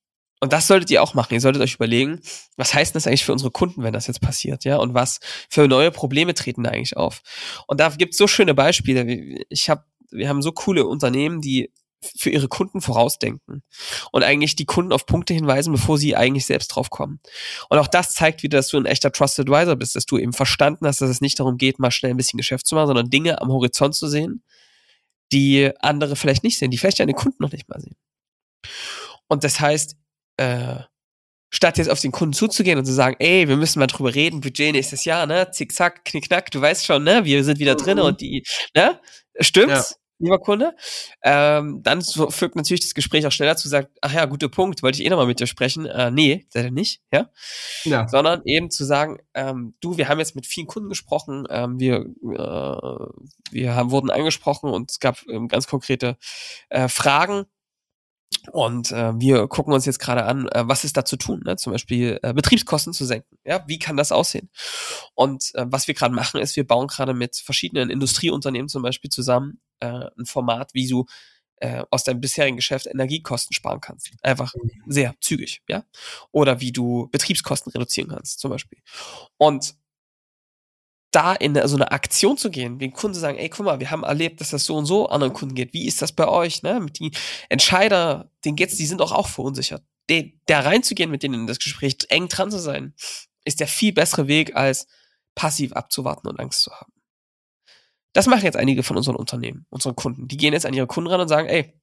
und 0.41 0.53
das 0.53 0.67
solltet 0.67 0.91
ihr 0.91 1.03
auch 1.03 1.15
machen. 1.15 1.35
Ihr 1.35 1.41
solltet 1.41 1.63
euch 1.63 1.75
überlegen, 1.75 2.21
was 2.57 2.73
heißt 2.73 2.95
das 2.95 3.07
eigentlich 3.07 3.25
für 3.25 3.33
unsere 3.33 3.51
Kunden, 3.51 3.83
wenn 3.83 3.93
das 3.93 4.07
jetzt 4.07 4.23
passiert, 4.23 4.65
ja? 4.65 4.77
Und 4.77 4.95
was 4.95 5.21
für 5.51 5.69
neue 5.69 5.91
Probleme 5.91 6.35
treten 6.35 6.65
da 6.65 6.71
eigentlich 6.71 6.97
auf? 6.97 7.23
Und 7.67 7.79
da 7.79 7.91
gibt's 7.91 8.17
so 8.17 8.27
schöne 8.27 8.55
Beispiele. 8.55 9.45
Ich 9.51 9.69
habe, 9.69 9.85
wir 10.11 10.29
haben 10.29 10.43
so 10.43 10.53
coole 10.53 10.87
Unternehmen, 10.87 11.43
die 11.43 11.71
für 12.17 12.31
ihre 12.31 12.49
Kunden 12.49 12.81
vorausdenken 12.81 13.63
und 14.11 14.23
eigentlich 14.23 14.57
die 14.57 14.65
Kunden 14.65 14.93
auf 14.93 15.05
Punkte 15.05 15.35
hinweisen, 15.35 15.73
bevor 15.73 15.99
sie 15.99 16.17
eigentlich 16.17 16.47
selbst 16.47 16.69
drauf 16.69 16.89
kommen. 16.89 17.21
Und 17.69 17.79
auch 17.79 17.87
das 17.87 18.15
zeigt 18.15 18.43
wieder, 18.43 18.59
dass 18.59 18.69
du 18.69 18.79
ein 18.79 18.87
echter 18.87 19.13
Trusted 19.13 19.51
Advisor 19.51 19.77
bist, 19.77 19.97
dass 19.97 20.07
du 20.07 20.17
eben 20.17 20.33
verstanden 20.33 20.87
hast, 20.87 21.03
dass 21.03 21.11
es 21.11 21.21
nicht 21.21 21.39
darum 21.39 21.59
geht, 21.59 21.79
mal 21.79 21.91
schnell 21.91 22.13
ein 22.13 22.17
bisschen 22.17 22.39
Geschäft 22.39 22.67
zu 22.67 22.75
machen, 22.75 22.87
sondern 22.87 23.11
Dinge 23.11 23.43
am 23.43 23.53
Horizont 23.53 23.95
zu 23.95 24.09
sehen, 24.09 24.43
die 25.33 25.71
andere 25.81 26.17
vielleicht 26.17 26.43
nicht 26.43 26.59
sehen, 26.59 26.71
die 26.71 26.79
vielleicht 26.79 27.01
deine 27.01 27.13
Kunden 27.13 27.43
noch 27.43 27.53
nicht 27.53 27.69
mal 27.69 27.81
sehen. 27.81 27.97
Und 29.29 29.45
das 29.45 29.61
heißt, 29.61 29.97
äh, 30.41 30.81
statt 31.53 31.79
jetzt 31.79 31.91
auf 31.91 32.01
den 32.01 32.13
Kunden 32.13 32.33
zuzugehen 32.33 32.79
und 32.79 32.85
zu 32.85 32.93
sagen, 32.93 33.17
ey, 33.19 33.49
wir 33.49 33.57
müssen 33.57 33.81
mal 33.81 33.87
drüber 33.89 34.15
reden, 34.15 34.41
Budget 34.41 34.73
nächstes 34.73 35.05
Jahr, 35.05 35.27
ne, 35.27 35.51
zickzack, 35.51 36.05
knickknack, 36.05 36.51
du 36.51 36.61
weißt 36.61 36.87
schon, 36.87 37.03
ne, 37.05 37.25
wir 37.25 37.43
sind 37.45 37.59
wieder 37.59 37.75
drin 37.75 37.99
Mhm. 37.99 38.05
und 38.05 38.21
die, 38.21 38.45
ne, 38.75 39.01
stimmt's? 39.41 39.91
Ja. 39.91 39.97
Lieber 40.23 40.39
Kunde, 40.39 40.77
ähm, 41.25 41.81
dann 41.83 42.03
so- 42.03 42.29
fügt 42.31 42.55
natürlich 42.55 42.83
das 42.83 42.93
Gespräch 42.93 43.27
auch 43.27 43.33
schneller 43.33 43.57
zu, 43.57 43.71
sagt, 43.71 43.89
ach 44.03 44.13
ja, 44.13 44.27
guter 44.27 44.51
Punkt, 44.51 44.83
wollte 44.83 45.01
ich 45.01 45.07
eh 45.07 45.09
nochmal 45.09 45.25
mit 45.27 45.41
dir 45.41 45.47
sprechen. 45.47 45.87
Äh, 45.87 46.11
nee, 46.11 46.45
seid 46.51 46.67
ihr 46.67 46.71
nicht, 46.71 47.01
ja? 47.11 47.31
ja. 47.85 48.07
sondern 48.07 48.43
eben 48.45 48.71
zu 48.71 48.85
sagen, 48.85 49.19
ähm, 49.33 49.75
du, 49.81 49.97
wir 49.97 50.09
haben 50.09 50.19
jetzt 50.19 50.37
mit 50.37 50.47
vielen 50.47 50.67
Kunden 50.67 50.91
gesprochen, 50.91 51.47
ähm, 51.49 51.81
wir, 51.81 52.01
äh, 52.01 53.07
wir 53.51 53.75
haben, 53.75 53.91
wurden 53.93 54.11
angesprochen 54.11 54.69
und 54.71 54.91
es 54.91 55.01
gab 55.01 55.17
ähm, 55.27 55.49
ganz 55.49 55.67
konkrete 55.67 56.19
äh, 56.69 56.89
Fragen. 56.89 57.47
Und 58.53 58.91
äh, 58.93 59.13
wir 59.19 59.49
gucken 59.49 59.73
uns 59.73 59.87
jetzt 59.87 59.99
gerade 59.99 60.25
an, 60.25 60.49
äh, 60.49 60.67
was 60.67 60.85
ist 60.85 60.97
da 60.97 61.05
zu 61.05 61.17
tun, 61.17 61.43
ne? 61.45 61.57
zum 61.57 61.73
Beispiel 61.73 62.19
äh, 62.23 62.33
Betriebskosten 62.33 62.93
zu 62.93 63.05
senken. 63.05 63.39
Ja, 63.45 63.65
wie 63.67 63.79
kann 63.79 63.97
das 63.97 64.13
aussehen? 64.13 64.51
Und 65.15 65.51
äh, 65.55 65.67
was 65.67 65.89
wir 65.89 65.95
gerade 65.95 66.15
machen, 66.15 66.41
ist, 66.41 66.57
wir 66.57 66.67
bauen 66.67 66.87
gerade 66.87 67.13
mit 67.13 67.37
verschiedenen 67.37 67.91
Industrieunternehmen 67.91 68.69
zum 68.69 68.83
Beispiel 68.83 69.11
zusammen 69.11 69.61
äh, 69.81 70.07
ein 70.19 70.27
Format, 70.27 70.75
wie 70.75 70.89
du 70.89 71.07
äh, 71.57 71.85
aus 71.91 72.05
deinem 72.05 72.21
bisherigen 72.21 72.57
Geschäft 72.57 72.87
Energiekosten 72.87 73.53
sparen 73.53 73.81
kannst. 73.81 74.11
Einfach 74.23 74.55
sehr 74.87 75.15
zügig, 75.21 75.63
ja. 75.69 75.85
Oder 76.33 76.61
wie 76.61 76.73
du 76.73 77.09
Betriebskosten 77.13 77.71
reduzieren 77.73 78.09
kannst, 78.09 78.41
zum 78.41 78.51
Beispiel. 78.51 78.79
Und 79.37 79.75
da 81.11 81.35
in 81.35 81.55
so 81.67 81.77
eine 81.77 81.91
Aktion 81.91 82.37
zu 82.37 82.51
gehen, 82.51 82.79
den 82.79 82.93
Kunden 82.93 83.15
zu 83.15 83.21
sagen, 83.21 83.39
ey, 83.39 83.49
guck 83.49 83.67
mal, 83.67 83.81
wir 83.81 83.91
haben 83.91 84.05
erlebt, 84.05 84.41
dass 84.41 84.51
das 84.51 84.65
so 84.65 84.77
und 84.77 84.87
so 84.87 85.09
anderen 85.09 85.33
Kunden 85.33 85.55
geht. 85.55 85.73
Wie 85.73 85.87
ist 85.87 86.03
das 86.03 86.13
bei 86.13 86.29
euch? 86.29 86.63
Ne? 86.63 86.79
Mit 86.81 86.99
die 86.99 87.13
Entscheider, 87.49 88.31
den 88.45 88.57
geht's, 88.57 88.77
die 88.77 88.87
sind 88.87 89.03
auch 89.03 89.13
auch 89.13 89.29
verunsichert. 89.29 89.83
De, 90.09 90.39
da 90.47 90.61
reinzugehen 90.61 91.11
mit 91.11 91.23
denen 91.23 91.35
in 91.35 91.47
das 91.47 91.59
Gespräch, 91.59 91.97
eng 92.09 92.29
dran 92.29 92.51
zu 92.51 92.59
sein, 92.59 92.95
ist 93.45 93.61
der 93.61 93.67
viel 93.67 93.93
bessere 93.93 94.29
Weg, 94.29 94.57
als 94.57 94.87
passiv 95.35 95.73
abzuwarten 95.73 96.29
und 96.29 96.39
Angst 96.39 96.63
zu 96.63 96.73
haben. 96.73 96.93
Das 98.13 98.27
machen 98.27 98.45
jetzt 98.45 98.57
einige 98.57 98.83
von 98.83 98.97
unseren 98.97 99.17
Unternehmen, 99.17 99.67
unseren 99.71 99.97
Kunden. 99.97 100.29
Die 100.29 100.37
gehen 100.37 100.53
jetzt 100.53 100.67
an 100.67 100.75
ihre 100.75 100.87
Kunden 100.87 101.11
ran 101.11 101.21
und 101.21 101.29
sagen, 101.29 101.49
ey, 101.49 101.81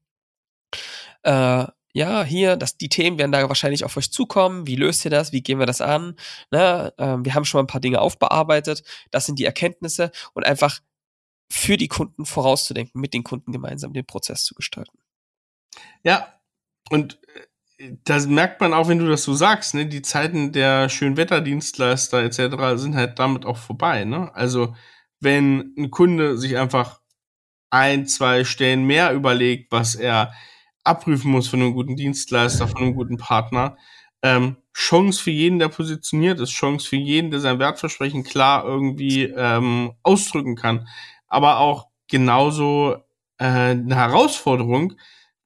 äh, 1.23 1.65
ja, 1.97 2.23
hier, 2.23 2.57
das, 2.57 2.77
die 2.77 2.89
Themen 2.89 3.17
werden 3.17 3.31
da 3.31 3.49
wahrscheinlich 3.49 3.83
auf 3.83 3.97
euch 3.97 4.11
zukommen. 4.11 4.67
Wie 4.67 4.75
löst 4.75 5.03
ihr 5.03 5.09
das? 5.09 5.31
Wie 5.31 5.41
gehen 5.41 5.57
wir 5.57 5.65
das 5.65 5.81
an? 5.81 6.15
Ne? 6.51 6.93
Ähm, 6.99 7.25
wir 7.25 7.33
haben 7.33 7.43
schon 7.43 7.57
mal 7.57 7.63
ein 7.63 7.67
paar 7.67 7.81
Dinge 7.81 8.01
aufbearbeitet. 8.01 8.83
Das 9.09 9.25
sind 9.25 9.39
die 9.39 9.45
Erkenntnisse 9.45 10.11
und 10.35 10.45
einfach 10.45 10.79
für 11.51 11.75
die 11.75 11.87
Kunden 11.87 12.27
vorauszudenken, 12.27 13.01
mit 13.01 13.15
den 13.15 13.23
Kunden 13.23 13.51
gemeinsam 13.51 13.93
den 13.93 14.05
Prozess 14.05 14.43
zu 14.43 14.53
gestalten. 14.53 14.99
Ja, 16.03 16.39
und 16.91 17.17
äh, 17.79 17.95
das 18.03 18.27
merkt 18.27 18.61
man 18.61 18.75
auch, 18.75 18.89
wenn 18.89 18.99
du 18.99 19.07
das 19.07 19.23
so 19.23 19.33
sagst, 19.33 19.73
ne? 19.73 19.87
Die 19.87 20.03
Zeiten 20.03 20.51
der 20.51 20.89
Schönwetterdienstleister 20.89 22.21
etc. 22.21 22.79
sind 22.79 22.95
halt 22.95 23.17
damit 23.17 23.43
auch 23.43 23.57
vorbei, 23.57 24.03
ne? 24.03 24.31
Also, 24.35 24.75
wenn 25.19 25.73
ein 25.75 25.89
Kunde 25.89 26.37
sich 26.37 26.57
einfach 26.57 27.01
ein, 27.71 28.05
zwei 28.05 28.43
Stellen 28.43 28.85
mehr 28.85 29.13
überlegt, 29.13 29.71
was 29.71 29.95
er 29.95 30.31
abprüfen 30.87 31.31
muss 31.31 31.47
von 31.47 31.61
einem 31.61 31.73
guten 31.73 31.95
Dienstleister, 31.95 32.67
von 32.67 32.81
einem 32.81 32.95
guten 32.95 33.17
Partner, 33.17 33.77
ähm, 34.23 34.57
Chance 34.73 35.21
für 35.21 35.31
jeden, 35.31 35.59
der 35.59 35.69
positioniert 35.69 36.39
ist, 36.39 36.51
Chance 36.51 36.87
für 36.87 36.95
jeden, 36.95 37.31
der 37.31 37.39
sein 37.39 37.59
Wertversprechen 37.59 38.23
klar 38.23 38.65
irgendwie 38.65 39.23
ähm, 39.23 39.93
ausdrücken 40.03 40.55
kann, 40.55 40.87
aber 41.27 41.59
auch 41.59 41.87
genauso 42.07 42.95
äh, 43.37 43.45
eine 43.45 43.95
Herausforderung, 43.95 44.93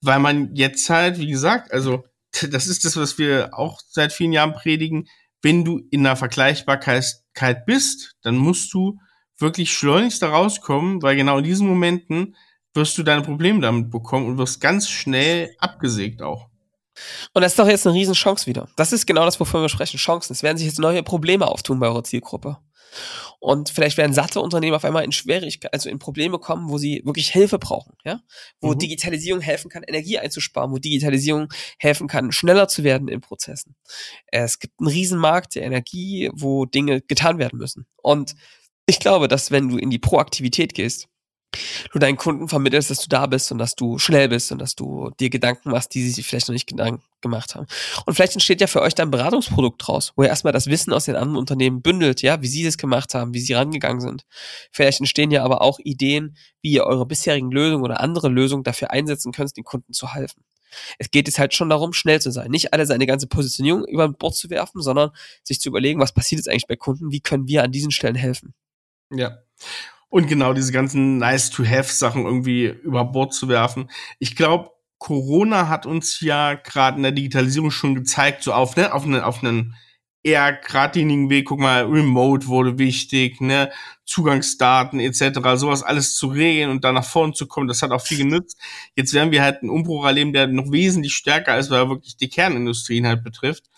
weil 0.01 0.19
man 0.19 0.55
jetzt 0.55 0.89
halt, 0.89 1.19
wie 1.19 1.27
gesagt, 1.27 1.71
also 1.71 2.05
das 2.49 2.67
ist 2.67 2.85
das, 2.85 2.97
was 2.97 3.17
wir 3.17 3.49
auch 3.53 3.79
seit 3.87 4.13
vielen 4.13 4.33
Jahren 4.33 4.53
predigen, 4.53 5.07
wenn 5.41 5.65
du 5.65 5.81
in 5.91 6.03
der 6.03 6.15
Vergleichbarkeit 6.15 7.65
bist, 7.65 8.15
dann 8.21 8.37
musst 8.37 8.73
du 8.73 8.99
wirklich 9.37 9.73
schleunigst 9.73 10.21
da 10.21 10.29
rauskommen, 10.29 11.01
weil 11.01 11.15
genau 11.15 11.39
in 11.39 11.43
diesen 11.43 11.67
Momenten 11.67 12.35
wirst 12.73 12.97
du 12.97 13.03
deine 13.03 13.21
Probleme 13.21 13.59
damit 13.59 13.91
bekommen 13.91 14.27
und 14.27 14.37
wirst 14.37 14.61
ganz 14.61 14.89
schnell 14.89 15.55
abgesägt 15.59 16.21
auch. 16.21 16.47
Und 17.33 17.41
das 17.41 17.53
ist 17.53 17.59
doch 17.59 17.67
jetzt 17.67 17.87
eine 17.87 17.95
Riesenchance 17.95 18.45
wieder. 18.45 18.67
Das 18.75 18.93
ist 18.93 19.05
genau 19.05 19.25
das, 19.25 19.39
wovon 19.39 19.61
wir 19.61 19.69
sprechen. 19.69 19.97
Chancen. 19.97 20.33
Es 20.33 20.43
werden 20.43 20.57
sich 20.57 20.67
jetzt 20.67 20.79
neue 20.79 21.03
Probleme 21.03 21.47
auftun 21.47 21.79
bei 21.79 21.87
eurer 21.87 22.03
Zielgruppe. 22.03 22.57
Und 23.39 23.69
vielleicht 23.69 23.97
werden 23.97 24.13
satte 24.13 24.41
Unternehmen 24.41 24.75
auf 24.75 24.85
einmal 24.85 25.03
in 25.03 25.11
Schwierigkeiten, 25.11 25.73
also 25.73 25.89
in 25.89 25.97
Probleme 25.97 26.37
kommen, 26.39 26.69
wo 26.69 26.77
sie 26.77 27.01
wirklich 27.05 27.29
Hilfe 27.29 27.57
brauchen, 27.57 27.93
ja? 28.03 28.21
Wo 28.59 28.73
mhm. 28.73 28.79
Digitalisierung 28.79 29.41
helfen 29.41 29.69
kann, 29.69 29.83
Energie 29.83 30.19
einzusparen, 30.19 30.71
wo 30.71 30.77
Digitalisierung 30.77 31.47
helfen 31.79 32.07
kann, 32.07 32.31
schneller 32.31 32.67
zu 32.67 32.83
werden 32.83 33.07
in 33.07 33.21
Prozessen. 33.21 33.75
Es 34.27 34.59
gibt 34.59 34.79
einen 34.79 34.89
Riesenmarkt 34.89 35.55
der 35.55 35.63
Energie, 35.63 36.29
wo 36.33 36.65
Dinge 36.65 37.01
getan 37.01 37.39
werden 37.39 37.57
müssen. 37.57 37.87
Und 37.95 38.35
ich 38.85 38.99
glaube, 38.99 39.27
dass 39.27 39.51
wenn 39.51 39.69
du 39.69 39.77
in 39.77 39.89
die 39.89 39.99
Proaktivität 39.99 40.73
gehst, 40.73 41.07
du 41.91 41.99
deinen 41.99 42.17
Kunden 42.17 42.47
vermittelst, 42.47 42.89
dass 42.89 42.99
du 42.99 43.09
da 43.09 43.25
bist 43.25 43.51
und 43.51 43.57
dass 43.57 43.75
du 43.75 43.97
schnell 43.97 44.29
bist 44.29 44.51
und 44.51 44.59
dass 44.59 44.75
du 44.75 45.11
dir 45.19 45.29
Gedanken 45.29 45.71
machst, 45.71 45.93
die 45.93 46.01
sie 46.03 46.11
sich 46.11 46.25
vielleicht 46.25 46.47
noch 46.47 46.53
nicht 46.53 46.71
gemacht 47.21 47.55
haben. 47.55 47.67
Und 48.05 48.13
vielleicht 48.13 48.33
entsteht 48.33 48.61
ja 48.61 48.67
für 48.67 48.81
euch 48.81 48.95
dann 48.95 49.09
ein 49.09 49.11
Beratungsprodukt 49.11 49.85
draus, 49.85 50.13
wo 50.15 50.23
ihr 50.23 50.29
erstmal 50.29 50.53
das 50.53 50.67
Wissen 50.67 50.93
aus 50.93 51.05
den 51.05 51.15
anderen 51.15 51.37
Unternehmen 51.37 51.81
bündelt, 51.81 52.21
ja, 52.21 52.41
wie 52.41 52.47
sie 52.47 52.63
das 52.63 52.77
gemacht 52.77 53.13
haben, 53.13 53.33
wie 53.33 53.39
sie 53.39 53.53
rangegangen 53.53 54.01
sind. 54.01 54.25
Vielleicht 54.71 54.99
entstehen 54.99 55.31
ja 55.31 55.43
aber 55.43 55.61
auch 55.61 55.79
Ideen, 55.79 56.37
wie 56.61 56.71
ihr 56.71 56.85
eure 56.85 57.05
bisherigen 57.05 57.51
Lösungen 57.51 57.83
oder 57.83 57.99
andere 57.99 58.29
Lösungen 58.29 58.63
dafür 58.63 58.91
einsetzen 58.91 59.31
könnt, 59.31 59.55
den 59.57 59.63
Kunden 59.63 59.93
zu 59.93 60.13
helfen. 60.13 60.43
Es 60.97 61.11
geht 61.11 61.27
jetzt 61.27 61.37
halt 61.37 61.53
schon 61.53 61.69
darum, 61.69 61.91
schnell 61.91 62.21
zu 62.21 62.31
sein. 62.31 62.49
Nicht 62.49 62.73
alle 62.73 62.85
seine 62.85 63.05
ganze 63.05 63.27
Positionierung 63.27 63.85
über 63.85 64.07
Bord 64.07 64.35
zu 64.35 64.49
werfen, 64.49 64.81
sondern 64.81 65.11
sich 65.43 65.59
zu 65.59 65.69
überlegen, 65.69 65.99
was 65.99 66.13
passiert 66.13 66.39
jetzt 66.39 66.47
eigentlich 66.47 66.67
bei 66.67 66.77
Kunden, 66.77 67.11
wie 67.11 67.19
können 67.19 67.47
wir 67.47 67.63
an 67.63 67.71
diesen 67.71 67.91
Stellen 67.91 68.15
helfen. 68.15 68.53
Ja. 69.11 69.39
Und 70.11 70.27
genau 70.27 70.51
diese 70.51 70.73
ganzen 70.73 71.17
Nice-to-Have-Sachen 71.19 72.25
irgendwie 72.25 72.65
über 72.65 73.05
Bord 73.05 73.33
zu 73.33 73.47
werfen. 73.47 73.89
Ich 74.19 74.35
glaube, 74.35 74.71
Corona 74.99 75.69
hat 75.69 75.85
uns 75.85 76.19
ja 76.19 76.53
gerade 76.53 76.97
in 76.97 77.03
der 77.03 77.13
Digitalisierung 77.13 77.71
schon 77.71 77.95
gezeigt, 77.95 78.43
so 78.43 78.51
auf, 78.51 78.75
ne, 78.75 78.93
auf, 78.93 79.05
ne, 79.05 79.25
auf 79.25 79.41
einen 79.41 79.73
eher 80.21 80.51
geradlinigen 80.51 81.29
Weg, 81.29 81.45
guck 81.45 81.59
mal, 81.59 81.85
Remote 81.85 82.47
wurde 82.47 82.77
wichtig, 82.77 83.39
ne, 83.39 83.71
Zugangsdaten 84.05 84.99
etc., 84.99 85.39
sowas 85.55 85.81
alles 85.81 86.13
zu 86.15 86.27
regeln 86.27 86.69
und 86.69 86.83
da 86.83 86.91
nach 86.91 87.05
vorne 87.05 87.31
zu 87.31 87.47
kommen, 87.47 87.69
das 87.69 87.81
hat 87.81 87.91
auch 87.91 88.01
viel 88.01 88.17
genützt. 88.17 88.59
Jetzt 88.97 89.13
werden 89.13 89.31
wir 89.31 89.41
halt 89.41 89.61
einen 89.61 89.71
Umbruch 89.71 90.05
erleben, 90.05 90.33
der 90.33 90.47
noch 90.47 90.73
wesentlich 90.73 91.15
stärker 91.15 91.57
ist, 91.57 91.71
weil 91.71 91.83
er 91.83 91.89
wirklich 91.89 92.17
die 92.17 92.29
Kernindustrien 92.29 93.07
halt 93.07 93.23
betrifft. 93.23 93.69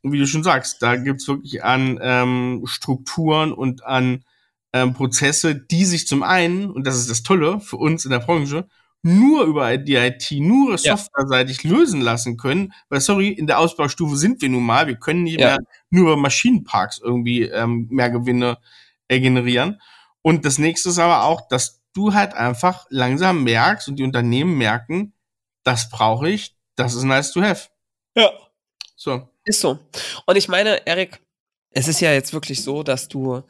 Und 0.00 0.12
wie 0.12 0.18
du 0.18 0.26
schon 0.26 0.42
sagst, 0.42 0.82
da 0.82 0.96
gibt's 0.96 1.28
wirklich 1.28 1.62
an 1.62 1.98
ähm, 2.02 2.62
Strukturen 2.64 3.52
und 3.52 3.84
an 3.84 4.24
ähm, 4.72 4.94
Prozesse, 4.94 5.54
die 5.54 5.84
sich 5.84 6.06
zum 6.06 6.22
einen, 6.22 6.70
und 6.70 6.86
das 6.86 6.96
ist 6.96 7.10
das 7.10 7.22
Tolle 7.22 7.60
für 7.60 7.76
uns 7.76 8.04
in 8.04 8.10
der 8.10 8.20
Branche, 8.20 8.66
nur 9.02 9.44
über 9.44 9.76
die 9.76 9.96
IT, 9.96 10.30
nur 10.30 10.78
softwareseitig 10.78 11.62
ja. 11.64 11.70
lösen 11.70 12.00
lassen 12.00 12.36
können, 12.36 12.72
weil 12.88 13.00
sorry, 13.00 13.28
in 13.28 13.46
der 13.46 13.58
Ausbaustufe 13.58 14.16
sind 14.16 14.40
wir 14.40 14.48
nun 14.48 14.62
mal, 14.62 14.86
wir 14.86 14.96
können 14.96 15.24
nicht 15.24 15.40
ja. 15.40 15.48
mehr 15.48 15.58
nur 15.90 16.12
über 16.12 16.16
Maschinenparks 16.16 16.98
irgendwie 16.98 17.42
ähm, 17.42 17.88
mehr 17.90 18.10
Gewinne 18.10 18.58
äh, 19.08 19.18
generieren. 19.18 19.80
Und 20.22 20.44
das 20.44 20.58
nächste 20.58 20.90
ist 20.90 20.98
aber 20.98 21.24
auch, 21.24 21.48
dass 21.48 21.82
du 21.94 22.14
halt 22.14 22.34
einfach 22.34 22.86
langsam 22.90 23.42
merkst 23.42 23.88
und 23.88 23.96
die 23.96 24.04
Unternehmen 24.04 24.56
merken, 24.56 25.12
das 25.64 25.90
brauche 25.90 26.28
ich, 26.28 26.56
das 26.76 26.94
ist 26.94 27.02
nice 27.02 27.32
to 27.32 27.42
have. 27.42 27.68
Ja. 28.16 28.30
So. 28.96 29.28
Ist 29.44 29.60
so. 29.60 29.80
Und 30.26 30.36
ich 30.36 30.48
meine, 30.48 30.86
Erik, 30.86 31.20
es 31.70 31.88
ist 31.88 32.00
ja 32.00 32.12
jetzt 32.12 32.32
wirklich 32.32 32.62
so, 32.62 32.84
dass 32.84 33.08
du 33.08 33.42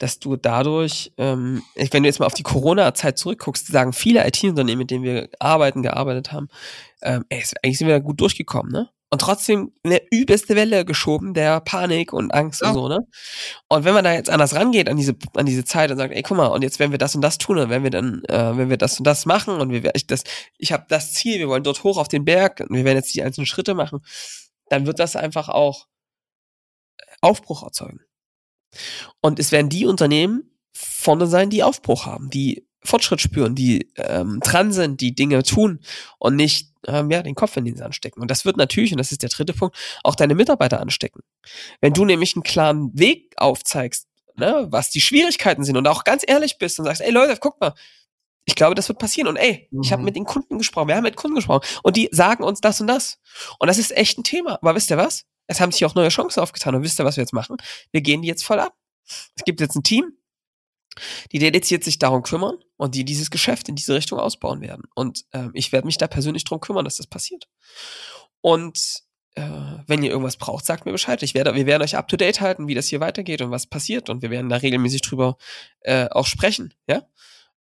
dass 0.00 0.18
du 0.18 0.36
dadurch, 0.36 1.12
ähm, 1.18 1.62
wenn 1.76 2.02
du 2.02 2.08
jetzt 2.08 2.20
mal 2.20 2.26
auf 2.26 2.34
die 2.34 2.42
Corona-Zeit 2.42 3.18
zurückguckst, 3.18 3.66
sagen 3.66 3.92
viele 3.92 4.26
IT-Unternehmen, 4.26 4.78
mit 4.78 4.90
denen 4.90 5.04
wir 5.04 5.28
arbeiten, 5.38 5.82
gearbeitet 5.82 6.32
haben, 6.32 6.48
ähm, 7.02 7.26
ey, 7.28 7.44
eigentlich 7.62 7.78
sind 7.78 7.86
wir 7.86 7.94
da 7.94 8.00
gut 8.00 8.20
durchgekommen, 8.20 8.72
ne? 8.72 8.88
Und 9.12 9.20
trotzdem 9.20 9.72
eine 9.82 10.00
übelste 10.12 10.54
Welle 10.54 10.84
geschoben 10.84 11.34
der 11.34 11.60
Panik 11.60 12.12
und 12.12 12.32
Angst 12.32 12.62
ja. 12.62 12.68
und 12.68 12.74
so, 12.74 12.88
ne? 12.88 13.00
Und 13.68 13.84
wenn 13.84 13.92
man 13.92 14.04
da 14.04 14.14
jetzt 14.14 14.30
anders 14.30 14.54
rangeht 14.54 14.88
an 14.88 14.96
diese, 14.96 15.16
an 15.34 15.44
diese 15.44 15.64
Zeit 15.64 15.90
und 15.90 15.98
sagt, 15.98 16.14
ey, 16.14 16.22
guck 16.22 16.36
mal, 16.36 16.46
und 16.46 16.62
jetzt 16.62 16.78
werden 16.78 16.92
wir 16.92 16.98
das 16.98 17.14
und 17.14 17.20
das 17.20 17.36
tun, 17.36 17.58
und 17.58 17.68
wenn 17.68 17.82
wir 17.82 17.90
dann, 17.90 18.22
äh, 18.28 18.56
wenn 18.56 18.70
wir 18.70 18.78
das 18.78 18.98
und 18.98 19.06
das 19.06 19.26
machen 19.26 19.60
und 19.60 19.70
wir, 19.70 19.90
ich 19.94 20.06
das, 20.06 20.24
ich 20.56 20.72
habe 20.72 20.86
das 20.88 21.12
Ziel, 21.12 21.38
wir 21.40 21.48
wollen 21.48 21.64
dort 21.64 21.84
hoch 21.84 21.98
auf 21.98 22.08
den 22.08 22.24
Berg 22.24 22.60
und 22.60 22.74
wir 22.74 22.84
werden 22.84 22.96
jetzt 22.96 23.14
die 23.14 23.22
einzelnen 23.22 23.46
Schritte 23.46 23.74
machen, 23.74 24.00
dann 24.70 24.86
wird 24.86 24.98
das 24.98 25.14
einfach 25.14 25.50
auch 25.50 25.88
Aufbruch 27.20 27.64
erzeugen. 27.64 28.00
Und 29.20 29.38
es 29.38 29.52
werden 29.52 29.68
die 29.68 29.86
Unternehmen 29.86 30.50
vorne 30.72 31.26
sein, 31.26 31.50
die 31.50 31.62
Aufbruch 31.62 32.06
haben, 32.06 32.30
die 32.30 32.66
Fortschritt 32.82 33.20
spüren, 33.20 33.54
die 33.54 33.90
ähm, 33.96 34.40
dran 34.40 34.72
sind, 34.72 35.00
die 35.00 35.14
Dinge 35.14 35.42
tun 35.42 35.80
und 36.18 36.36
nicht 36.36 36.72
ähm, 36.86 37.10
ja, 37.10 37.22
den 37.22 37.34
Kopf 37.34 37.56
in 37.56 37.66
den 37.66 37.76
Sand 37.76 37.94
stecken. 37.94 38.20
Und 38.20 38.30
das 38.30 38.44
wird 38.44 38.56
natürlich, 38.56 38.92
und 38.92 38.98
das 38.98 39.12
ist 39.12 39.22
der 39.22 39.28
dritte 39.28 39.52
Punkt, 39.52 39.76
auch 40.02 40.14
deine 40.14 40.34
Mitarbeiter 40.34 40.80
anstecken. 40.80 41.20
Wenn 41.80 41.92
du 41.92 42.04
nämlich 42.04 42.34
einen 42.34 42.42
klaren 42.42 42.90
Weg 42.98 43.34
aufzeigst, 43.36 44.06
ne, 44.36 44.66
was 44.70 44.90
die 44.90 45.00
Schwierigkeiten 45.00 45.64
sind 45.64 45.76
und 45.76 45.86
auch 45.86 46.04
ganz 46.04 46.24
ehrlich 46.26 46.58
bist 46.58 46.78
und 46.78 46.86
sagst, 46.86 47.02
ey 47.02 47.10
Leute, 47.10 47.36
guck 47.38 47.60
mal, 47.60 47.74
ich 48.46 48.54
glaube, 48.54 48.74
das 48.74 48.88
wird 48.88 48.98
passieren. 48.98 49.28
Und 49.28 49.36
ey, 49.36 49.68
mhm. 49.70 49.82
ich 49.82 49.92
habe 49.92 50.02
mit 50.02 50.16
den 50.16 50.24
Kunden 50.24 50.58
gesprochen, 50.58 50.88
wir 50.88 50.96
haben 50.96 51.04
mit 51.04 51.16
Kunden 51.16 51.36
gesprochen 51.36 51.66
und 51.82 51.96
die 51.96 52.08
sagen 52.12 52.42
uns 52.42 52.60
das 52.60 52.80
und 52.80 52.86
das. 52.86 53.18
Und 53.58 53.68
das 53.68 53.78
ist 53.78 53.96
echt 53.96 54.18
ein 54.18 54.24
Thema. 54.24 54.58
Aber 54.60 54.74
wisst 54.74 54.90
ihr 54.90 54.96
was? 54.96 55.26
Es 55.50 55.60
haben 55.60 55.72
sich 55.72 55.84
auch 55.84 55.96
neue 55.96 56.10
Chancen 56.10 56.40
aufgetan. 56.40 56.76
Und 56.76 56.84
wisst 56.84 57.00
ihr, 57.00 57.04
was 57.04 57.16
wir 57.16 57.22
jetzt 57.22 57.32
machen? 57.32 57.56
Wir 57.90 58.02
gehen 58.02 58.22
die 58.22 58.28
jetzt 58.28 58.44
voll 58.44 58.60
ab. 58.60 58.72
Es 59.34 59.44
gibt 59.44 59.60
jetzt 59.60 59.74
ein 59.74 59.82
Team, 59.82 60.12
die 61.32 61.40
dediziert 61.40 61.82
sich 61.82 61.98
darum 61.98 62.22
kümmern 62.22 62.56
und 62.76 62.94
die 62.94 63.04
dieses 63.04 63.30
Geschäft 63.30 63.68
in 63.68 63.74
diese 63.74 63.94
Richtung 63.94 64.20
ausbauen 64.20 64.60
werden. 64.60 64.84
Und 64.94 65.24
äh, 65.32 65.48
ich 65.52 65.72
werde 65.72 65.88
mich 65.88 65.98
da 65.98 66.06
persönlich 66.06 66.44
darum 66.44 66.60
kümmern, 66.60 66.84
dass 66.84 66.98
das 66.98 67.08
passiert. 67.08 67.48
Und 68.40 69.02
äh, 69.34 69.42
wenn 69.88 70.04
ihr 70.04 70.10
irgendwas 70.10 70.36
braucht, 70.36 70.64
sagt 70.64 70.86
mir 70.86 70.92
Bescheid. 70.92 71.20
Ich 71.24 71.34
werde, 71.34 71.56
wir 71.56 71.66
werden 71.66 71.82
euch 71.82 71.96
up 71.96 72.06
to 72.06 72.16
date 72.16 72.40
halten, 72.40 72.68
wie 72.68 72.74
das 72.74 72.86
hier 72.86 73.00
weitergeht 73.00 73.42
und 73.42 73.50
was 73.50 73.66
passiert. 73.66 74.08
Und 74.08 74.22
wir 74.22 74.30
werden 74.30 74.50
da 74.50 74.56
regelmäßig 74.56 75.02
drüber 75.02 75.36
äh, 75.80 76.08
auch 76.10 76.26
sprechen. 76.26 76.74
Ja. 76.88 77.02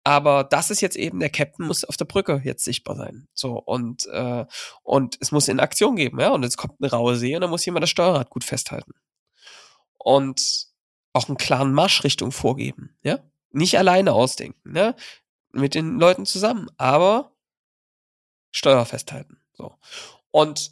Aber 0.06 0.44
das 0.44 0.70
ist 0.70 0.82
jetzt 0.82 0.94
eben, 0.94 1.18
der 1.18 1.30
Captain 1.30 1.66
muss 1.66 1.82
auf 1.82 1.96
der 1.96 2.04
Brücke 2.04 2.40
jetzt 2.44 2.62
sichtbar 2.62 2.94
sein. 2.94 3.26
So, 3.34 3.58
und, 3.58 4.06
äh, 4.06 4.46
und 4.84 5.18
es 5.18 5.32
muss 5.32 5.48
in 5.48 5.58
Aktion 5.58 5.96
geben, 5.96 6.20
ja. 6.20 6.28
Und 6.28 6.44
jetzt 6.44 6.56
kommt 6.56 6.74
eine 6.80 6.92
raue 6.92 7.16
See 7.16 7.34
und 7.34 7.40
dann 7.40 7.50
muss 7.50 7.64
jemand 7.66 7.82
das 7.82 7.90
Steuerrad 7.90 8.30
gut 8.30 8.44
festhalten. 8.44 8.92
Und 9.98 10.68
auch 11.12 11.26
einen 11.26 11.38
klaren 11.38 11.72
Marschrichtung 11.72 12.30
vorgeben, 12.30 12.96
ja. 13.02 13.18
Nicht 13.50 13.78
alleine 13.78 14.12
ausdenken, 14.12 14.74
ne? 14.74 14.94
Mit 15.50 15.74
den 15.74 15.98
Leuten 15.98 16.24
zusammen, 16.24 16.68
aber 16.76 17.32
Steuer 18.52 18.86
festhalten. 18.86 19.40
So. 19.54 19.74
Und, 20.30 20.70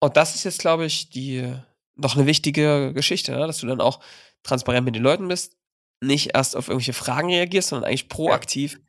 und 0.00 0.16
das 0.16 0.34
ist 0.34 0.42
jetzt, 0.42 0.58
glaube 0.58 0.84
ich, 0.84 1.10
die 1.10 1.54
noch 1.94 2.16
eine 2.16 2.26
wichtige 2.26 2.92
Geschichte, 2.92 3.30
ne? 3.30 3.46
dass 3.46 3.58
du 3.58 3.68
dann 3.68 3.80
auch 3.80 4.00
transparent 4.42 4.84
mit 4.84 4.96
den 4.96 5.04
Leuten 5.04 5.28
bist, 5.28 5.57
nicht 6.00 6.34
erst 6.34 6.56
auf 6.56 6.68
irgendwelche 6.68 6.92
Fragen 6.92 7.28
reagierst, 7.28 7.68
sondern 7.68 7.88
eigentlich 7.88 8.08
proaktiv 8.08 8.80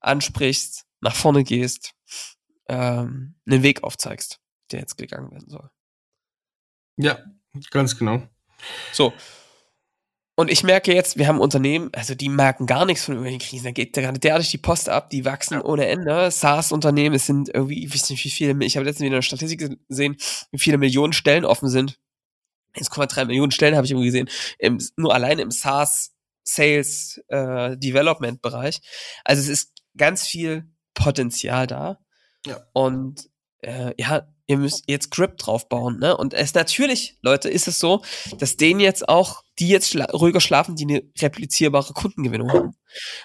ansprichst, 0.00 0.86
nach 1.00 1.14
vorne 1.14 1.44
gehst, 1.44 1.94
ähm, 2.68 3.34
einen 3.46 3.62
Weg 3.62 3.82
aufzeigst, 3.82 4.40
der 4.70 4.80
jetzt 4.80 4.96
gegangen 4.96 5.30
werden 5.30 5.48
soll. 5.48 5.70
Ja, 6.96 7.18
ganz 7.70 7.98
genau. 7.98 8.22
So. 8.92 9.12
Und 10.36 10.50
ich 10.50 10.64
merke 10.64 10.92
jetzt, 10.92 11.16
wir 11.16 11.28
haben 11.28 11.38
Unternehmen, 11.38 11.90
also 11.92 12.16
die 12.16 12.28
merken 12.28 12.66
gar 12.66 12.86
nichts 12.86 13.04
von 13.04 13.14
irgendwelchen 13.14 13.48
Krisen. 13.48 13.64
Da 13.66 13.70
geht 13.70 13.92
gerade 13.92 14.18
der 14.18 14.34
durch 14.34 14.50
die 14.50 14.58
Post 14.58 14.88
ab, 14.88 15.10
die 15.10 15.24
wachsen 15.24 15.54
ja. 15.54 15.64
ohne 15.64 15.86
Ende. 15.86 16.30
SaaS-Unternehmen, 16.30 17.14
es 17.14 17.26
sind 17.26 17.50
irgendwie, 17.50 17.84
ich 17.84 17.94
weiß 17.94 18.10
nicht, 18.10 18.24
wie 18.24 18.30
viele, 18.30 18.64
ich 18.64 18.76
habe 18.76 18.84
letztens 18.84 19.06
wieder 19.06 19.16
eine 19.16 19.22
Statistik 19.22 19.78
gesehen, 19.88 20.16
wie 20.50 20.58
viele 20.58 20.78
Millionen 20.78 21.12
Stellen 21.12 21.44
offen 21.44 21.68
sind. 21.68 22.00
1,3 22.76 23.26
Millionen 23.26 23.52
Stellen 23.52 23.76
habe 23.76 23.84
ich 23.84 23.92
irgendwie 23.92 24.06
gesehen. 24.06 24.28
Im, 24.58 24.80
nur 24.96 25.14
alleine 25.14 25.42
im 25.42 25.52
SaaS 25.52 26.13
Sales 26.44 27.20
äh, 27.28 27.76
Development 27.76 28.40
Bereich. 28.42 28.80
Also 29.24 29.42
es 29.42 29.48
ist 29.48 29.72
ganz 29.96 30.26
viel 30.26 30.70
Potenzial 30.94 31.66
da. 31.66 31.98
Ja. 32.46 32.60
Und 32.72 33.28
äh, 33.62 33.94
ja, 33.98 34.28
ihr 34.46 34.58
müsst 34.58 34.84
jetzt 34.86 35.10
Grip 35.10 35.38
drauf 35.38 35.68
bauen, 35.68 35.98
ne? 35.98 36.16
Und 36.16 36.34
es 36.34 36.54
natürlich, 36.54 37.16
Leute, 37.22 37.48
ist 37.48 37.66
es 37.66 37.78
so, 37.78 38.04
dass 38.38 38.56
denen 38.56 38.80
jetzt 38.80 39.08
auch, 39.08 39.42
die 39.58 39.68
jetzt 39.68 39.90
schla 39.90 40.04
ruhiger 40.06 40.40
schlafen, 40.40 40.76
die 40.76 40.84
eine 40.84 41.02
replizierbare 41.18 41.94
Kundengewinnung 41.94 42.52
haben. 42.52 42.76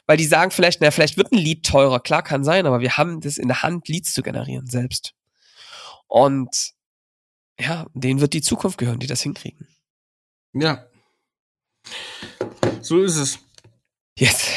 Weil 0.05 0.17
die 0.17 0.25
sagen 0.25 0.51
vielleicht, 0.51 0.79
naja, 0.79 0.91
vielleicht 0.91 1.17
wird 1.17 1.31
ein 1.31 1.37
Lead 1.37 1.65
teurer, 1.65 1.99
klar 1.99 2.23
kann 2.23 2.43
sein, 2.43 2.65
aber 2.65 2.79
wir 2.79 2.97
haben 2.97 3.19
das 3.19 3.37
in 3.37 3.49
der 3.49 3.63
Hand, 3.63 3.89
Leads 3.89 4.13
zu 4.13 4.23
generieren 4.23 4.67
selbst. 4.67 5.13
Und 6.07 6.73
ja, 7.59 7.85
denen 7.93 8.21
wird 8.21 8.33
die 8.33 8.41
Zukunft 8.41 8.77
gehören, 8.77 8.99
die 8.99 9.07
das 9.07 9.21
hinkriegen. 9.21 9.67
Ja. 10.53 10.85
So 12.81 13.01
ist 13.03 13.17
es. 13.17 13.39
Yes. 14.17 14.47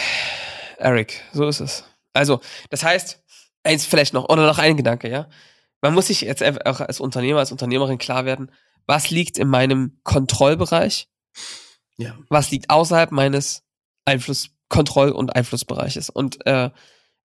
Eric, 0.78 1.22
so 1.32 1.46
ist 1.46 1.60
es. 1.60 1.84
Also, 2.12 2.40
das 2.70 2.82
heißt, 2.82 3.22
eins 3.62 3.86
vielleicht 3.86 4.12
noch, 4.14 4.28
oder 4.28 4.46
noch 4.46 4.58
ein 4.58 4.76
Gedanke, 4.76 5.08
ja. 5.08 5.28
Man 5.80 5.94
muss 5.94 6.08
sich 6.08 6.22
jetzt 6.22 6.42
auch 6.42 6.80
als 6.80 7.00
Unternehmer, 7.00 7.40
als 7.40 7.52
Unternehmerin 7.52 7.98
klar 7.98 8.24
werden, 8.24 8.50
was 8.86 9.10
liegt 9.10 9.38
in 9.38 9.48
meinem 9.48 9.98
Kontrollbereich? 10.02 11.08
Ja. 11.96 12.18
Was 12.28 12.50
liegt 12.50 12.70
außerhalb 12.70 13.12
meines 13.12 13.62
Einfluss, 14.04 14.50
Kontroll- 14.68 15.12
und 15.12 15.34
Einflussbereiches? 15.34 16.10
Und 16.10 16.44
äh, 16.46 16.70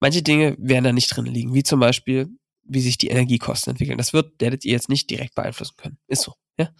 Manche 0.00 0.22
Dinge 0.22 0.56
werden 0.58 0.84
da 0.84 0.92
nicht 0.92 1.14
drin 1.14 1.26
liegen, 1.26 1.54
wie 1.54 1.62
zum 1.62 1.80
Beispiel, 1.80 2.28
wie 2.62 2.80
sich 2.80 2.98
die 2.98 3.08
Energiekosten 3.08 3.72
entwickeln. 3.72 3.98
Das 3.98 4.12
wird, 4.12 4.40
werdet 4.40 4.64
ihr 4.64 4.72
jetzt 4.72 4.88
nicht 4.88 5.10
direkt 5.10 5.34
beeinflussen 5.34 5.74
können. 5.76 5.98
Ist 6.06 6.22
so, 6.22 6.34
ja. 6.58 6.70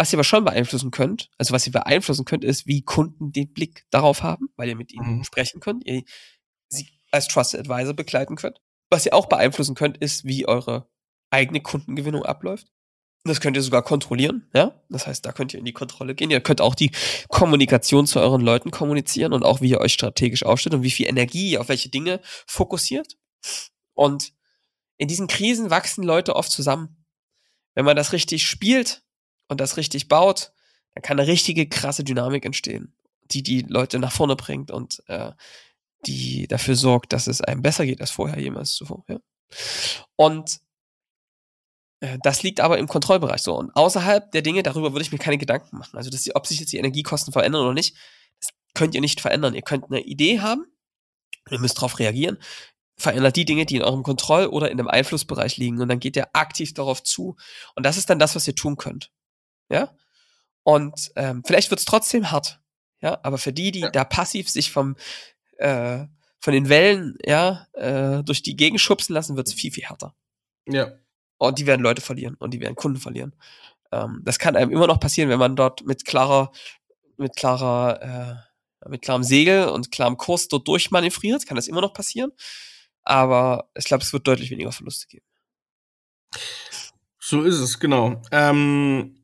Was 0.00 0.14
ihr 0.14 0.16
aber 0.16 0.24
schon 0.24 0.46
beeinflussen 0.46 0.90
könnt, 0.90 1.28
also 1.36 1.52
was 1.52 1.66
ihr 1.66 1.74
beeinflussen 1.74 2.24
könnt, 2.24 2.42
ist, 2.42 2.66
wie 2.66 2.80
Kunden 2.80 3.32
den 3.32 3.52
Blick 3.52 3.84
darauf 3.90 4.22
haben, 4.22 4.48
weil 4.56 4.70
ihr 4.70 4.74
mit 4.74 4.94
ihnen 4.94 5.18
mhm. 5.18 5.24
sprechen 5.24 5.60
könnt, 5.60 5.86
ihr 5.86 6.04
sie 6.70 6.88
als 7.10 7.28
Trusted 7.28 7.60
Advisor 7.60 7.92
begleiten 7.92 8.36
könnt. 8.36 8.62
Was 8.88 9.04
ihr 9.04 9.12
auch 9.12 9.26
beeinflussen 9.26 9.74
könnt, 9.74 9.98
ist, 9.98 10.24
wie 10.24 10.48
eure 10.48 10.88
eigene 11.28 11.60
Kundengewinnung 11.60 12.24
abläuft. 12.24 12.68
Das 13.24 13.42
könnt 13.42 13.58
ihr 13.58 13.62
sogar 13.62 13.82
kontrollieren, 13.82 14.48
ja. 14.54 14.82
Das 14.88 15.06
heißt, 15.06 15.26
da 15.26 15.32
könnt 15.32 15.52
ihr 15.52 15.58
in 15.58 15.66
die 15.66 15.74
Kontrolle 15.74 16.14
gehen. 16.14 16.30
Ihr 16.30 16.40
könnt 16.40 16.62
auch 16.62 16.74
die 16.74 16.92
Kommunikation 17.28 18.06
zu 18.06 18.20
euren 18.20 18.40
Leuten 18.40 18.70
kommunizieren 18.70 19.34
und 19.34 19.44
auch, 19.44 19.60
wie 19.60 19.68
ihr 19.68 19.82
euch 19.82 19.92
strategisch 19.92 20.46
aufstellt 20.46 20.76
und 20.76 20.82
wie 20.82 20.90
viel 20.90 21.08
Energie 21.08 21.50
ihr 21.50 21.60
auf 21.60 21.68
welche 21.68 21.90
Dinge 21.90 22.22
fokussiert. 22.46 23.18
Und 23.92 24.32
in 24.96 25.08
diesen 25.08 25.26
Krisen 25.26 25.68
wachsen 25.68 26.04
Leute 26.04 26.36
oft 26.36 26.50
zusammen. 26.50 27.04
Wenn 27.74 27.84
man 27.84 27.96
das 27.96 28.14
richtig 28.14 28.46
spielt 28.46 29.02
und 29.50 29.60
das 29.60 29.76
richtig 29.76 30.08
baut, 30.08 30.52
dann 30.94 31.02
kann 31.02 31.18
eine 31.18 31.28
richtige 31.28 31.68
krasse 31.68 32.04
Dynamik 32.04 32.44
entstehen, 32.44 32.94
die 33.30 33.42
die 33.42 33.62
Leute 33.62 33.98
nach 33.98 34.12
vorne 34.12 34.36
bringt 34.36 34.70
und 34.70 35.02
äh, 35.08 35.32
die 36.06 36.46
dafür 36.46 36.76
sorgt, 36.76 37.12
dass 37.12 37.26
es 37.26 37.40
einem 37.40 37.60
besser 37.60 37.84
geht 37.84 38.00
als 38.00 38.10
vorher 38.10 38.40
jemals 38.40 38.72
zuvor. 38.72 39.04
Ja? 39.08 39.18
Und 40.16 40.60
äh, 42.00 42.18
das 42.22 42.42
liegt 42.42 42.60
aber 42.60 42.78
im 42.78 42.86
Kontrollbereich 42.86 43.42
so. 43.42 43.56
Und 43.56 43.74
außerhalb 43.74 44.30
der 44.32 44.42
Dinge, 44.42 44.62
darüber 44.62 44.92
würde 44.92 45.02
ich 45.02 45.12
mir 45.12 45.18
keine 45.18 45.36
Gedanken 45.36 45.76
machen. 45.76 45.96
Also, 45.96 46.10
dass 46.10 46.22
die, 46.22 46.34
ob 46.34 46.46
sich 46.46 46.60
jetzt 46.60 46.72
die 46.72 46.78
Energiekosten 46.78 47.32
verändern 47.32 47.62
oder 47.62 47.74
nicht, 47.74 47.96
das 48.38 48.50
könnt 48.74 48.94
ihr 48.94 49.00
nicht 49.00 49.20
verändern. 49.20 49.54
Ihr 49.54 49.62
könnt 49.62 49.84
eine 49.84 50.00
Idee 50.00 50.40
haben, 50.40 50.64
ihr 51.50 51.58
müsst 51.58 51.76
darauf 51.76 51.98
reagieren, 51.98 52.38
verändert 52.96 53.36
die 53.36 53.44
Dinge, 53.44 53.66
die 53.66 53.76
in 53.76 53.82
eurem 53.82 54.02
Kontroll- 54.02 54.46
oder 54.46 54.70
in 54.70 54.78
dem 54.78 54.88
Einflussbereich 54.88 55.56
liegen. 55.56 55.80
Und 55.80 55.88
dann 55.88 56.00
geht 56.00 56.16
ihr 56.16 56.28
aktiv 56.34 56.72
darauf 56.72 57.02
zu. 57.02 57.36
Und 57.74 57.84
das 57.84 57.96
ist 57.96 58.08
dann 58.10 58.18
das, 58.18 58.36
was 58.36 58.46
ihr 58.46 58.54
tun 58.54 58.76
könnt. 58.76 59.10
Ja? 59.70 59.94
Und 60.62 61.10
ähm, 61.16 61.42
vielleicht 61.46 61.70
wird 61.70 61.80
es 61.80 61.86
trotzdem 61.86 62.30
hart. 62.30 62.60
Ja, 63.00 63.18
aber 63.22 63.38
für 63.38 63.52
die, 63.52 63.70
die 63.70 63.80
ja. 63.80 63.90
da 63.90 64.04
passiv 64.04 64.50
sich 64.50 64.70
vom 64.70 64.96
äh, 65.56 66.04
von 66.38 66.52
den 66.52 66.68
Wellen 66.68 67.16
ja 67.24 67.66
äh, 67.72 68.22
durch 68.22 68.42
die 68.42 68.56
Gegend 68.56 68.80
schubsen 68.80 69.14
lassen, 69.14 69.36
wird 69.36 69.48
es 69.48 69.54
viel 69.54 69.72
viel 69.72 69.84
härter. 69.84 70.14
Ja. 70.66 70.92
Und 71.38 71.58
die 71.58 71.66
werden 71.66 71.82
Leute 71.82 72.02
verlieren 72.02 72.34
und 72.34 72.52
die 72.52 72.60
werden 72.60 72.76
Kunden 72.76 73.00
verlieren. 73.00 73.34
Ähm, 73.92 74.20
das 74.24 74.38
kann 74.38 74.56
einem 74.56 74.70
immer 74.70 74.86
noch 74.86 75.00
passieren, 75.00 75.30
wenn 75.30 75.38
man 75.38 75.56
dort 75.56 75.84
mit 75.84 76.04
klarer, 76.04 76.52
mit 77.16 77.36
klarer, 77.36 78.44
äh, 78.82 78.88
mit 78.88 79.02
klarem 79.02 79.22
Segel 79.22 79.68
und 79.68 79.90
klarem 79.90 80.16
Kurs 80.16 80.48
dort 80.48 80.68
durchmanövriert, 80.68 81.46
kann 81.46 81.56
das 81.56 81.68
immer 81.68 81.80
noch 81.80 81.92
passieren. 81.92 82.32
Aber 83.02 83.70
ich 83.74 83.84
glaube, 83.84 84.02
es 84.02 84.12
wird 84.12 84.26
deutlich 84.26 84.50
weniger 84.50 84.72
Verluste 84.72 85.06
geben. 85.06 85.24
So 87.18 87.42
ist 87.42 87.58
es, 87.58 87.78
genau. 87.78 88.22
Ähm, 88.30 89.19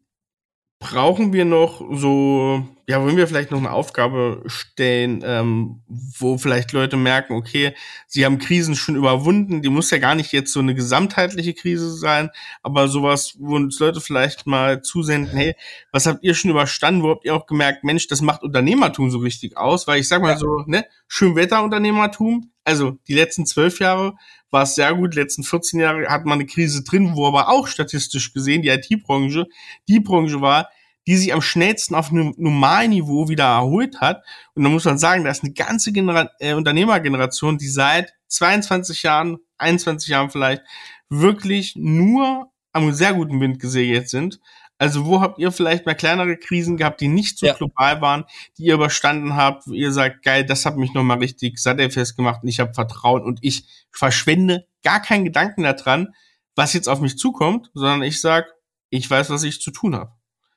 brauchen 0.79 1.33
wir 1.33 1.47
noch 1.47 1.83
so, 1.93 2.63
ja, 2.87 3.03
wollen 3.03 3.17
wir 3.17 3.27
vielleicht 3.27 3.51
noch 3.51 3.59
eine 3.59 3.71
Aufgabe 3.71 4.43
stellen, 4.47 5.23
ähm, 5.25 5.83
wo 5.89 6.37
vielleicht 6.37 6.73
Leute 6.73 6.99
merken, 6.99 7.33
okay, 7.33 7.75
sie 8.07 8.27
haben 8.27 8.39
Krisen 8.39 8.77
schon 8.77 8.95
überwunden, 8.95 9.63
die 9.63 9.71
muss 9.71 9.91
ja 9.91 9.99
gar 9.99 10.15
nicht 10.15 10.33
jetzt 10.33 10.53
so 10.53 10.61
eine 10.61 10.75
gesamtheitliche 10.75 11.55
Krise 11.55 11.91
sein, 11.97 12.31
aber 12.63 12.89
sowas, 12.89 13.37
wo 13.39 13.57
uns 13.57 13.79
Leute 13.81 14.03
vielleicht 14.03 14.47
mal 14.47 14.83
zusenden, 14.83 15.37
hey, 15.37 15.57
was 15.93 16.07
habt 16.07 16.23
ihr 16.23 16.35
schon 16.35 16.51
überstanden, 16.51 17.03
wo 17.03 17.11
habt 17.11 17.25
ihr 17.25 17.35
auch 17.35 17.47
gemerkt, 17.47 17.83
Mensch, 17.83 18.07
das 18.09 18.21
macht 18.21 18.43
Unternehmertum 18.43 19.11
so 19.11 19.19
richtig 19.19 19.57
aus, 19.57 19.87
weil 19.87 20.01
ich 20.01 20.09
sag 20.09 20.21
mal 20.21 20.37
so, 20.37 20.63
ne, 20.67 20.85
Schönwetterunternehmertum, 21.09 22.51
also 22.67 22.99
die 23.07 23.15
letzten 23.15 23.47
zwölf 23.47 23.79
Jahre 23.79 24.15
war 24.51 24.65
es 24.65 24.75
sehr 24.75 24.93
gut, 24.95 25.15
die 25.15 25.19
letzten 25.19 25.45
14 25.45 25.81
Jahre 25.81 26.09
hat 26.09 26.25
man 26.25 26.41
eine 26.41 26.47
Krise 26.47 26.83
drin, 26.83 27.13
wo 27.15 27.27
aber 27.27 27.49
auch 27.49 27.69
statistisch 27.69 28.33
gesehen 28.33 28.63
die 28.63 28.69
IT-Branche 28.69 29.47
die 29.89 30.01
Branche 30.01 30.41
war, 30.41 30.69
die 31.07 31.17
sich 31.17 31.33
am 31.33 31.41
schnellsten 31.41 31.95
auf 31.95 32.11
einem 32.11 32.35
normalen 32.37 32.91
Niveau 32.91 33.29
wieder 33.29 33.45
erholt 33.45 34.01
hat. 34.01 34.25
Und 34.55 34.65
da 34.65 34.69
muss 34.69 34.85
man 34.85 34.99
sagen, 34.99 35.23
da 35.23 35.31
ist 35.31 35.45
eine 35.45 35.53
ganze 35.53 35.93
Genera 35.93 36.29
äh, 36.41 36.55
Unternehmergeneration, 36.55 37.59
die 37.59 37.69
seit 37.69 38.13
22 38.29 39.05
Jahren, 39.05 39.39
21 39.59 40.09
Jahren 40.09 40.31
vielleicht, 40.31 40.63
wirklich 41.09 41.75
nur 41.77 42.51
am 42.73 42.93
sehr 42.93 43.15
guten 43.15 43.41
Wind 43.41 43.61
gesegelt 43.61 44.09
sind. 44.09 44.41
Also 44.79 45.07
wo 45.07 45.21
habt 45.21 45.39
ihr 45.39 45.53
vielleicht 45.53 45.87
mal 45.87 45.95
kleinere 45.95 46.37
Krisen 46.37 46.77
gehabt, 46.77 47.01
die 47.01 47.09
nicht 47.09 47.39
so 47.39 47.47
ja. 47.47 47.55
global 47.55 48.01
waren, 48.03 48.25
die 48.59 48.65
ihr 48.65 48.75
überstanden 48.75 49.35
habt, 49.35 49.67
wo 49.67 49.73
ihr 49.73 49.91
sagt, 49.91 50.23
geil, 50.23 50.45
das 50.45 50.67
hat 50.67 50.77
mich 50.77 50.93
nochmal 50.93 51.19
richtig 51.19 51.59
sattelfest 51.59 52.17
gemacht 52.17 52.43
und 52.43 52.49
ich 52.49 52.61
habe 52.61 52.75
Vertrauen 52.75 53.23
und 53.23 53.39
ich 53.43 53.65
verschwende 53.91 54.67
gar 54.83 55.01
keinen 55.01 55.25
Gedanken 55.25 55.63
daran, 55.63 56.15
was 56.55 56.75
jetzt 56.75 56.89
auf 56.89 57.01
mich 57.01 57.19
zukommt, 57.19 57.71
sondern 57.75 58.03
ich 58.03 58.21
sag, 58.21 58.47
ich 58.91 59.11
weiß, 59.11 59.31
was 59.31 59.43
ich 59.45 59.61
zu 59.61 59.71
tun 59.71 59.95
habe. 59.95 60.13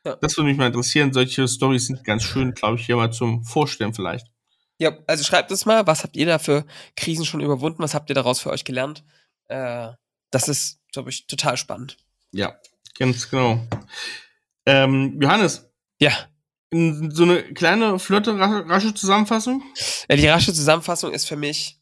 Ja. 0.06 0.16
Das 0.16 0.38
würde 0.38 0.50
mich 0.50 0.58
mal 0.58 0.68
interessieren. 0.68 1.14
Solche 1.14 1.48
Stories 1.48 1.88
sind 1.88 2.04
ganz 2.04 2.24
schön, 2.24 2.54
glaube 2.54 2.78
ich, 2.78 2.86
hier 2.86 2.96
mal 2.96 3.12
zum 3.12 3.44
Vorstellen 3.44 3.94
vielleicht. 3.94 4.28
Ja, 4.78 4.98
also 5.08 5.24
schreibt 5.24 5.52
es 5.52 5.66
mal, 5.66 5.88
was 5.88 6.04
habt 6.04 6.16
ihr 6.16 6.26
da 6.26 6.40
für 6.40 6.66
Krisen 6.96 7.26
schon 7.26 7.42
überwunden? 7.42 7.84
Was 7.84 7.94
habt 7.94 8.10
ihr 8.10 8.16
daraus 8.16 8.40
für 8.40 8.50
euch 8.50 8.64
gelernt? 8.64 9.04
Äh, 9.48 9.90
das 10.32 10.48
ist, 10.48 10.80
glaube 10.94 11.10
ich, 11.10 11.28
total 11.28 11.58
spannend. 11.58 11.98
Ja, 12.32 12.56
Ganz 12.98 13.30
genau. 13.30 13.60
Ähm, 14.66 15.20
Johannes. 15.22 15.70
Ja. 16.00 16.12
So 16.72 17.24
eine 17.24 17.42
kleine, 17.54 17.98
flotte, 17.98 18.38
rasche 18.38 18.94
Zusammenfassung? 18.94 19.64
Ja, 20.08 20.16
die 20.16 20.28
rasche 20.28 20.54
Zusammenfassung 20.54 21.12
ist 21.12 21.26
für 21.26 21.36
mich 21.36 21.80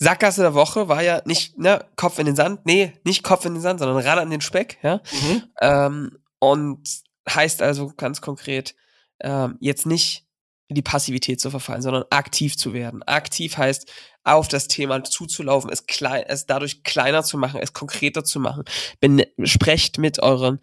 Sackgasse 0.00 0.40
der 0.40 0.54
Woche 0.54 0.88
war 0.88 1.02
ja 1.02 1.20
nicht 1.26 1.58
ne, 1.58 1.84
Kopf 1.94 2.18
in 2.18 2.26
den 2.26 2.34
Sand, 2.34 2.64
nee, 2.64 2.94
nicht 3.04 3.22
Kopf 3.22 3.44
in 3.44 3.52
den 3.52 3.60
Sand, 3.60 3.80
sondern 3.80 3.98
ran 3.98 4.18
an 4.18 4.30
den 4.30 4.40
Speck, 4.40 4.78
ja. 4.82 5.02
Mhm. 5.12 5.42
Ähm, 5.60 6.18
und 6.38 6.88
heißt 7.28 7.60
also 7.60 7.92
ganz 7.96 8.22
konkret, 8.22 8.74
ähm, 9.20 9.58
jetzt 9.60 9.84
nicht 9.84 10.26
in 10.68 10.74
die 10.74 10.82
Passivität 10.82 11.38
zu 11.38 11.50
verfallen, 11.50 11.82
sondern 11.82 12.04
aktiv 12.08 12.56
zu 12.56 12.72
werden. 12.72 13.02
Aktiv 13.02 13.58
heißt, 13.58 13.92
auf 14.24 14.48
das 14.48 14.68
Thema 14.68 15.02
zuzulaufen, 15.02 15.70
es, 15.70 15.86
klein, 15.86 16.24
es 16.26 16.46
dadurch 16.46 16.82
kleiner 16.82 17.22
zu 17.22 17.38
machen, 17.38 17.60
es 17.60 17.72
konkreter 17.72 18.24
zu 18.24 18.40
machen. 18.40 18.64
Bin, 19.00 19.24
sprecht 19.44 19.98
mit 19.98 20.22
euren 20.22 20.60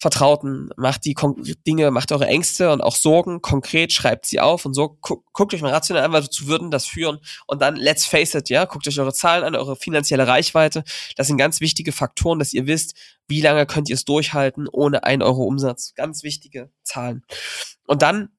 Vertrauten, 0.00 0.70
macht 0.76 1.04
die 1.04 1.12
Kon 1.12 1.44
Dinge, 1.66 1.90
macht 1.90 2.10
eure 2.10 2.26
Ängste 2.26 2.72
und 2.72 2.80
auch 2.80 2.96
Sorgen 2.96 3.42
konkret, 3.42 3.92
schreibt 3.92 4.24
sie 4.24 4.40
auf 4.40 4.64
und 4.64 4.72
so 4.72 4.96
gu 5.02 5.22
guckt 5.34 5.52
euch 5.52 5.60
mal 5.60 5.72
rational 5.72 6.02
an, 6.02 6.12
wozu 6.12 6.46
würden 6.46 6.70
das 6.70 6.86
führen 6.86 7.18
und 7.46 7.60
dann 7.60 7.76
let's 7.76 8.06
face 8.06 8.34
it, 8.34 8.48
ja, 8.48 8.64
guckt 8.64 8.88
euch 8.88 8.98
eure 8.98 9.12
Zahlen 9.12 9.44
an, 9.44 9.54
eure 9.54 9.76
finanzielle 9.76 10.26
Reichweite. 10.26 10.84
Das 11.16 11.26
sind 11.26 11.36
ganz 11.36 11.60
wichtige 11.60 11.92
Faktoren, 11.92 12.38
dass 12.38 12.54
ihr 12.54 12.66
wisst, 12.66 12.94
wie 13.28 13.42
lange 13.42 13.66
könnt 13.66 13.90
ihr 13.90 13.94
es 13.94 14.06
durchhalten 14.06 14.68
ohne 14.68 15.04
ein 15.04 15.22
Euro 15.22 15.44
Umsatz. 15.44 15.92
Ganz 15.94 16.22
wichtige 16.22 16.70
Zahlen. 16.82 17.22
Und 17.86 18.00
dann 18.00 18.30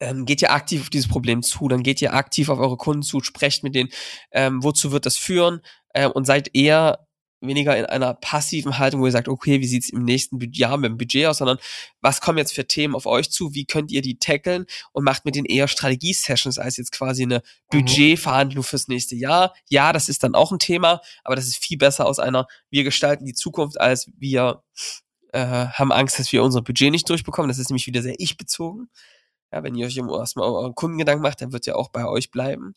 ähm, 0.00 0.26
geht 0.26 0.42
ihr 0.42 0.52
aktiv 0.52 0.82
auf 0.82 0.90
dieses 0.90 1.08
Problem 1.08 1.42
zu, 1.42 1.68
dann 1.68 1.82
geht 1.82 2.02
ihr 2.02 2.14
aktiv 2.14 2.48
auf 2.48 2.58
eure 2.58 2.76
Kunden 2.76 3.02
zu, 3.02 3.20
sprecht 3.20 3.62
mit 3.62 3.74
denen, 3.74 3.90
ähm, 4.32 4.62
wozu 4.62 4.92
wird 4.92 5.06
das 5.06 5.16
führen 5.16 5.60
ähm, 5.94 6.10
und 6.12 6.26
seid 6.26 6.54
eher 6.54 7.06
weniger 7.40 7.76
in 7.76 7.84
einer 7.84 8.14
passiven 8.14 8.78
Haltung, 8.78 9.00
wo 9.00 9.06
ihr 9.06 9.12
sagt, 9.12 9.28
okay, 9.28 9.60
wie 9.60 9.66
sieht's 9.66 9.90
im 9.90 10.04
nächsten 10.04 10.40
Jahr 10.52 10.78
mit 10.78 10.90
dem 10.90 10.96
Budget 10.96 11.26
aus, 11.26 11.38
sondern 11.38 11.58
was 12.00 12.20
kommen 12.20 12.38
jetzt 12.38 12.54
für 12.54 12.66
Themen 12.66 12.94
auf 12.94 13.06
euch 13.06 13.30
zu, 13.30 13.54
wie 13.54 13.66
könnt 13.66 13.90
ihr 13.90 14.02
die 14.02 14.18
tackeln 14.18 14.66
und 14.92 15.04
macht 15.04 15.24
mit 15.24 15.34
denen 15.34 15.46
eher 15.46 15.68
Strategie-Sessions 15.68 16.58
als 16.58 16.76
jetzt 16.78 16.92
quasi 16.92 17.24
eine 17.24 17.38
mhm. 17.38 17.42
Budgetverhandlung 17.78 18.64
fürs 18.64 18.88
nächste 18.88 19.16
Jahr. 19.16 19.54
Ja, 19.68 19.92
das 19.92 20.08
ist 20.08 20.22
dann 20.22 20.34
auch 20.34 20.50
ein 20.50 20.58
Thema, 20.58 21.00
aber 21.24 21.36
das 21.36 21.46
ist 21.46 21.62
viel 21.62 21.78
besser 21.78 22.06
aus 22.06 22.18
einer, 22.18 22.46
wir 22.70 22.84
gestalten 22.84 23.26
die 23.26 23.34
Zukunft, 23.34 23.78
als 23.80 24.10
wir 24.18 24.62
äh, 25.32 25.66
haben 25.66 25.92
Angst, 25.92 26.18
dass 26.18 26.32
wir 26.32 26.42
unser 26.42 26.62
Budget 26.62 26.90
nicht 26.90 27.08
durchbekommen. 27.08 27.48
Das 27.48 27.58
ist 27.58 27.68
nämlich 27.68 27.86
wieder 27.86 28.02
sehr 28.02 28.18
ich-bezogen. 28.18 28.88
Ja, 29.52 29.62
wenn 29.62 29.74
ihr 29.74 29.86
euch 29.86 29.96
erstmal 29.96 30.48
euren 30.48 30.74
Kundengedanken 30.74 31.22
macht, 31.22 31.40
dann 31.40 31.52
wird 31.52 31.66
er 31.66 31.78
auch 31.78 31.88
bei 31.90 32.06
euch 32.06 32.30
bleiben. 32.30 32.74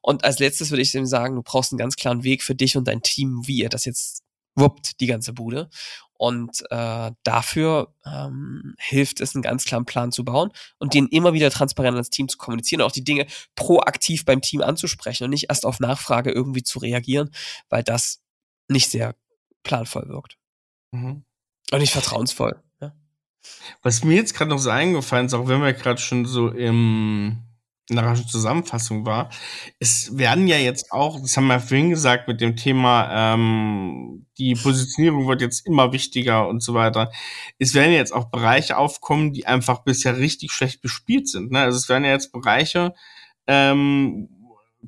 Und 0.00 0.24
als 0.24 0.38
letztes 0.38 0.70
würde 0.70 0.82
ich 0.82 0.92
dem 0.92 1.06
sagen, 1.06 1.34
du 1.34 1.42
brauchst 1.42 1.72
einen 1.72 1.78
ganz 1.78 1.96
klaren 1.96 2.22
Weg 2.22 2.42
für 2.42 2.54
dich 2.54 2.76
und 2.76 2.86
dein 2.86 3.02
Team, 3.02 3.42
wie 3.46 3.58
ihr 3.58 3.68
das 3.68 3.84
jetzt 3.84 4.22
wuppt, 4.54 5.00
die 5.00 5.06
ganze 5.06 5.32
Bude. 5.32 5.68
Und 6.16 6.62
äh, 6.70 7.10
dafür 7.24 7.94
ähm, 8.06 8.74
hilft 8.78 9.20
es, 9.20 9.34
einen 9.34 9.42
ganz 9.42 9.64
klaren 9.64 9.84
Plan 9.84 10.12
zu 10.12 10.24
bauen 10.24 10.52
und 10.78 10.94
den 10.94 11.08
immer 11.08 11.32
wieder 11.32 11.50
transparent 11.50 11.96
als 11.96 12.10
Team 12.10 12.28
zu 12.28 12.38
kommunizieren 12.38 12.80
und 12.80 12.86
auch 12.86 12.92
die 12.92 13.04
Dinge 13.04 13.26
proaktiv 13.56 14.24
beim 14.24 14.40
Team 14.40 14.62
anzusprechen 14.62 15.24
und 15.24 15.30
nicht 15.30 15.50
erst 15.50 15.66
auf 15.66 15.80
Nachfrage 15.80 16.30
irgendwie 16.30 16.62
zu 16.62 16.78
reagieren, 16.78 17.30
weil 17.68 17.82
das 17.82 18.22
nicht 18.68 18.90
sehr 18.90 19.16
planvoll 19.64 20.08
wirkt. 20.08 20.38
Mhm. 20.92 21.24
Und 21.72 21.78
nicht 21.80 21.92
vertrauensvoll. 21.92 22.62
Was 23.82 24.04
mir 24.04 24.16
jetzt 24.16 24.34
gerade 24.34 24.50
noch 24.50 24.58
so 24.58 24.70
eingefallen 24.70 25.26
ist, 25.26 25.34
auch 25.34 25.48
wenn 25.48 25.62
wir 25.62 25.72
gerade 25.72 26.00
schon 26.00 26.26
so 26.26 26.48
im 26.48 27.44
in 27.90 27.96
der 27.96 28.06
raschen 28.06 28.26
Zusammenfassung 28.28 29.04
war, 29.04 29.28
es 29.78 30.16
werden 30.16 30.48
ja 30.48 30.56
jetzt 30.56 30.90
auch, 30.90 31.20
das 31.20 31.36
haben 31.36 31.48
wir 31.48 31.60
vorhin 31.60 31.90
gesagt, 31.90 32.28
mit 32.28 32.40
dem 32.40 32.56
Thema, 32.56 33.34
ähm, 33.34 34.26
die 34.38 34.54
Positionierung 34.54 35.28
wird 35.28 35.42
jetzt 35.42 35.66
immer 35.66 35.92
wichtiger 35.92 36.48
und 36.48 36.62
so 36.62 36.72
weiter. 36.72 37.12
Es 37.58 37.74
werden 37.74 37.92
jetzt 37.92 38.12
auch 38.14 38.30
Bereiche 38.30 38.78
aufkommen, 38.78 39.34
die 39.34 39.46
einfach 39.46 39.84
bisher 39.84 40.16
richtig 40.16 40.52
schlecht 40.52 40.80
bespielt 40.80 41.28
sind. 41.28 41.52
Ne? 41.52 41.60
Also 41.60 41.76
es 41.76 41.88
werden 41.90 42.04
ja 42.04 42.12
jetzt 42.12 42.32
Bereiche 42.32 42.94
ähm, 43.46 44.30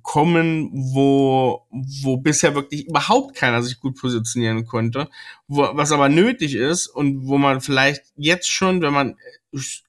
kommen, 0.02 0.70
wo, 0.72 1.66
wo 1.70 2.16
bisher 2.16 2.54
wirklich 2.54 2.86
überhaupt 2.86 3.34
keiner 3.34 3.62
sich 3.62 3.80
gut 3.80 3.98
positionieren 3.98 4.66
konnte, 4.66 5.08
wo, 5.48 5.68
was 5.72 5.92
aber 5.92 6.08
nötig 6.08 6.54
ist 6.54 6.86
und 6.86 7.26
wo 7.26 7.38
man 7.38 7.60
vielleicht 7.60 8.02
jetzt 8.16 8.50
schon, 8.50 8.82
wenn 8.82 8.92
man 8.92 9.16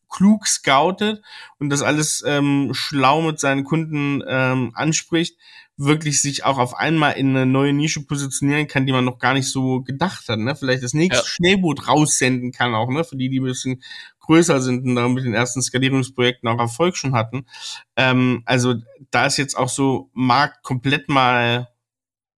klug 0.10 0.48
scoutet 0.48 1.22
und 1.60 1.70
das 1.70 1.82
alles 1.82 2.24
ähm, 2.26 2.72
schlau 2.74 3.22
mit 3.22 3.39
seinen 3.39 3.63
Kunden 3.63 4.24
ähm, 4.28 4.72
anspricht, 4.74 5.38
wirklich 5.78 6.22
sich 6.22 6.43
auch 6.43 6.58
auf 6.58 6.76
einmal 6.76 7.13
in 7.13 7.30
eine 7.30 7.46
neue 7.46 7.72
Nische 7.72 8.02
positionieren 8.02 8.67
kann, 8.67 8.88
die 8.88 8.91
man 8.91 9.06
noch 9.06 9.20
gar 9.20 9.34
nicht 9.34 9.48
so 9.48 9.82
gedacht 9.82 10.28
hat. 10.28 10.39
Ne? 10.39 10.56
Vielleicht 10.56 10.84
das 10.84 10.93
nächste 10.93 11.22
ja. 11.22 11.28
Schnellboot 11.28 11.88
raussenden 11.88 12.52
kann 12.52 12.74
auch, 12.74 12.89
ne? 12.89 13.04
für 13.04 13.15
die, 13.15 13.30
die 13.30 13.39
ein 13.39 13.43
bisschen 13.43 13.84
größer 14.28 14.62
sind 14.62 14.86
und 14.86 14.96
da 14.96 15.08
mit 15.08 15.26
den 15.26 15.34
ersten 15.34 15.62
Skalierungsprojekten 15.62 16.48
auch 16.48 16.60
Erfolg 16.60 16.96
schon 16.96 17.16
hatten. 17.16 17.48
Ähm, 17.96 18.44
also 18.46 18.76
da 19.10 19.26
ist 19.26 19.38
jetzt 19.38 19.58
auch 19.58 19.70
so 19.70 20.12
Markt 20.13 20.63
komplett 20.63 21.10
mal, 21.10 21.70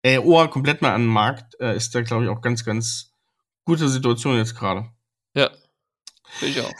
äh, 0.03 0.19
Ohr 0.19 0.49
komplett 0.49 0.83
mal 0.83 0.93
an 0.93 1.03
den 1.03 1.11
Markt, 1.11 1.59
äh, 1.61 1.77
ist 1.77 1.95
da, 1.95 2.03
glaube 2.03 2.25
ich, 2.25 2.31
auch 2.31 2.41
ganz, 2.41 2.65
ganz 2.65 3.13
gute 3.65 3.89
Situation 3.89 4.37
jetzt 4.37 4.55
gerade. 4.55 4.89
Ja, 5.35 5.51
ich 6.41 6.61
auch. 6.61 6.73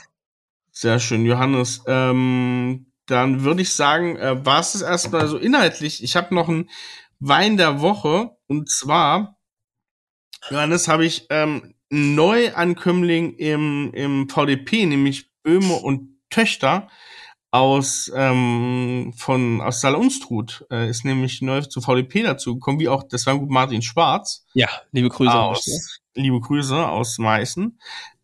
Sehr 0.71 0.99
schön, 0.99 1.25
Johannes. 1.25 1.81
Ähm, 1.87 2.85
dann 3.05 3.43
würde 3.43 3.63
ich 3.63 3.73
sagen, 3.73 4.15
äh, 4.17 4.45
war 4.45 4.59
es 4.59 4.73
das 4.73 4.81
erstmal 4.81 5.27
so 5.27 5.37
inhaltlich. 5.37 6.03
Ich 6.03 6.15
habe 6.15 6.33
noch 6.33 6.47
einen 6.47 6.69
Wein 7.19 7.57
der 7.57 7.81
Woche 7.81 8.37
und 8.47 8.69
zwar, 8.69 9.37
Johannes, 10.49 10.87
habe 10.87 11.05
ich 11.05 11.25
ähm, 11.29 11.73
Neuankömmling 11.89 13.33
im, 13.35 13.91
im 13.93 14.29
VDP, 14.29 14.85
nämlich 14.85 15.31
Böhme 15.43 15.73
und 15.73 16.19
Töchter 16.29 16.87
aus 17.51 18.11
ähm, 18.15 19.11
von 19.17 19.61
aus 19.61 19.81
Saal 19.81 19.95
Unstrut 19.95 20.65
äh, 20.69 20.89
ist 20.89 21.03
nämlich 21.03 21.41
neu 21.41 21.61
zu 21.61 21.81
VDP 21.81 22.21
dazu 22.21 22.55
gekommen, 22.55 22.79
wie 22.79 22.89
auch 22.89 23.03
das 23.03 23.25
war 23.25 23.37
gut 23.39 23.49
Martin 23.49 23.81
Schwarz. 23.81 24.45
Ja, 24.53 24.69
liebe 24.91 25.09
Grüße 25.09 25.33
aus, 25.33 25.99
liebe 26.13 26.39
Grüße 26.39 26.87
aus 26.87 27.17
Meißen. 27.17 27.79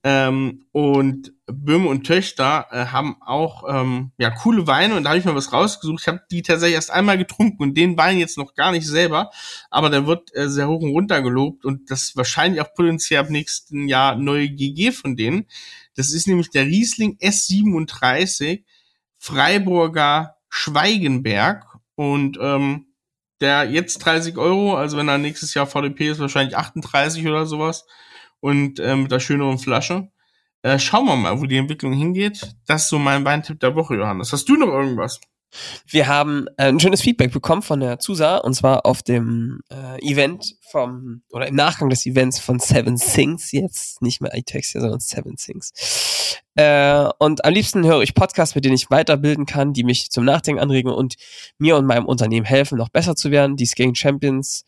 Ähm, 0.08 0.68
und 0.72 1.34
Böhme 1.48 1.88
und 1.88 2.06
Töchter 2.06 2.68
äh, 2.70 2.86
haben 2.86 3.20
auch 3.22 3.64
ähm, 3.68 4.12
ja 4.20 4.30
coole 4.30 4.68
Weine 4.68 4.96
und 4.96 5.04
da 5.04 5.10
habe 5.10 5.18
ich 5.18 5.26
mal 5.26 5.34
was 5.34 5.52
rausgesucht. 5.52 6.02
Ich 6.02 6.08
habe 6.08 6.22
die 6.30 6.44
tatsächlich 6.44 6.76
erst 6.76 6.92
einmal 6.92 7.18
getrunken 7.18 7.64
und 7.64 7.74
den 7.74 7.98
Wein 7.98 8.20
jetzt 8.20 8.38
noch 8.38 8.54
gar 8.54 8.72
nicht 8.72 8.86
selber, 8.86 9.32
aber 9.72 9.90
der 9.90 10.06
wird 10.06 10.30
äh, 10.36 10.48
sehr 10.48 10.68
hoch 10.68 10.84
und 10.84 10.92
runter 10.92 11.24
gelobt 11.24 11.66
und 11.66 11.90
das 11.90 12.16
wahrscheinlich 12.16 12.62
auch 12.62 12.72
potenziell 12.76 13.20
ab 13.20 13.32
nächsten 13.32 13.88
Jahr 13.88 14.16
neue 14.16 14.48
GG 14.48 14.92
von 14.92 15.16
denen. 15.16 15.48
Das 15.96 16.14
ist 16.14 16.28
nämlich 16.28 16.52
der 16.52 16.66
Riesling 16.66 17.18
S37 17.20 18.64
Freiburger 19.18 20.36
Schweigenberg 20.50 21.66
und 21.96 22.38
ähm, 22.40 22.94
der 23.42 23.72
jetzt 23.72 23.98
30 24.06 24.38
Euro, 24.38 24.76
also 24.76 24.98
wenn 24.98 25.08
er 25.08 25.18
nächstes 25.18 25.56
Jahr 25.56 25.66
VDP 25.66 26.10
ist, 26.12 26.20
wahrscheinlich 26.20 26.56
38 26.56 27.26
oder 27.26 27.48
sowas 27.48 27.88
und 28.46 28.80
äh, 28.80 28.96
mit 28.96 29.12
der 29.12 29.20
schöneren 29.20 29.58
Flasche. 29.58 30.08
Äh, 30.62 30.78
schauen 30.78 31.08
wir 31.08 31.16
mal, 31.16 31.42
wo 31.42 31.46
die 31.46 31.58
Entwicklung 31.58 31.94
hingeht. 31.94 32.56
Das 32.68 32.84
ist 32.84 32.90
so 32.90 33.00
mein 33.00 33.26
Weintipp 33.26 33.60
der 33.60 33.74
Woche, 33.74 33.96
Johannes. 33.96 34.32
Hast 34.32 34.48
du 34.48 34.56
noch 34.56 34.68
irgendwas? 34.68 35.20
Wir 35.88 36.08
haben 36.08 36.46
äh, 36.58 36.68
ein 36.68 36.80
schönes 36.80 37.02
Feedback 37.02 37.32
bekommen 37.32 37.64
von 37.64 37.80
der 37.80 37.98
Zusa 37.98 38.38
und 38.38 38.54
zwar 38.54 38.86
auf 38.86 39.02
dem 39.02 39.62
äh, 39.72 40.00
Event 40.08 40.58
vom 40.70 41.24
oder 41.32 41.48
im 41.48 41.56
Nachgang 41.56 41.90
des 41.90 42.06
Events 42.06 42.40
von 42.40 42.60
Seven 42.60 42.98
Things 42.98 43.52
jetzt 43.52 44.04
nicht 44.04 44.22
mehr 44.22 44.36
iText, 44.36 44.74
sondern 44.74 45.00
Seven 45.00 45.38
Things. 45.38 45.72
Äh, 46.54 47.10
und 47.18 47.46
am 47.46 47.54
liebsten 47.54 47.84
höre 47.84 48.04
ich 48.04 48.14
Podcasts, 48.14 48.54
mit 48.54 48.64
denen 48.64 48.76
ich 48.76 48.92
weiterbilden 48.92 49.48
kann, 49.48 49.74
die 49.74 49.84
mich 49.84 50.12
zum 50.12 50.24
Nachdenken 50.24 50.62
anregen 50.62 50.92
und 50.92 51.16
mir 51.58 51.78
und 51.78 51.88
meinem 51.88 52.06
Unternehmen 52.06 52.46
helfen, 52.46 52.78
noch 52.78 52.90
besser 52.90 53.16
zu 53.16 53.32
werden. 53.32 53.56
Die 53.56 53.66
Scaling 53.66 53.96
Champions 53.96 54.66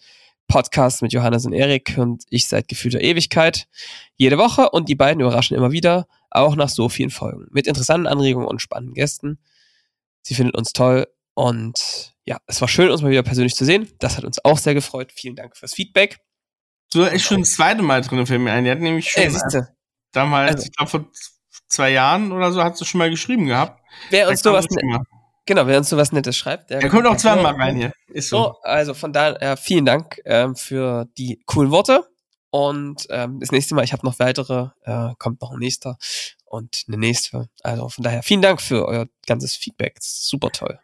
Podcast 0.48 1.02
mit 1.02 1.14
Johannes 1.14 1.46
und 1.46 1.54
Erik 1.54 1.96
und 1.98 2.24
ich 2.30 2.48
seit 2.48 2.68
gefühlter 2.68 3.02
Ewigkeit. 3.02 3.68
Jede 4.16 4.38
Woche 4.38 4.70
und 4.70 4.90
die 4.90 4.96
beiden 4.96 5.22
überraschen 5.22 5.58
immer 5.58 5.72
wieder, 5.72 6.08
auch 6.30 6.56
nach 6.56 6.70
so 6.70 6.90
vielen 6.90 7.10
Folgen. 7.10 7.48
Mit 7.52 7.68
interessanten 7.68 8.08
Anregungen 8.08 8.48
und 8.48 8.62
spannenden 8.62 8.94
Gästen. 8.94 9.40
Sie 10.22 10.36
findet 10.36 10.56
uns 10.56 10.74
toll 10.74 11.08
und 11.34 12.16
ja, 12.26 12.38
es 12.48 12.60
war 12.62 12.68
schön, 12.68 12.90
uns 12.90 13.02
mal 13.02 13.12
wieder 13.12 13.24
persönlich 13.24 13.56
zu 13.56 13.64
sehen. 13.64 13.90
Das 14.00 14.18
hat 14.18 14.26
uns 14.26 14.44
auch 14.44 14.58
sehr 14.58 14.74
gefreut. 14.74 15.12
Vielen 15.14 15.36
Dank 15.36 15.56
fürs 15.56 15.74
Feedback. 15.74 16.20
Du 16.92 17.04
echt 17.04 17.26
schon 17.26 17.42
das 17.42 17.52
zweite 17.52 17.82
Mal 17.82 18.02
drin 18.02 18.26
für 18.26 18.40
mich 18.40 18.52
ein. 18.52 18.64
Die 18.64 18.72
hat 18.72 18.80
nämlich 18.80 19.10
schon 19.10 19.24
Ey, 19.24 19.32
damals, 20.12 20.56
also, 20.56 20.66
ich 20.66 20.72
glaube 20.72 20.90
vor 20.90 21.06
zwei 21.68 21.92
Jahren 21.92 22.32
oder 22.32 22.52
so, 22.52 22.64
hat 22.64 22.78
sie 22.78 22.86
schon 22.86 23.00
mal 23.00 23.10
geschrieben 23.10 23.46
gehabt. 23.46 23.82
Wer 24.10 24.30
uns 24.30 24.42
sowas 24.42 24.66
Genau, 25.48 25.66
wer 25.66 25.78
uns 25.78 25.90
sowas 25.90 26.12
Nettes 26.12 26.36
schreibt. 26.38 26.70
Der, 26.70 26.80
der 26.80 26.90
kommt 26.90 27.08
auch 27.08 27.18
zweimal 27.18 27.56
rein 27.56 27.76
hier. 27.78 27.94
Ist 28.10 28.30
so. 28.30 28.38
so. 28.38 28.56
Also 28.64 28.94
von 28.94 29.14
daher 29.14 29.42
äh, 29.42 29.58
vielen 29.58 29.86
Dank 29.86 30.20
ähm, 30.26 30.56
für 30.56 31.08
die 31.18 31.42
coolen 31.46 31.72
Worte. 31.72 32.06
Und 32.50 33.08
ähm, 33.10 33.40
das 33.40 33.52
nächste 33.52 33.74
Mal, 33.74 33.84
ich 33.84 33.94
habe 33.94 34.06
noch 34.06 34.20
weitere, 34.20 34.68
äh, 34.84 35.14
kommt 35.18 35.42
noch 35.42 35.52
ein 35.52 35.60
nächster 35.60 35.98
und 36.46 36.84
eine 36.88 36.98
nächste. 36.98 37.50
Also 37.64 37.90
von 37.90 38.04
daher 38.04 38.24
vielen 38.24 38.42
Dank 38.42 38.62
für 38.62 38.86
euer 38.86 39.08
ganzes 39.26 39.56
Feedback. 39.56 39.98
super 40.02 40.50
toll. 40.52 40.80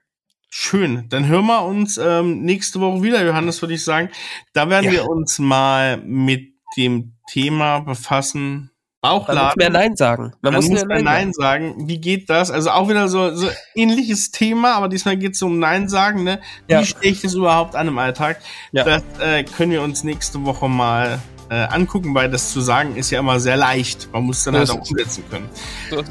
Schön. 0.50 1.10
Dann 1.10 1.28
hören 1.28 1.48
wir 1.48 1.64
uns 1.64 1.98
ähm, 1.98 2.44
nächste 2.44 2.80
Woche 2.80 3.02
wieder, 3.02 3.26
Johannes, 3.26 3.62
würde 3.62 3.74
ich 3.74 3.84
sagen. 3.84 4.10
Da 4.54 4.70
werden 4.70 4.86
ja. 4.86 4.92
wir 4.92 5.10
uns 5.10 5.40
mal 5.40 5.98
mit 5.98 6.54
dem 6.78 7.18
Thema 7.30 7.80
befassen, 7.80 8.72
Bauchladen. 9.04 9.36
Man 9.36 9.46
muss 9.48 9.56
mehr 9.58 9.70
Nein 9.70 9.96
sagen. 9.98 10.32
Man, 10.42 10.54
muss, 10.54 10.70
muss 10.70 10.86
mehr 10.86 11.02
Nein, 11.02 11.34
sagen. 11.34 11.90
Wie 11.90 12.00
geht 12.00 12.30
das? 12.30 12.50
Also 12.50 12.70
auch 12.70 12.88
wieder 12.88 13.10
so, 13.10 13.36
so 13.36 13.50
ähnliches 13.76 14.32
Thema, 14.32 14.76
aber 14.76 14.88
diesmal 14.88 15.18
geht 15.18 15.34
es 15.36 15.42
um 15.42 15.60
Nein 15.60 15.90
sagen. 15.90 16.24
Ne? 16.24 16.40
Wie 16.68 16.74
ja. 16.74 16.86
stehe 16.86 17.12
ich 17.12 17.22
das 17.22 17.34
überhaupt 17.34 17.76
an 17.76 17.90
im 17.90 17.98
Alltag? 17.98 18.40
Ja. 18.72 18.86
Das 18.86 19.04
äh, 19.20 19.44
können 19.44 19.74
wir 19.74 19.82
uns 19.82 20.06
nächste 20.06 20.46
Woche 20.46 20.70
mal 20.70 21.20
äh, 21.50 21.56
angucken, 21.56 22.16
weil 22.16 22.32
das 22.32 22.54
zu 22.54 22.62
sagen 22.62 22.96
ist 22.96 23.12
ja 23.12 23.20
immer 23.20 23.42
sehr 23.42 23.58
leicht. 23.58 24.08
Man 24.14 24.24
muss 24.24 24.46
dann 24.46 24.56
halt 24.56 24.70
auch 24.70 24.90
umsetzen 24.90 25.26
können. 25.30 25.50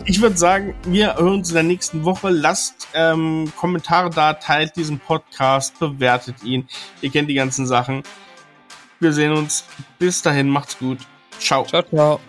Ich 0.05 0.20
würde 0.20 0.37
sagen, 0.37 0.74
wir 0.87 1.16
hören 1.16 1.37
uns 1.37 1.48
in 1.48 1.55
der 1.55 1.62
nächsten 1.62 2.05
Woche. 2.05 2.28
Lasst 2.28 2.88
ähm, 2.92 3.50
Kommentare 3.57 4.11
da, 4.11 4.35
teilt 4.35 4.76
diesen 4.76 4.98
Podcast, 4.98 5.78
bewertet 5.78 6.44
ihn. 6.44 6.68
Ihr 7.00 7.09
kennt 7.09 7.31
die 7.31 7.35
ganzen 7.35 7.66
Sachen. 7.66 8.02
Wir 9.00 9.14
sehen 9.14 9.33
uns. 9.33 9.64
Bis 9.98 10.20
dahin, 10.20 10.50
macht's 10.50 10.78
gut. 10.78 10.98
Ciao. 11.38 11.64
Ciao, 11.64 11.83
ciao. 11.83 12.20